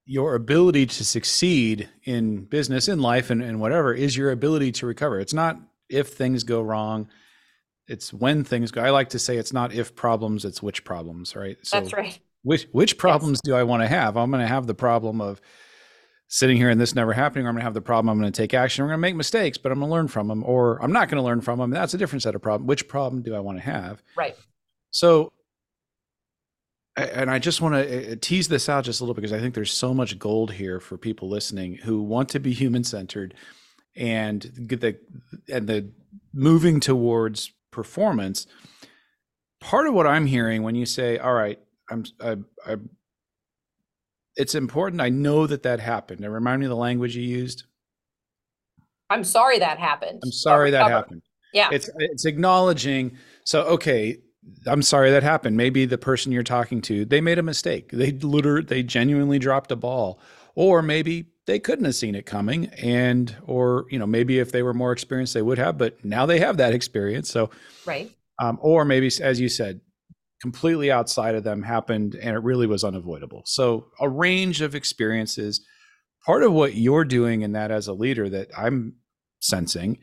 your 0.04 0.34
ability 0.34 0.86
to 0.86 1.04
succeed 1.04 1.88
in 2.04 2.44
business, 2.44 2.88
in 2.88 3.00
life, 3.00 3.28
and, 3.30 3.42
and 3.42 3.60
whatever 3.60 3.92
is 3.92 4.16
your 4.16 4.30
ability 4.30 4.70
to 4.70 4.86
recover. 4.86 5.18
It's 5.20 5.34
not 5.34 5.58
if 5.88 6.08
things 6.08 6.44
go 6.44 6.62
wrong, 6.62 7.08
it's 7.88 8.12
when 8.12 8.44
things 8.44 8.70
go. 8.70 8.82
I 8.82 8.90
like 8.90 9.10
to 9.10 9.18
say 9.18 9.36
it's 9.36 9.52
not 9.52 9.72
if 9.72 9.94
problems, 9.94 10.44
it's 10.44 10.62
which 10.62 10.84
problems, 10.84 11.34
right? 11.36 11.56
So 11.62 11.80
That's 11.80 11.92
right. 11.92 12.18
Which 12.42 12.68
which 12.72 12.98
problems 12.98 13.40
yes. 13.44 13.50
do 13.50 13.56
I 13.56 13.64
want 13.64 13.82
to 13.82 13.88
have? 13.88 14.16
I'm 14.16 14.30
going 14.30 14.42
to 14.42 14.48
have 14.48 14.66
the 14.66 14.74
problem 14.74 15.20
of 15.20 15.40
sitting 16.28 16.56
here 16.56 16.68
and 16.68 16.80
this 16.80 16.94
never 16.94 17.12
happening, 17.12 17.46
or 17.46 17.48
I'm 17.48 17.54
going 17.54 17.60
to 17.60 17.64
have 17.64 17.74
the 17.74 17.80
problem. 17.80 18.08
I'm 18.08 18.18
going 18.18 18.32
to 18.32 18.36
take 18.36 18.54
action. 18.54 18.82
I'm 18.82 18.88
going 18.88 18.98
to 18.98 19.02
make 19.02 19.14
mistakes, 19.14 19.58
but 19.58 19.70
I'm 19.72 19.78
going 19.78 19.88
to 19.88 19.94
learn 19.94 20.08
from 20.08 20.28
them, 20.28 20.42
or 20.44 20.82
I'm 20.82 20.92
not 20.92 21.08
going 21.08 21.20
to 21.20 21.24
learn 21.24 21.40
from 21.40 21.58
them. 21.58 21.70
That's 21.70 21.94
a 21.94 21.98
different 21.98 22.22
set 22.22 22.34
of 22.34 22.42
problem. 22.42 22.66
Which 22.66 22.88
problem 22.88 23.22
do 23.22 23.34
I 23.34 23.40
want 23.40 23.58
to 23.58 23.64
have? 23.64 24.02
Right. 24.16 24.36
So, 24.90 25.32
and 26.96 27.30
I 27.30 27.38
just 27.38 27.60
want 27.60 27.74
to 27.74 28.16
tease 28.16 28.48
this 28.48 28.68
out 28.68 28.84
just 28.84 29.00
a 29.00 29.04
little 29.04 29.14
because 29.14 29.32
I 29.32 29.38
think 29.38 29.54
there's 29.54 29.72
so 29.72 29.92
much 29.94 30.18
gold 30.18 30.52
here 30.52 30.80
for 30.80 30.96
people 30.96 31.28
listening 31.28 31.76
who 31.76 32.02
want 32.02 32.30
to 32.30 32.40
be 32.40 32.52
human 32.52 32.84
centered 32.84 33.34
and 33.96 34.42
the 34.42 34.98
and 35.48 35.66
the 35.66 35.90
moving 36.32 36.80
towards 36.80 37.52
performance. 37.70 38.46
Part 39.60 39.86
of 39.86 39.94
what 39.94 40.06
I'm 40.06 40.26
hearing 40.26 40.62
when 40.62 40.74
you 40.74 40.86
say, 40.86 41.18
"All 41.18 41.34
right, 41.34 41.58
I'm 41.90 42.04
I, 42.20 42.36
I 42.66 42.76
it's 44.36 44.54
important. 44.54 45.00
I 45.00 45.08
know 45.08 45.46
that 45.46 45.62
that 45.62 45.80
happened. 45.80 46.24
And 46.24 46.32
remind 46.32 46.60
me 46.60 46.66
of 46.66 46.70
the 46.70 46.76
language 46.76 47.16
you 47.16 47.22
used. 47.22 47.64
I'm 49.08 49.24
sorry 49.24 49.58
that 49.58 49.78
happened. 49.78 50.20
I'm 50.22 50.32
sorry 50.32 50.70
that 50.72 50.90
happened. 50.90 51.22
Yeah. 51.52 51.70
It's 51.72 51.88
it's 51.98 52.26
acknowledging. 52.26 53.16
So 53.44 53.62
okay, 53.62 54.18
I'm 54.66 54.82
sorry 54.82 55.10
that 55.12 55.22
happened. 55.22 55.56
Maybe 55.56 55.86
the 55.86 55.98
person 55.98 56.32
you're 56.32 56.42
talking 56.42 56.80
to, 56.82 57.04
they 57.04 57.20
made 57.20 57.38
a 57.38 57.42
mistake. 57.42 57.90
They 57.92 58.12
literally 58.12 58.66
they 58.66 58.82
genuinely 58.82 59.38
dropped 59.38 59.70
a 59.72 59.76
ball. 59.76 60.20
Or 60.54 60.82
maybe 60.82 61.26
they 61.46 61.58
couldn't 61.58 61.84
have 61.84 61.94
seen 61.94 62.14
it 62.14 62.26
coming 62.26 62.66
and 62.82 63.34
or 63.46 63.86
you 63.90 63.98
know, 63.98 64.06
maybe 64.06 64.38
if 64.38 64.52
they 64.52 64.62
were 64.62 64.74
more 64.74 64.92
experienced 64.92 65.34
they 65.34 65.42
would 65.42 65.58
have, 65.58 65.78
but 65.78 66.04
now 66.04 66.26
they 66.26 66.40
have 66.40 66.56
that 66.56 66.74
experience. 66.74 67.30
So 67.30 67.50
Right. 67.86 68.10
Um, 68.38 68.58
or 68.60 68.84
maybe 68.84 69.10
as 69.22 69.40
you 69.40 69.48
said, 69.48 69.80
completely 70.40 70.90
outside 70.90 71.34
of 71.34 71.44
them 71.44 71.62
happened 71.62 72.14
and 72.14 72.36
it 72.36 72.42
really 72.42 72.66
was 72.66 72.84
unavoidable. 72.84 73.42
So, 73.46 73.86
a 74.00 74.08
range 74.08 74.60
of 74.60 74.74
experiences. 74.74 75.64
part 76.24 76.42
of 76.42 76.52
what 76.52 76.74
you're 76.74 77.04
doing 77.04 77.42
in 77.42 77.52
that 77.52 77.70
as 77.70 77.86
a 77.86 77.92
leader 77.92 78.28
that 78.28 78.50
I'm 78.56 78.96
sensing, 79.40 79.98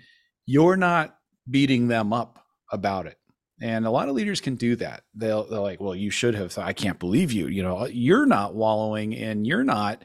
you're 0.45 0.77
not 0.77 1.17
beating 1.49 1.87
them 1.87 2.13
up 2.13 2.39
about 2.71 3.07
it. 3.07 3.17
And 3.61 3.85
a 3.85 3.91
lot 3.91 4.09
of 4.09 4.15
leaders 4.15 4.41
can 4.41 4.55
do 4.55 4.75
that. 4.77 5.03
They'll 5.13 5.45
they're 5.45 5.59
like, 5.59 5.79
well, 5.79 5.95
you 5.95 6.09
should 6.09 6.35
have. 6.35 6.57
I 6.57 6.73
can't 6.73 6.99
believe 6.99 7.31
you. 7.31 7.47
You 7.47 7.63
know, 7.63 7.85
you're 7.87 8.25
not 8.25 8.55
wallowing 8.55 9.15
and 9.15 9.45
you're 9.45 9.63
not 9.63 10.03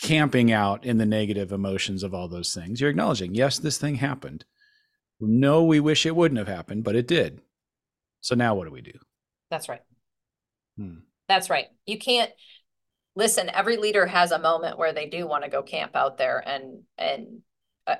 camping 0.00 0.52
out 0.52 0.84
in 0.84 0.98
the 0.98 1.06
negative 1.06 1.52
emotions 1.52 2.02
of 2.02 2.14
all 2.14 2.28
those 2.28 2.54
things. 2.54 2.80
You're 2.80 2.90
acknowledging, 2.90 3.34
yes, 3.34 3.58
this 3.58 3.78
thing 3.78 3.96
happened. 3.96 4.44
No, 5.20 5.64
we 5.64 5.80
wish 5.80 6.06
it 6.06 6.16
wouldn't 6.16 6.38
have 6.38 6.48
happened, 6.48 6.84
but 6.84 6.96
it 6.96 7.06
did. 7.06 7.40
So 8.20 8.34
now 8.34 8.54
what 8.54 8.64
do 8.64 8.70
we 8.70 8.80
do? 8.80 8.98
That's 9.54 9.68
right. 9.68 9.82
Hmm. 10.76 10.96
That's 11.28 11.48
right. 11.48 11.66
You 11.86 11.96
can't 11.96 12.32
listen. 13.14 13.48
Every 13.48 13.76
leader 13.76 14.04
has 14.04 14.32
a 14.32 14.38
moment 14.40 14.78
where 14.78 14.92
they 14.92 15.06
do 15.06 15.28
want 15.28 15.44
to 15.44 15.50
go 15.50 15.62
camp 15.62 15.94
out 15.94 16.18
there, 16.18 16.42
and 16.44 16.82
and 16.98 17.42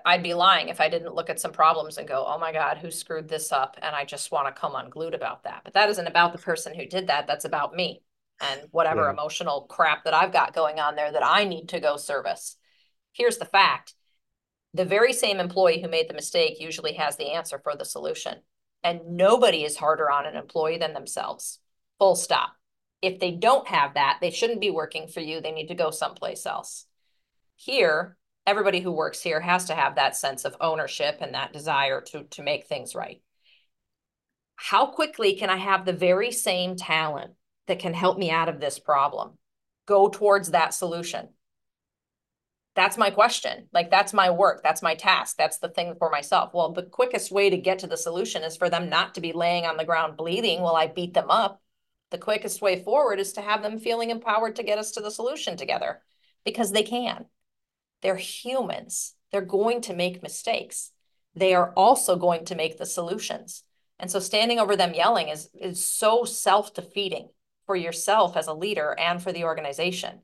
I'd 0.05 0.25
be 0.25 0.35
lying 0.35 0.69
if 0.69 0.81
I 0.81 0.89
didn't 0.89 1.15
look 1.15 1.31
at 1.31 1.39
some 1.39 1.53
problems 1.53 1.97
and 1.97 2.09
go, 2.09 2.25
"Oh 2.27 2.41
my 2.41 2.51
God, 2.53 2.79
who 2.79 2.91
screwed 2.91 3.29
this 3.29 3.53
up?" 3.53 3.77
And 3.81 3.95
I 3.95 4.05
just 4.05 4.33
want 4.33 4.49
to 4.49 4.61
come 4.61 4.75
unglued 4.75 5.15
about 5.15 5.45
that. 5.45 5.61
But 5.63 5.75
that 5.75 5.91
isn't 5.91 6.09
about 6.09 6.33
the 6.33 6.41
person 6.41 6.75
who 6.75 6.87
did 6.87 7.07
that. 7.07 7.29
That's 7.29 7.45
about 7.45 7.73
me 7.73 8.03
and 8.41 8.63
whatever 8.73 9.05
yeah. 9.05 9.13
emotional 9.13 9.67
crap 9.71 10.03
that 10.05 10.15
I've 10.15 10.33
got 10.33 10.55
going 10.55 10.81
on 10.81 10.97
there 10.97 11.13
that 11.13 11.25
I 11.25 11.45
need 11.45 11.69
to 11.69 11.79
go 11.79 11.97
service. 11.97 12.57
Here's 13.13 13.39
the 13.39 13.45
fact 13.45 13.95
the 14.73 14.85
very 14.85 15.13
same 15.13 15.39
employee 15.39 15.81
who 15.81 15.89
made 15.89 16.11
the 16.11 16.15
mistake 16.15 16.61
usually 16.61 16.95
has 16.95 17.17
the 17.17 17.31
answer 17.31 17.61
for 17.63 17.77
the 17.77 17.85
solution. 17.85 18.41
And 18.85 19.17
nobody 19.17 19.65
is 19.65 19.77
harder 19.77 20.11
on 20.11 20.27
an 20.27 20.37
employee 20.37 20.79
than 20.79 20.95
themselves. 20.95 21.59
Full 21.99 22.15
stop. 22.15 22.53
If 23.03 23.19
they 23.19 23.33
don't 23.33 23.67
have 23.67 23.95
that, 23.95 24.19
they 24.21 24.31
shouldn't 24.31 24.61
be 24.61 24.71
working 24.71 25.09
for 25.09 25.21
you. 25.21 25.41
They 25.41 25.53
need 25.53 25.69
to 25.69 25.75
go 25.75 25.91
someplace 25.91 26.47
else. 26.47 26.87
Here, 27.57 28.17
everybody 28.47 28.81
who 28.81 28.93
works 28.93 29.21
here 29.21 29.41
has 29.41 29.67
to 29.67 29.75
have 29.75 29.97
that 29.97 30.17
sense 30.17 30.45
of 30.45 30.57
ownership 30.61 31.19
and 31.21 31.35
that 31.35 31.53
desire 31.53 32.01
to, 32.03 32.25
to 32.25 32.43
make 32.43 32.67
things 32.67 32.95
right. 32.95 33.23
How 34.57 34.87
quickly 34.87 35.35
can 35.35 35.51
I 35.51 35.57
have 35.57 35.85
the 35.85 35.93
very 35.93 36.31
same 36.31 36.77
talent 36.77 37.33
that 37.67 37.79
can 37.79 37.95
help 37.95 38.19
me 38.19 38.31
out 38.31 38.49
of 38.49 38.61
this 38.61 38.79
problem 38.79 39.39
go 39.87 40.09
towards 40.09 40.51
that 40.51 40.75
solution? 40.75 41.29
That's 42.75 42.99
my 42.99 43.11
question. 43.11 43.69
Like, 43.73 43.91
that's 43.91 44.13
my 44.13 44.31
work. 44.31 44.63
That's 44.63 44.83
my 44.83 44.97
task. 44.97 45.37
That's 45.37 45.59
the 45.59 45.69
thing 45.69 45.95
for 45.99 46.11
myself. 46.11 46.53
Well, 46.53 46.73
the 46.73 46.83
quickest 46.83 47.31
way 47.31 47.49
to 47.49 47.57
get 47.57 47.79
to 47.81 47.87
the 47.87 47.97
solution 47.97 48.43
is 48.43 48.57
for 48.57 48.69
them 48.69 48.89
not 48.89 49.15
to 49.15 49.21
be 49.21 49.33
laying 49.33 49.65
on 49.65 49.77
the 49.77 49.85
ground 49.85 50.17
bleeding 50.17 50.61
while 50.61 50.75
I 50.75 50.89
beat 50.89 51.15
them 51.15 51.31
up. 51.31 51.61
The 52.11 52.19
quickest 52.19 52.61
way 52.61 52.83
forward 52.83 53.21
is 53.21 53.33
to 53.35 53.41
have 53.41 53.63
them 53.63 53.79
feeling 53.79 54.11
empowered 54.11 54.57
to 54.57 54.65
get 54.65 54.79
us 54.79 54.93
to 54.93 55.01
the 55.01 55.11
solution 55.11 55.57
together 55.57 56.01
because 56.45 56.73
they 56.73 56.83
can. 56.83 57.27
They're 58.03 58.17
humans. 58.17 59.15
They're 59.31 59.41
going 59.41 59.81
to 59.83 59.95
make 59.95 60.23
mistakes. 60.23 60.91
They 61.35 61.55
are 61.55 61.73
also 61.77 62.17
going 62.17 62.45
to 62.47 62.55
make 62.55 62.79
the 62.79 62.87
solutions. 62.87 63.63
And 63.99 64.11
so 64.11 64.19
standing 64.19 64.59
over 64.59 64.77
them 64.77 64.95
yelling 64.95 65.29
is, 65.29 65.49
is 65.61 65.85
so 65.85 66.25
self-defeating 66.25 67.29
for 67.67 67.77
yourself 67.77 68.37
as 68.37 68.49
a 68.49 68.53
leader 68.53 68.95
and 68.99 69.23
for 69.23 69.33
the 69.33 69.45
organization. 69.45 70.21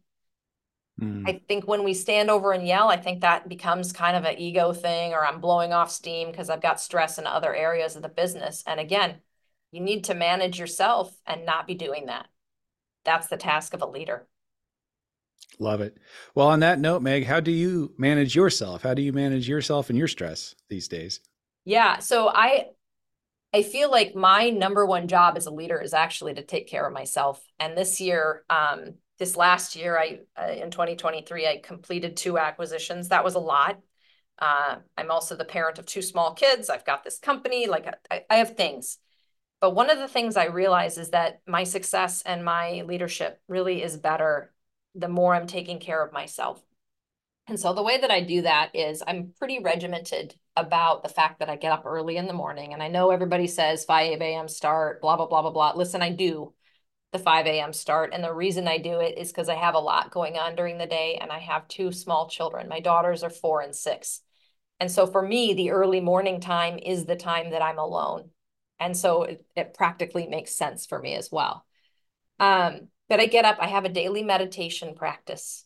Mm. 1.01 1.29
I 1.29 1.41
think 1.49 1.67
when 1.67 1.83
we 1.83 1.95
stand 1.95 2.31
over 2.31 2.53
and 2.53 2.67
yell, 2.67 2.89
I 2.89 2.97
think 2.97 3.21
that 3.21 3.49
becomes 3.49 3.93
kind 3.93 4.17
of 4.17 4.25
an 4.25 4.39
ego 4.39 4.73
thing, 4.73 5.13
or 5.13 5.25
I'm 5.25 5.41
blowing 5.41 5.73
off 5.73 5.91
steam 5.91 6.31
because 6.31 6.51
I've 6.51 6.63
got 6.63 6.81
stress 6.81 7.19
in 7.19 7.27
other 7.27 7.55
areas 7.55 7.97
of 7.97 8.03
the 8.03 8.09
business. 8.09 8.63
And 8.67 8.79
again, 8.79 9.17
you 9.73 9.81
need 9.81 10.05
to 10.05 10.15
manage 10.15 10.59
yourself 10.59 11.15
and 11.27 11.47
not 11.47 11.67
be 11.67 11.75
doing 11.75 12.07
that. 12.07 12.29
That's 13.05 13.29
the 13.29 13.37
task 13.37 13.73
of 13.73 13.83
a 13.83 13.87
leader. 13.87 14.27
Love 15.59 15.81
it. 15.81 15.97
Well, 16.35 16.49
on 16.49 16.61
that 16.61 16.79
note, 16.79 17.03
Meg, 17.03 17.27
how 17.27 17.41
do 17.41 17.51
you 17.51 17.95
manage 17.97 18.35
yourself? 18.35 18.83
How 18.83 18.95
do 18.95 19.03
you 19.03 19.13
manage 19.13 19.49
yourself 19.49 19.89
and 19.89 19.99
your 19.99 20.09
stress 20.09 20.55
these 20.69 20.89
days? 20.89 21.21
Yeah. 21.65 21.99
So 21.99 22.29
I 22.29 22.67
I 23.53 23.63
feel 23.63 23.91
like 23.91 24.15
my 24.15 24.51
number 24.51 24.87
one 24.87 25.09
job 25.09 25.37
as 25.37 25.47
a 25.47 25.51
leader 25.51 25.81
is 25.81 25.93
actually 25.93 26.35
to 26.35 26.43
take 26.43 26.69
care 26.69 26.87
of 26.87 26.93
myself. 26.93 27.43
And 27.59 27.77
this 27.77 28.01
year, 28.01 28.45
um, 28.49 28.95
this 29.21 29.37
last 29.37 29.77
year, 29.77 29.97
I 29.97 30.21
uh, 30.37 30.51
in 30.51 30.71
2023, 30.73 31.47
I 31.47 31.61
completed 31.63 32.17
two 32.17 32.39
acquisitions. 32.39 33.11
That 33.11 33.23
was 33.23 33.37
a 33.37 33.39
lot. 33.39 33.79
Uh, 34.39 34.77
I'm 34.97 35.11
also 35.11 35.37
the 35.37 35.45
parent 35.45 35.79
of 35.79 35.85
two 35.85 36.01
small 36.03 36.33
kids. 36.33 36.71
I've 36.71 36.87
got 36.87 37.05
this 37.05 37.19
company, 37.19 37.67
like 37.67 37.87
I, 38.11 38.23
I 38.29 38.37
have 38.37 38.57
things. 38.57 38.99
But 39.61 39.75
one 39.75 39.91
of 39.91 39.99
the 39.99 40.09
things 40.09 40.39
I 40.39 40.47
realize 40.47 40.97
is 40.97 41.11
that 41.11 41.43
my 41.47 41.65
success 41.65 42.23
and 42.23 42.43
my 42.45 42.83
leadership 42.87 43.41
really 43.47 43.83
is 43.83 43.99
better 43.99 44.53
the 44.95 45.09
more 45.09 45.35
I'm 45.35 45.47
taking 45.47 45.79
care 45.79 46.03
of 46.03 46.15
myself. 46.15 46.63
And 47.47 47.61
so 47.61 47.75
the 47.75 47.83
way 47.83 48.01
that 48.01 48.11
I 48.11 48.23
do 48.23 48.43
that 48.43 48.71
is 48.75 49.03
I'm 49.07 49.35
pretty 49.39 49.59
regimented 49.63 50.35
about 50.57 51.03
the 51.03 51.09
fact 51.11 51.41
that 51.41 51.51
I 51.51 51.57
get 51.57 51.73
up 51.73 51.85
early 51.85 52.17
in 52.17 52.27
the 52.27 52.33
morning. 52.33 52.73
And 52.73 52.83
I 52.83 52.89
know 52.89 53.11
everybody 53.11 53.47
says 53.47 53.85
5 53.85 54.23
a.m. 54.23 54.49
start, 54.49 55.03
blah, 55.03 55.17
blah, 55.17 55.27
blah, 55.27 55.43
blah, 55.43 55.51
blah. 55.51 55.73
Listen, 55.77 56.01
I 56.01 56.11
do 56.11 56.55
the 57.13 57.19
5 57.19 57.47
a.m. 57.47 57.73
start. 57.73 58.11
And 58.13 58.23
the 58.23 58.33
reason 58.33 58.69
I 58.69 58.79
do 58.79 59.01
it 59.01 59.19
is 59.19 59.29
because 59.29 59.49
I 59.49 59.57
have 59.57 59.75
a 59.75 59.81
lot 59.81 60.11
going 60.11 60.37
on 60.37 60.55
during 60.55 60.79
the 60.79 60.87
day 60.87 61.19
and 61.21 61.33
I 61.33 61.39
have 61.39 61.67
two 61.67 61.93
small 61.93 62.29
children. 62.29 62.69
My 62.69 62.81
daughters 62.81 63.23
are 63.23 63.31
four 63.31 63.61
and 63.61 63.75
six. 63.75 64.21
And 64.79 64.91
so 64.91 65.07
for 65.07 65.21
me, 65.21 65.53
the 65.55 65.73
early 65.73 66.01
morning 66.01 66.41
time 66.41 66.79
is 66.79 67.05
the 67.05 67.17
time 67.17 67.51
that 67.51 67.63
I'm 67.63 67.79
alone. 67.79 68.31
And 68.79 68.97
so 68.97 69.25
it, 69.25 69.45
it 69.57 69.75
practically 69.75 70.27
makes 70.27 70.55
sense 70.55 70.87
for 70.87 70.99
me 70.99 71.15
as 71.15 71.31
well. 71.31 71.67
Um, 72.39 72.89
but 73.09 73.21
I 73.21 73.27
get 73.27 73.45
up, 73.45 73.59
I 73.61 73.67
have 73.67 73.85
a 73.85 73.91
daily 73.91 74.23
meditation 74.23 74.95
practice. 74.95 75.65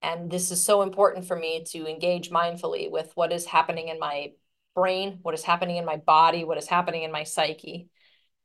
And 0.00 0.30
this 0.30 0.50
is 0.50 0.64
so 0.64 0.82
important 0.82 1.26
for 1.26 1.36
me 1.36 1.64
to 1.70 1.86
engage 1.86 2.30
mindfully 2.30 2.90
with 2.90 3.10
what 3.16 3.32
is 3.32 3.44
happening 3.44 3.88
in 3.88 3.98
my 3.98 4.32
brain, 4.74 5.18
what 5.22 5.34
is 5.34 5.42
happening 5.42 5.76
in 5.76 5.84
my 5.84 5.96
body, 5.96 6.44
what 6.44 6.56
is 6.56 6.68
happening 6.68 7.02
in 7.02 7.10
my 7.10 7.24
psyche. 7.24 7.88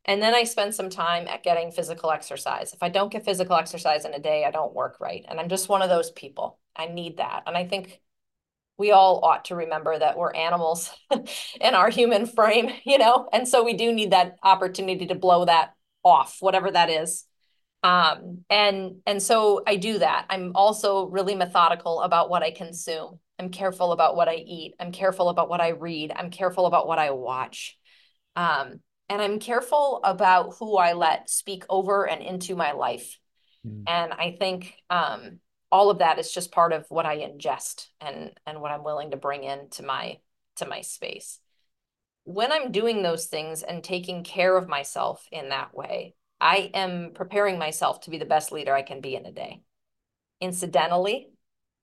And 0.05 0.21
then 0.21 0.35
I 0.35 0.43
spend 0.43 0.75
some 0.75 0.89
time 0.89 1.27
at 1.27 1.43
getting 1.43 1.71
physical 1.71 2.11
exercise. 2.11 2.73
If 2.73 2.83
I 2.83 2.89
don't 2.89 3.11
get 3.11 3.23
physical 3.23 3.55
exercise 3.55 4.03
in 4.05 4.13
a 4.13 4.19
day, 4.19 4.43
I 4.45 4.51
don't 4.51 4.73
work 4.73 4.97
right. 4.99 5.25
And 5.27 5.39
I'm 5.39 5.49
just 5.49 5.69
one 5.69 5.81
of 5.81 5.89
those 5.89 6.11
people. 6.11 6.59
I 6.75 6.87
need 6.87 7.17
that. 7.17 7.43
And 7.47 7.55
I 7.55 7.65
think 7.65 8.01
we 8.77 8.91
all 8.91 9.23
ought 9.23 9.45
to 9.45 9.55
remember 9.55 9.97
that 9.97 10.17
we're 10.17 10.33
animals 10.33 10.91
in 11.61 11.73
our 11.73 11.89
human 11.89 12.25
frame, 12.25 12.69
you 12.85 12.97
know? 12.97 13.29
And 13.31 13.47
so 13.47 13.63
we 13.63 13.73
do 13.73 13.93
need 13.93 14.11
that 14.11 14.35
opportunity 14.43 15.07
to 15.07 15.15
blow 15.15 15.45
that 15.45 15.73
off, 16.03 16.37
whatever 16.41 16.69
that 16.71 16.89
is. 16.89 17.25
Um, 17.81 18.45
and 18.49 19.01
and 19.05 19.21
so 19.21 19.61
I 19.67 19.75
do 19.75 19.99
that. 19.99 20.25
I'm 20.29 20.53
also 20.55 21.07
really 21.07 21.35
methodical 21.35 22.01
about 22.01 22.29
what 22.29 22.41
I 22.41 22.51
consume. 22.51 23.19
I'm 23.37 23.49
careful 23.49 23.91
about 23.91 24.15
what 24.15 24.29
I 24.29 24.35
eat. 24.35 24.75
I'm 24.79 24.93
careful 24.93 25.27
about 25.27 25.49
what 25.49 25.59
I 25.59 25.69
read. 25.69 26.13
I'm 26.15 26.29
careful 26.29 26.65
about 26.65 26.87
what 26.87 26.97
I 26.97 27.11
watch. 27.11 27.77
Um, 28.37 28.79
and 29.13 29.21
I'm 29.21 29.37
careful 29.37 29.99
about 30.03 30.55
who 30.57 30.75
I 30.75 30.93
let 30.93 31.29
speak 31.29 31.65
over 31.69 32.09
and 32.09 32.23
into 32.23 32.55
my 32.55 32.71
life. 32.71 33.19
Mm. 33.65 33.83
And 33.85 34.11
I 34.11 34.35
think 34.39 34.73
um, 34.89 35.39
all 35.71 35.91
of 35.91 35.99
that 35.99 36.17
is 36.17 36.31
just 36.31 36.51
part 36.51 36.73
of 36.73 36.87
what 36.89 37.05
I 37.05 37.17
ingest 37.17 37.89
and 38.01 38.31
and 38.47 38.59
what 38.59 38.71
I'm 38.71 38.83
willing 38.83 39.11
to 39.11 39.17
bring 39.17 39.43
into 39.43 39.83
my 39.83 40.17
to 40.55 40.65
my 40.65 40.81
space. 40.81 41.39
When 42.23 42.51
I'm 42.51 42.71
doing 42.71 43.03
those 43.03 43.27
things 43.27 43.61
and 43.61 43.83
taking 43.83 44.23
care 44.23 44.57
of 44.57 44.67
myself 44.67 45.23
in 45.31 45.49
that 45.49 45.75
way, 45.75 46.15
I 46.41 46.71
am 46.73 47.11
preparing 47.13 47.59
myself 47.59 48.01
to 48.01 48.09
be 48.09 48.17
the 48.17 48.25
best 48.25 48.51
leader 48.51 48.73
I 48.73 48.81
can 48.81 48.99
be 48.99 49.15
in 49.15 49.27
a 49.27 49.31
day. 49.31 49.61
Incidentally, 50.41 51.29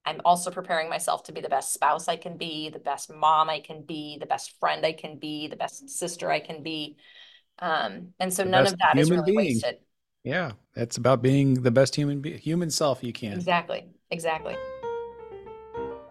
I'm 0.04 0.20
also 0.24 0.50
preparing 0.50 0.88
myself 0.88 1.24
to 1.24 1.32
be 1.32 1.40
the 1.40 1.48
best 1.48 1.74
spouse 1.74 2.08
I 2.08 2.16
can 2.16 2.36
be, 2.36 2.70
the 2.70 2.78
best 2.78 3.12
mom 3.12 3.50
I 3.50 3.60
can 3.60 3.82
be, 3.82 4.16
the 4.18 4.26
best 4.26 4.58
friend 4.58 4.84
I 4.84 4.92
can 4.92 5.18
be, 5.18 5.46
the 5.46 5.56
best 5.56 5.88
sister 5.90 6.30
I 6.30 6.40
can 6.40 6.62
be. 6.62 6.96
Um, 7.58 8.14
and 8.18 8.32
so 8.32 8.44
the 8.44 8.50
none 8.50 8.66
of 8.66 8.78
that 8.78 8.98
is 8.98 9.10
really 9.10 9.24
being. 9.24 9.36
wasted. 9.36 9.78
Yeah, 10.24 10.52
it's 10.74 10.96
about 10.96 11.22
being 11.22 11.62
the 11.62 11.70
best 11.70 11.94
human 11.94 12.20
be- 12.20 12.36
human 12.36 12.70
self 12.70 13.02
you 13.02 13.12
can. 13.12 13.32
Exactly. 13.32 13.86
Exactly. 14.10 14.56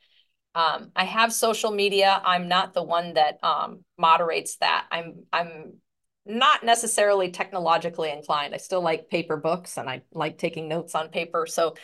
Um, 0.53 0.91
I 0.95 1.05
have 1.05 1.33
social 1.33 1.71
media. 1.71 2.21
I'm 2.23 2.47
not 2.47 2.75
the 2.75 2.83
one 2.83 3.13
that 3.13 3.43
um, 3.43 3.83
moderates 3.97 4.57
that. 4.57 4.85
I'm 4.91 5.23
I'm 5.33 5.79
not 6.29 6.63
necessarily 6.63 7.31
technologically 7.31 8.11
inclined. 8.11 8.53
I 8.53 8.57
still 8.57 8.81
like 8.81 9.09
paper 9.09 9.35
books 9.35 9.77
and 9.77 9.89
I 9.89 10.03
like 10.13 10.37
taking 10.37 10.67
notes 10.67 10.95
on 10.95 11.09
paper. 11.09 11.45
So 11.47 11.75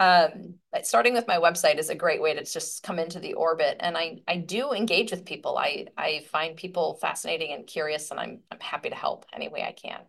um, 0.00 0.54
starting 0.82 1.12
with 1.12 1.28
my 1.28 1.36
website 1.36 1.78
is 1.78 1.90
a 1.90 1.94
great 1.94 2.22
way 2.22 2.32
to 2.32 2.42
just 2.42 2.82
come 2.82 2.98
into 2.98 3.20
the 3.20 3.34
orbit. 3.34 3.76
And 3.80 3.98
I, 3.98 4.20
I 4.26 4.38
do 4.38 4.72
engage 4.72 5.10
with 5.10 5.26
people. 5.26 5.58
I, 5.58 5.88
I 5.96 6.24
find 6.32 6.56
people 6.56 6.94
fascinating 7.02 7.52
and 7.52 7.66
curious, 7.66 8.10
and 8.10 8.18
I'm, 8.18 8.40
I'm 8.50 8.60
happy 8.60 8.88
to 8.88 8.96
help 8.96 9.26
any 9.34 9.48
way 9.48 9.62
I 9.62 9.72
can. 9.72 10.00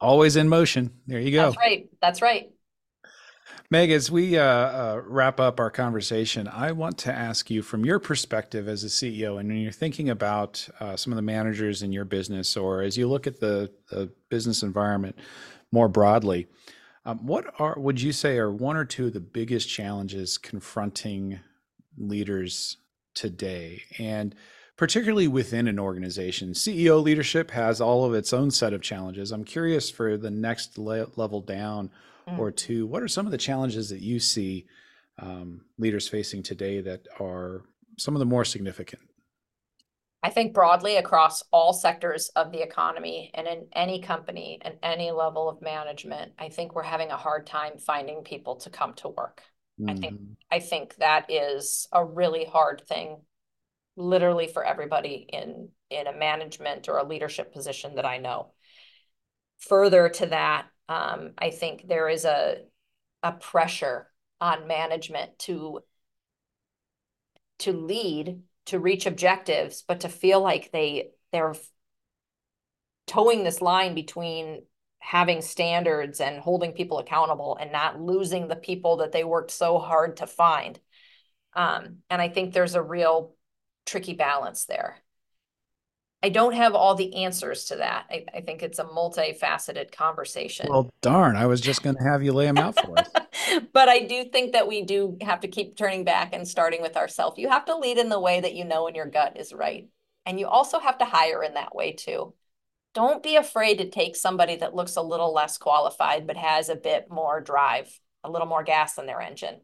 Always 0.00 0.36
in 0.36 0.48
motion. 0.48 0.90
There 1.06 1.20
you 1.20 1.32
go. 1.32 1.44
That's 1.44 1.58
right. 1.58 1.88
That's 2.00 2.22
right. 2.22 2.50
Meg, 3.70 3.90
as 3.90 4.10
we 4.10 4.38
uh, 4.38 4.44
uh, 4.44 5.02
wrap 5.06 5.40
up 5.40 5.58
our 5.58 5.70
conversation, 5.70 6.48
I 6.48 6.72
want 6.72 6.98
to 6.98 7.12
ask 7.12 7.50
you 7.50 7.62
from 7.62 7.84
your 7.84 7.98
perspective 7.98 8.68
as 8.68 8.84
a 8.84 8.88
CEO, 8.88 9.38
and 9.40 9.48
when 9.48 9.58
you're 9.58 9.72
thinking 9.72 10.10
about 10.10 10.66
uh, 10.80 10.96
some 10.96 11.12
of 11.12 11.16
the 11.16 11.22
managers 11.22 11.82
in 11.82 11.92
your 11.92 12.04
business, 12.04 12.56
or 12.56 12.82
as 12.82 12.96
you 12.96 13.08
look 13.08 13.26
at 13.26 13.40
the, 13.40 13.70
the 13.90 14.10
business 14.28 14.62
environment 14.62 15.18
more 15.72 15.88
broadly, 15.88 16.46
um, 17.06 17.18
what 17.26 17.52
are 17.58 17.78
would 17.78 18.00
you 18.00 18.12
say 18.12 18.38
are 18.38 18.50
one 18.50 18.76
or 18.76 18.84
two 18.84 19.08
of 19.08 19.12
the 19.12 19.20
biggest 19.20 19.68
challenges 19.68 20.38
confronting 20.38 21.40
leaders 21.98 22.78
today, 23.14 23.82
and 23.98 24.34
particularly 24.76 25.28
within 25.28 25.68
an 25.68 25.78
organization? 25.78 26.52
CEO 26.52 27.02
leadership 27.02 27.50
has 27.50 27.80
all 27.80 28.04
of 28.04 28.14
its 28.14 28.32
own 28.32 28.50
set 28.50 28.72
of 28.72 28.80
challenges. 28.80 29.32
I'm 29.32 29.44
curious 29.44 29.90
for 29.90 30.16
the 30.16 30.30
next 30.30 30.78
le- 30.78 31.08
level 31.16 31.40
down 31.40 31.90
mm. 32.28 32.38
or 32.38 32.50
two, 32.50 32.86
what 32.86 33.02
are 33.02 33.08
some 33.08 33.26
of 33.26 33.32
the 33.32 33.38
challenges 33.38 33.88
that 33.90 34.00
you 34.00 34.18
see 34.18 34.66
um, 35.18 35.62
leaders 35.78 36.08
facing 36.08 36.42
today 36.42 36.80
that 36.80 37.06
are 37.20 37.62
some 37.98 38.14
of 38.14 38.18
the 38.18 38.26
more 38.26 38.44
significant? 38.44 39.02
I 40.22 40.30
think 40.30 40.54
broadly 40.54 40.96
across 40.96 41.42
all 41.52 41.74
sectors 41.74 42.30
of 42.34 42.50
the 42.50 42.62
economy 42.62 43.30
and 43.34 43.46
in 43.46 43.66
any 43.74 44.00
company 44.00 44.58
and 44.62 44.76
any 44.82 45.10
level 45.10 45.50
of 45.50 45.60
management, 45.60 46.32
I 46.38 46.48
think 46.48 46.74
we're 46.74 46.82
having 46.82 47.10
a 47.10 47.16
hard 47.16 47.46
time 47.46 47.76
finding 47.76 48.22
people 48.22 48.56
to 48.60 48.70
come 48.70 48.94
to 48.94 49.10
work. 49.10 49.42
Mm-hmm. 49.78 49.90
I 49.90 49.94
think 49.94 50.14
mm-hmm. 50.14 50.32
I 50.50 50.60
think 50.60 50.96
that 50.96 51.30
is 51.30 51.88
a 51.92 52.02
really 52.02 52.46
hard 52.46 52.84
thing 52.88 53.18
literally 53.96 54.46
for 54.46 54.64
everybody 54.64 55.26
in 55.28 55.68
in 55.90 56.06
a 56.06 56.16
management 56.16 56.88
or 56.88 56.96
a 56.96 57.06
leadership 57.06 57.52
position 57.52 57.96
that 57.96 58.06
I 58.06 58.16
know. 58.16 58.52
Further 59.58 60.08
to 60.08 60.26
that, 60.26 60.66
um, 60.88 61.32
I 61.38 61.50
think 61.50 61.86
there 61.88 62.08
is 62.08 62.24
a 62.24 62.56
a 63.22 63.32
pressure 63.32 64.10
on 64.40 64.68
management 64.68 65.38
to 65.40 65.80
to 67.60 67.72
lead 67.72 68.42
to 68.66 68.78
reach 68.78 69.06
objectives, 69.06 69.82
but 69.86 70.00
to 70.00 70.08
feel 70.08 70.40
like 70.40 70.72
they 70.72 71.10
they're 71.32 71.54
towing 73.06 73.44
this 73.44 73.60
line 73.60 73.94
between 73.94 74.62
having 74.98 75.42
standards 75.42 76.20
and 76.20 76.40
holding 76.40 76.72
people 76.72 76.98
accountable 76.98 77.56
and 77.60 77.70
not 77.70 78.00
losing 78.00 78.48
the 78.48 78.56
people 78.56 78.98
that 78.98 79.12
they 79.12 79.22
worked 79.22 79.50
so 79.50 79.78
hard 79.78 80.16
to 80.16 80.26
find. 80.26 80.80
Um, 81.52 81.98
and 82.08 82.22
I 82.22 82.28
think 82.30 82.52
there's 82.52 82.74
a 82.74 82.82
real 82.82 83.36
tricky 83.84 84.14
balance 84.14 84.64
there. 84.64 85.03
I 86.24 86.30
don't 86.30 86.54
have 86.54 86.74
all 86.74 86.94
the 86.94 87.16
answers 87.16 87.66
to 87.66 87.76
that. 87.76 88.06
I, 88.08 88.24
I 88.34 88.40
think 88.40 88.62
it's 88.62 88.78
a 88.78 88.84
multifaceted 88.84 89.92
conversation. 89.92 90.68
Well, 90.70 90.90
darn, 91.02 91.36
I 91.36 91.44
was 91.44 91.60
just 91.60 91.82
going 91.82 91.96
to 91.96 92.02
have 92.02 92.22
you 92.22 92.32
lay 92.32 92.46
them 92.46 92.56
out 92.56 92.82
for 92.82 92.98
us. 92.98 93.10
but 93.74 93.90
I 93.90 93.98
do 93.98 94.24
think 94.24 94.52
that 94.52 94.66
we 94.66 94.84
do 94.84 95.18
have 95.20 95.40
to 95.40 95.48
keep 95.48 95.76
turning 95.76 96.02
back 96.02 96.32
and 96.32 96.48
starting 96.48 96.80
with 96.80 96.96
ourselves. 96.96 97.36
You 97.36 97.50
have 97.50 97.66
to 97.66 97.76
lead 97.76 97.98
in 97.98 98.08
the 98.08 98.18
way 98.18 98.40
that 98.40 98.54
you 98.54 98.64
know 98.64 98.86
in 98.86 98.94
your 98.94 99.04
gut 99.04 99.36
is 99.38 99.52
right. 99.52 99.90
And 100.24 100.40
you 100.40 100.46
also 100.46 100.78
have 100.78 100.96
to 100.96 101.04
hire 101.04 101.42
in 101.42 101.52
that 101.54 101.76
way 101.76 101.92
too. 101.92 102.32
Don't 102.94 103.22
be 103.22 103.36
afraid 103.36 103.76
to 103.76 103.90
take 103.90 104.16
somebody 104.16 104.56
that 104.56 104.74
looks 104.74 104.96
a 104.96 105.02
little 105.02 105.34
less 105.34 105.58
qualified, 105.58 106.26
but 106.26 106.38
has 106.38 106.70
a 106.70 106.74
bit 106.74 107.08
more 107.10 107.42
drive, 107.42 108.00
a 108.22 108.30
little 108.30 108.48
more 108.48 108.64
gas 108.64 108.96
in 108.96 109.04
their 109.04 109.20
engine. 109.20 109.60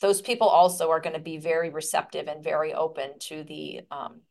Those 0.00 0.22
people 0.22 0.48
also 0.48 0.88
are 0.88 1.00
going 1.00 1.16
to 1.16 1.20
be 1.20 1.36
very 1.36 1.68
receptive 1.68 2.28
and 2.28 2.42
very 2.42 2.72
open 2.72 3.18
to 3.24 3.44
the 3.44 3.82
um, 3.90 4.22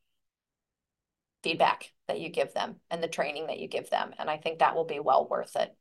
feedback 1.44 1.92
that 2.08 2.20
you 2.20 2.30
give 2.30 2.54
them 2.54 2.78
and 2.90 3.02
the 3.02 3.08
training 3.08 3.48
that 3.48 3.60
you 3.60 3.68
give 3.68 3.90
them. 3.90 4.14
And 4.18 4.30
I 4.30 4.38
think 4.38 4.60
that 4.60 4.76
will 4.76 4.86
be 4.86 5.00
well 5.00 5.28
worth 5.30 5.56
it. 5.56 5.76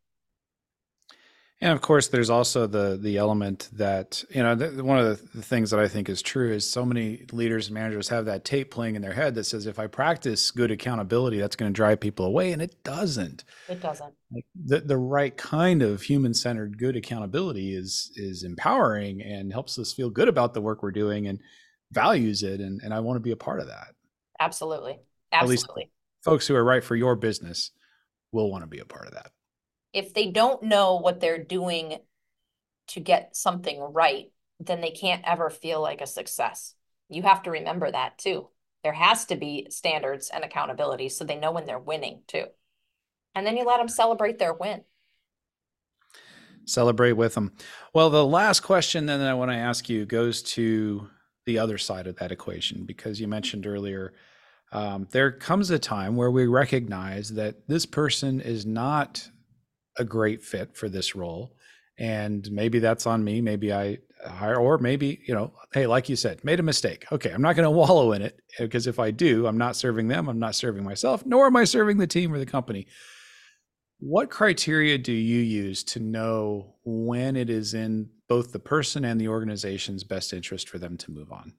And 1.60 1.72
of 1.72 1.80
course, 1.80 2.06
there's 2.06 2.30
also 2.30 2.68
the 2.68 2.96
the 3.00 3.16
element 3.16 3.68
that 3.72 4.22
you 4.30 4.44
know 4.44 4.54
the, 4.54 4.84
one 4.84 4.98
of 4.98 5.06
the, 5.06 5.38
the, 5.38 5.42
things 5.42 5.72
that 5.72 5.80
I 5.80 5.88
think 5.88 6.08
is 6.08 6.22
true 6.22 6.52
is 6.52 6.70
so 6.70 6.84
many 6.84 7.24
leaders 7.32 7.66
and 7.66 7.74
managers 7.74 8.08
have 8.10 8.26
that 8.26 8.44
tape 8.44 8.70
playing 8.70 8.94
in 8.94 9.02
their 9.02 9.12
head 9.12 9.34
that 9.34 9.42
says 9.42 9.66
if 9.66 9.80
I 9.80 9.88
practice 9.88 10.52
good 10.52 10.70
accountability, 10.70 11.40
that's 11.40 11.56
going 11.56 11.72
to 11.72 11.76
drive 11.76 11.98
people 11.98 12.26
away, 12.26 12.52
and 12.52 12.62
it 12.62 12.84
doesn't. 12.84 13.42
It 13.68 13.80
doesn't. 13.80 14.14
Like 14.30 14.44
the 14.54 14.80
the 14.82 14.98
right 14.98 15.36
kind 15.36 15.82
of 15.82 16.02
human 16.02 16.32
centered 16.32 16.78
good 16.78 16.94
accountability 16.94 17.74
is 17.74 18.12
is 18.14 18.44
empowering 18.44 19.20
and 19.20 19.52
helps 19.52 19.80
us 19.80 19.92
feel 19.92 20.10
good 20.10 20.28
about 20.28 20.54
the 20.54 20.60
work 20.60 20.84
we're 20.84 20.92
doing 20.92 21.26
and 21.26 21.40
values 21.90 22.44
it, 22.44 22.60
and 22.60 22.80
and 22.84 22.94
I 22.94 23.00
want 23.00 23.16
to 23.16 23.20
be 23.20 23.32
a 23.32 23.36
part 23.36 23.58
of 23.58 23.66
that. 23.66 23.96
Absolutely. 24.38 25.00
Absolutely. 25.32 25.90
folks 26.22 26.46
who 26.46 26.54
are 26.54 26.64
right 26.64 26.82
for 26.82 26.96
your 26.96 27.16
business 27.16 27.70
will 28.32 28.50
want 28.50 28.62
to 28.62 28.68
be 28.68 28.78
a 28.78 28.84
part 28.84 29.06
of 29.06 29.14
that. 29.14 29.30
If 29.92 30.14
they 30.14 30.30
don't 30.30 30.62
know 30.62 30.96
what 30.96 31.20
they're 31.20 31.42
doing 31.42 31.98
to 32.88 33.00
get 33.00 33.36
something 33.36 33.80
right, 33.80 34.26
then 34.60 34.80
they 34.80 34.90
can't 34.90 35.22
ever 35.26 35.50
feel 35.50 35.80
like 35.80 36.00
a 36.00 36.06
success. 36.06 36.74
You 37.08 37.22
have 37.22 37.42
to 37.44 37.50
remember 37.50 37.90
that 37.90 38.18
too. 38.18 38.48
There 38.82 38.92
has 38.92 39.24
to 39.26 39.36
be 39.36 39.66
standards 39.70 40.30
and 40.32 40.44
accountability 40.44 41.08
so 41.08 41.24
they 41.24 41.36
know 41.36 41.52
when 41.52 41.66
they're 41.66 41.78
winning 41.78 42.22
too. 42.26 42.44
And 43.34 43.46
then 43.46 43.56
you 43.56 43.64
let 43.64 43.78
them 43.78 43.88
celebrate 43.88 44.38
their 44.38 44.52
win. 44.52 44.82
Celebrate 46.64 47.12
with 47.12 47.34
them. 47.34 47.52
Well, 47.94 48.10
the 48.10 48.26
last 48.26 48.60
question 48.60 49.06
then 49.06 49.20
I 49.20 49.34
want 49.34 49.50
to 49.50 49.56
ask 49.56 49.88
you 49.88 50.04
goes 50.04 50.42
to 50.42 51.08
the 51.46 51.58
other 51.58 51.78
side 51.78 52.06
of 52.06 52.16
that 52.16 52.32
equation 52.32 52.84
because 52.84 53.20
you 53.20 53.26
mentioned 53.26 53.66
earlier 53.66 54.12
um, 54.72 55.08
there 55.10 55.32
comes 55.32 55.70
a 55.70 55.78
time 55.78 56.16
where 56.16 56.30
we 56.30 56.46
recognize 56.46 57.30
that 57.30 57.66
this 57.68 57.86
person 57.86 58.40
is 58.40 58.66
not 58.66 59.28
a 59.96 60.04
great 60.04 60.42
fit 60.42 60.76
for 60.76 60.88
this 60.88 61.16
role. 61.16 61.54
And 61.98 62.50
maybe 62.52 62.78
that's 62.78 63.06
on 63.06 63.24
me 63.24 63.40
maybe 63.40 63.72
i 63.72 63.98
hire 64.24 64.56
or 64.56 64.78
maybe 64.78 65.20
you 65.26 65.34
know 65.34 65.52
hey 65.72 65.86
like 65.86 66.08
you 66.08 66.16
said 66.16 66.44
made 66.44 66.60
a 66.60 66.62
mistake. 66.62 67.06
Okay 67.10 67.30
i'm 67.30 67.42
not 67.42 67.56
going 67.56 67.64
to 67.64 67.70
wallow 67.70 68.12
in 68.12 68.22
it 68.22 68.38
because 68.58 68.86
if 68.86 68.98
i 68.98 69.10
do 69.10 69.46
i'm 69.46 69.58
not 69.58 69.76
serving 69.76 70.08
them 70.08 70.28
i'm 70.28 70.38
not 70.38 70.54
serving 70.54 70.84
myself 70.84 71.24
nor 71.26 71.46
am 71.46 71.56
i 71.56 71.64
serving 71.64 71.98
the 71.98 72.06
team 72.06 72.32
or 72.32 72.38
the 72.38 72.46
company. 72.46 72.86
What 74.00 74.30
criteria 74.30 74.96
do 74.96 75.12
you 75.12 75.40
use 75.40 75.82
to 75.84 75.98
know 75.98 76.76
when 76.84 77.34
it 77.34 77.50
is 77.50 77.74
in 77.74 78.10
both 78.28 78.52
the 78.52 78.60
person 78.60 79.04
and 79.04 79.20
the 79.20 79.26
organization's 79.26 80.04
best 80.04 80.32
interest 80.32 80.68
for 80.68 80.78
them 80.78 80.96
to 80.98 81.10
move 81.10 81.32
on 81.32 81.54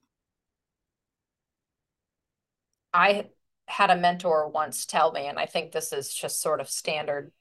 I 2.94 3.30
had 3.68 3.92
a 3.92 3.96
mentor 3.96 4.48
once 4.50 4.86
tell 4.86 5.12
me, 5.12 5.28
and 5.28 5.38
I 5.38 5.46
think 5.46 5.72
this 5.72 5.94
is 5.94 6.14
just 6.14 6.42
sort 6.42 6.60
of 6.60 6.70
standard 6.70 7.32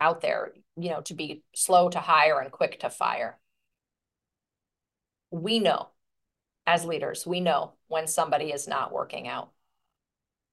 out 0.00 0.20
there, 0.20 0.52
you 0.76 0.90
know, 0.90 1.00
to 1.02 1.14
be 1.14 1.42
slow 1.54 1.88
to 1.90 2.00
hire 2.00 2.40
and 2.40 2.50
quick 2.50 2.80
to 2.80 2.90
fire. 2.90 3.38
We 5.30 5.58
know 5.58 5.88
as 6.66 6.84
leaders, 6.84 7.26
we 7.26 7.40
know 7.40 7.74
when 7.88 8.06
somebody 8.06 8.52
is 8.52 8.68
not 8.68 8.92
working 8.92 9.28
out. 9.28 9.50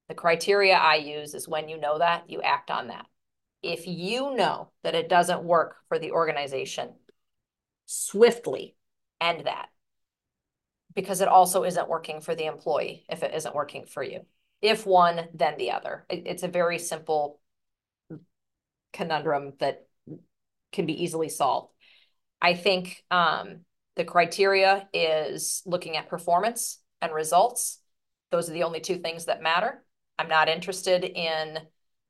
The 0.09 0.15
criteria 0.15 0.73
I 0.73 0.95
use 0.95 1.33
is 1.33 1.47
when 1.47 1.69
you 1.69 1.77
know 1.77 1.99
that, 1.99 2.29
you 2.29 2.41
act 2.41 2.69
on 2.69 2.87
that. 2.87 3.05
If 3.63 3.87
you 3.87 4.35
know 4.35 4.71
that 4.83 4.95
it 4.95 5.07
doesn't 5.07 5.43
work 5.43 5.77
for 5.87 5.99
the 5.99 6.11
organization, 6.11 6.95
swiftly 7.85 8.75
end 9.21 9.45
that 9.45 9.69
because 10.93 11.21
it 11.21 11.27
also 11.27 11.63
isn't 11.63 11.89
working 11.89 12.21
for 12.21 12.35
the 12.35 12.45
employee 12.45 13.05
if 13.09 13.23
it 13.23 13.33
isn't 13.33 13.55
working 13.55 13.85
for 13.85 14.03
you. 14.03 14.25
If 14.61 14.85
one, 14.85 15.27
then 15.33 15.57
the 15.57 15.71
other. 15.71 16.05
It, 16.09 16.23
it's 16.25 16.43
a 16.43 16.47
very 16.47 16.79
simple 16.79 17.39
conundrum 18.93 19.53
that 19.59 19.87
can 20.71 20.85
be 20.85 21.03
easily 21.03 21.29
solved. 21.29 21.73
I 22.41 22.55
think 22.55 23.03
um, 23.11 23.61
the 23.95 24.03
criteria 24.03 24.87
is 24.93 25.61
looking 25.65 25.97
at 25.97 26.09
performance 26.09 26.79
and 27.01 27.13
results. 27.13 27.79
Those 28.31 28.49
are 28.49 28.53
the 28.53 28.63
only 28.63 28.79
two 28.79 28.97
things 28.97 29.25
that 29.25 29.41
matter. 29.41 29.83
I'm 30.17 30.29
not 30.29 30.49
interested 30.49 31.03
in, 31.03 31.59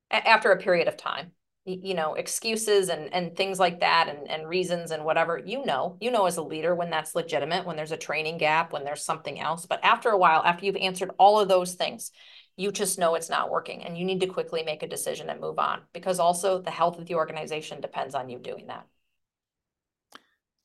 after 0.09 0.51
a 0.51 0.61
period 0.61 0.87
of 0.87 0.97
time, 0.97 1.31
you 1.65 1.93
know 1.93 2.15
excuses 2.15 2.89
and 2.89 3.13
and 3.13 3.35
things 3.35 3.59
like 3.59 3.81
that 3.81 4.07
and 4.09 4.29
and 4.29 4.47
reasons 4.49 4.89
and 4.91 5.05
whatever 5.05 5.37
you 5.37 5.63
know 5.63 5.95
you 6.01 6.09
know 6.09 6.25
as 6.25 6.37
a 6.37 6.41
leader 6.41 6.73
when 6.73 6.89
that's 6.89 7.13
legitimate 7.13 7.65
when 7.65 7.75
there's 7.75 7.91
a 7.91 7.97
training 7.97 8.37
gap 8.37 8.73
when 8.73 8.83
there's 8.83 9.05
something 9.05 9.39
else 9.39 9.67
but 9.67 9.83
after 9.83 10.09
a 10.09 10.17
while 10.17 10.41
after 10.43 10.65
you've 10.65 10.75
answered 10.75 11.11
all 11.19 11.39
of 11.39 11.47
those 11.47 11.75
things 11.75 12.11
you 12.57 12.71
just 12.71 12.97
know 12.97 13.13
it's 13.13 13.29
not 13.29 13.51
working 13.51 13.83
and 13.83 13.95
you 13.95 14.05
need 14.05 14.19
to 14.19 14.27
quickly 14.27 14.63
make 14.63 14.81
a 14.81 14.87
decision 14.87 15.29
and 15.29 15.39
move 15.39 15.59
on 15.59 15.81
because 15.93 16.19
also 16.19 16.59
the 16.59 16.71
health 16.71 16.97
of 16.97 17.05
the 17.05 17.15
organization 17.15 17.79
depends 17.79 18.15
on 18.15 18.27
you 18.27 18.39
doing 18.39 18.67
that 18.67 18.87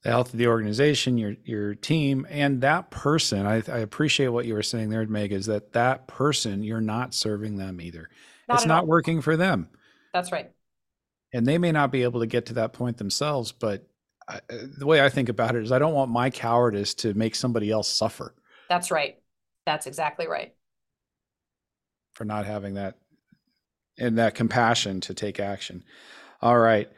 the 0.03 0.11
health 0.11 0.33
of 0.33 0.39
the 0.39 0.47
organization, 0.47 1.19
your 1.19 1.35
your 1.45 1.75
team, 1.75 2.27
and 2.31 2.61
that 2.61 2.91
person. 2.91 3.45
I, 3.45 3.57
I 3.57 3.79
appreciate 3.79 4.29
what 4.29 4.47
you 4.47 4.55
were 4.55 4.63
saying 4.63 4.91
there, 4.91 5.05
Meg. 5.07 5.33
Is 5.33 5.47
that 5.47 5.73
that 5.73 6.07
person 6.07 6.63
you're 6.63 6.81
not 6.81 7.13
serving 7.13 7.57
them 7.57 7.81
either? 7.81 8.09
Not 8.49 8.55
it's 8.55 8.67
not 8.67 8.85
all. 8.85 8.87
working 8.87 9.21
for 9.21 9.37
them, 9.37 9.69
That's 10.13 10.33
right. 10.33 10.51
And 11.33 11.47
they 11.47 11.59
may 11.59 11.73
not 11.73 11.91
be 11.91 12.03
able 12.03 12.21
to 12.21 12.27
get 12.27 12.47
to 12.47 12.55
that 12.55 12.73
point 12.73 12.97
themselves. 12.97 13.53
But 13.53 13.87
I, 14.29 14.41
the 14.49 14.87
way 14.87 15.01
I 15.01 15.09
think 15.09 15.29
about 15.29 15.55
it 15.57 15.63
is, 15.63 15.73
I 15.73 15.79
don't 15.79 15.95
want 15.95 16.11
my 16.11 16.31
cowardice 16.31 16.95
to 16.95 17.15
make 17.15 17.35
somebody 17.35 17.71
else 17.71 17.89
suffer 17.89 18.35
That's 18.69 18.91
right. 18.91 19.19
That's 19.67 19.87
exactly 19.87 20.27
right. 20.27 20.55
for 22.15 22.25
not 22.25 22.47
having 22.47 22.75
that 22.75 22.97
and 23.99 24.19
that 24.19 24.35
compassion 24.35 25.01
to 25.03 25.15
take 25.15 25.41
action. 25.41 25.83
All 26.43 26.59
right. 26.59 26.91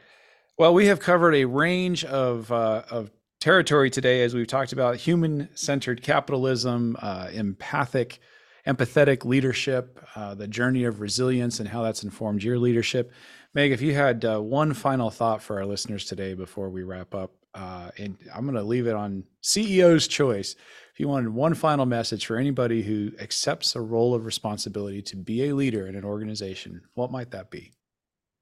Well, 0.57 0.73
we 0.73 0.87
have 0.87 0.99
covered 0.99 1.35
a 1.35 1.45
range 1.45 2.03
of 2.03 2.51
uh, 2.51 2.83
of 2.89 3.11
territory 3.39 3.89
today 3.89 4.23
as 4.23 4.33
we've 4.33 4.47
talked 4.47 4.73
about 4.73 4.97
human 4.97 5.47
centered 5.55 6.01
capitalism, 6.03 6.97
uh, 7.01 7.29
empathic, 7.31 8.19
empathetic 8.67 9.23
leadership, 9.23 10.03
uh, 10.15 10.35
the 10.35 10.47
journey 10.47 10.83
of 10.83 10.99
resilience, 10.99 11.59
and 11.59 11.69
how 11.69 11.81
that's 11.81 12.03
informed 12.03 12.43
your 12.43 12.59
leadership. 12.59 13.11
Meg, 13.55 13.71
if 13.71 13.81
you 13.81 13.95
had 13.95 14.23
uh, 14.25 14.39
one 14.39 14.73
final 14.73 15.09
thought 15.09 15.41
for 15.41 15.57
our 15.57 15.65
listeners 15.65 16.05
today 16.05 16.35
before 16.35 16.69
we 16.69 16.83
wrap 16.83 17.15
up, 17.15 17.31
uh, 17.55 17.89
and 17.97 18.15
I'm 18.33 18.43
going 18.43 18.55
to 18.55 18.61
leave 18.61 18.85
it 18.85 18.93
on 18.93 19.23
CEO's 19.41 20.07
choice. 20.07 20.55
If 20.93 20.99
you 20.99 21.07
wanted 21.07 21.29
one 21.29 21.55
final 21.55 21.87
message 21.87 22.27
for 22.27 22.37
anybody 22.37 22.83
who 22.83 23.11
accepts 23.19 23.75
a 23.75 23.81
role 23.81 24.13
of 24.13 24.25
responsibility 24.25 25.01
to 25.01 25.15
be 25.15 25.49
a 25.49 25.55
leader 25.55 25.87
in 25.87 25.95
an 25.95 26.05
organization, 26.05 26.81
what 26.93 27.11
might 27.11 27.31
that 27.31 27.49
be? 27.49 27.73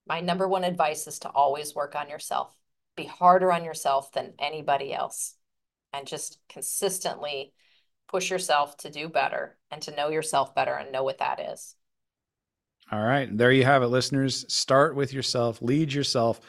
My 0.07 0.19
number 0.19 0.45
one 0.45 0.65
advice 0.65 1.07
is 1.07 1.19
to 1.19 1.29
always 1.29 1.73
work 1.73 1.95
on 1.95 2.09
yourself. 2.09 2.53
Be 2.97 3.05
harder 3.05 3.53
on 3.53 3.63
yourself 3.63 4.11
than 4.11 4.33
anybody 4.39 4.93
else. 4.93 5.35
And 5.93 6.05
just 6.05 6.39
consistently 6.49 7.53
push 8.09 8.29
yourself 8.29 8.75
to 8.77 8.89
do 8.89 9.07
better 9.07 9.57
and 9.71 9.81
to 9.83 9.95
know 9.95 10.09
yourself 10.09 10.53
better 10.53 10.73
and 10.73 10.91
know 10.91 11.03
what 11.03 11.19
that 11.19 11.39
is. 11.39 11.76
All 12.91 13.03
right. 13.03 13.35
There 13.35 13.51
you 13.51 13.65
have 13.65 13.83
it, 13.83 13.87
listeners. 13.87 14.45
Start 14.47 14.95
with 14.95 15.13
yourself, 15.13 15.61
lead 15.61 15.91
yourself, 15.91 16.39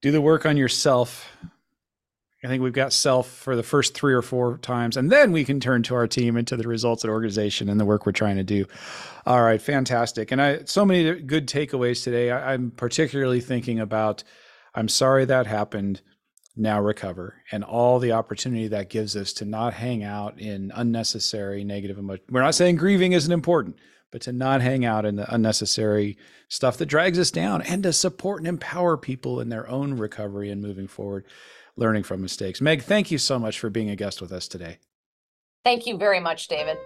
do 0.00 0.10
the 0.12 0.20
work 0.20 0.46
on 0.46 0.56
yourself. 0.56 1.28
I 2.44 2.46
think 2.46 2.62
we've 2.62 2.74
got 2.74 2.92
self 2.92 3.28
for 3.28 3.56
the 3.56 3.62
first 3.62 3.94
three 3.94 4.12
or 4.12 4.20
four 4.20 4.58
times, 4.58 4.98
and 4.98 5.10
then 5.10 5.32
we 5.32 5.46
can 5.46 5.60
turn 5.60 5.82
to 5.84 5.94
our 5.94 6.06
team 6.06 6.36
and 6.36 6.46
to 6.48 6.58
the 6.58 6.68
results 6.68 7.02
the 7.02 7.08
organization 7.08 7.70
and 7.70 7.80
the 7.80 7.86
work 7.86 8.04
we're 8.04 8.12
trying 8.12 8.36
to 8.36 8.44
do. 8.44 8.66
All 9.24 9.42
right, 9.42 9.60
fantastic. 9.60 10.30
And 10.30 10.42
I 10.42 10.64
so 10.64 10.84
many 10.84 11.20
good 11.22 11.48
takeaways 11.48 12.04
today. 12.04 12.30
I, 12.30 12.52
I'm 12.52 12.70
particularly 12.70 13.40
thinking 13.40 13.80
about 13.80 14.24
I'm 14.74 14.88
sorry 14.88 15.24
that 15.24 15.46
happened. 15.46 16.02
Now 16.56 16.80
recover 16.80 17.42
and 17.50 17.64
all 17.64 17.98
the 17.98 18.12
opportunity 18.12 18.68
that 18.68 18.88
gives 18.88 19.16
us 19.16 19.32
to 19.34 19.44
not 19.44 19.74
hang 19.74 20.04
out 20.04 20.38
in 20.38 20.70
unnecessary 20.72 21.64
negative 21.64 21.98
emotion. 21.98 22.24
We're 22.30 22.42
not 22.42 22.54
saying 22.54 22.76
grieving 22.76 23.12
isn't 23.12 23.32
important, 23.32 23.76
but 24.14 24.20
to 24.20 24.32
not 24.32 24.62
hang 24.62 24.84
out 24.84 25.04
in 25.04 25.16
the 25.16 25.34
unnecessary 25.34 26.16
stuff 26.46 26.76
that 26.76 26.86
drags 26.86 27.18
us 27.18 27.32
down 27.32 27.60
and 27.62 27.82
to 27.82 27.92
support 27.92 28.38
and 28.38 28.46
empower 28.46 28.96
people 28.96 29.40
in 29.40 29.48
their 29.48 29.68
own 29.68 29.94
recovery 29.94 30.50
and 30.50 30.62
moving 30.62 30.86
forward, 30.86 31.24
learning 31.74 32.04
from 32.04 32.22
mistakes. 32.22 32.60
Meg, 32.60 32.82
thank 32.82 33.10
you 33.10 33.18
so 33.18 33.40
much 33.40 33.58
for 33.58 33.70
being 33.70 33.90
a 33.90 33.96
guest 33.96 34.22
with 34.22 34.30
us 34.30 34.46
today. 34.46 34.78
Thank 35.64 35.84
you 35.84 35.96
very 35.96 36.20
much, 36.20 36.46
David. 36.46 36.76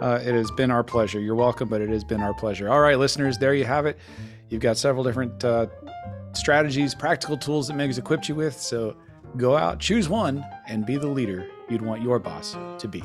Uh, 0.00 0.18
it 0.20 0.34
has 0.34 0.50
been 0.50 0.72
our 0.72 0.82
pleasure. 0.82 1.20
You're 1.20 1.36
welcome, 1.36 1.68
but 1.68 1.80
it 1.80 1.88
has 1.88 2.02
been 2.02 2.20
our 2.20 2.34
pleasure. 2.34 2.68
All 2.68 2.80
right, 2.80 2.98
listeners, 2.98 3.38
there 3.38 3.54
you 3.54 3.64
have 3.66 3.86
it. 3.86 3.96
You've 4.48 4.60
got 4.60 4.76
several 4.76 5.04
different 5.04 5.44
uh, 5.44 5.68
strategies, 6.32 6.96
practical 6.96 7.36
tools 7.36 7.68
that 7.68 7.74
Meg's 7.74 7.96
equipped 7.96 8.28
you 8.28 8.34
with. 8.34 8.58
So 8.58 8.96
go 9.36 9.56
out, 9.56 9.78
choose 9.78 10.08
one, 10.08 10.44
and 10.66 10.84
be 10.84 10.96
the 10.96 11.06
leader 11.06 11.46
you'd 11.70 11.82
want 11.82 12.02
your 12.02 12.18
boss 12.18 12.56
to 12.80 12.88
be. 12.88 13.04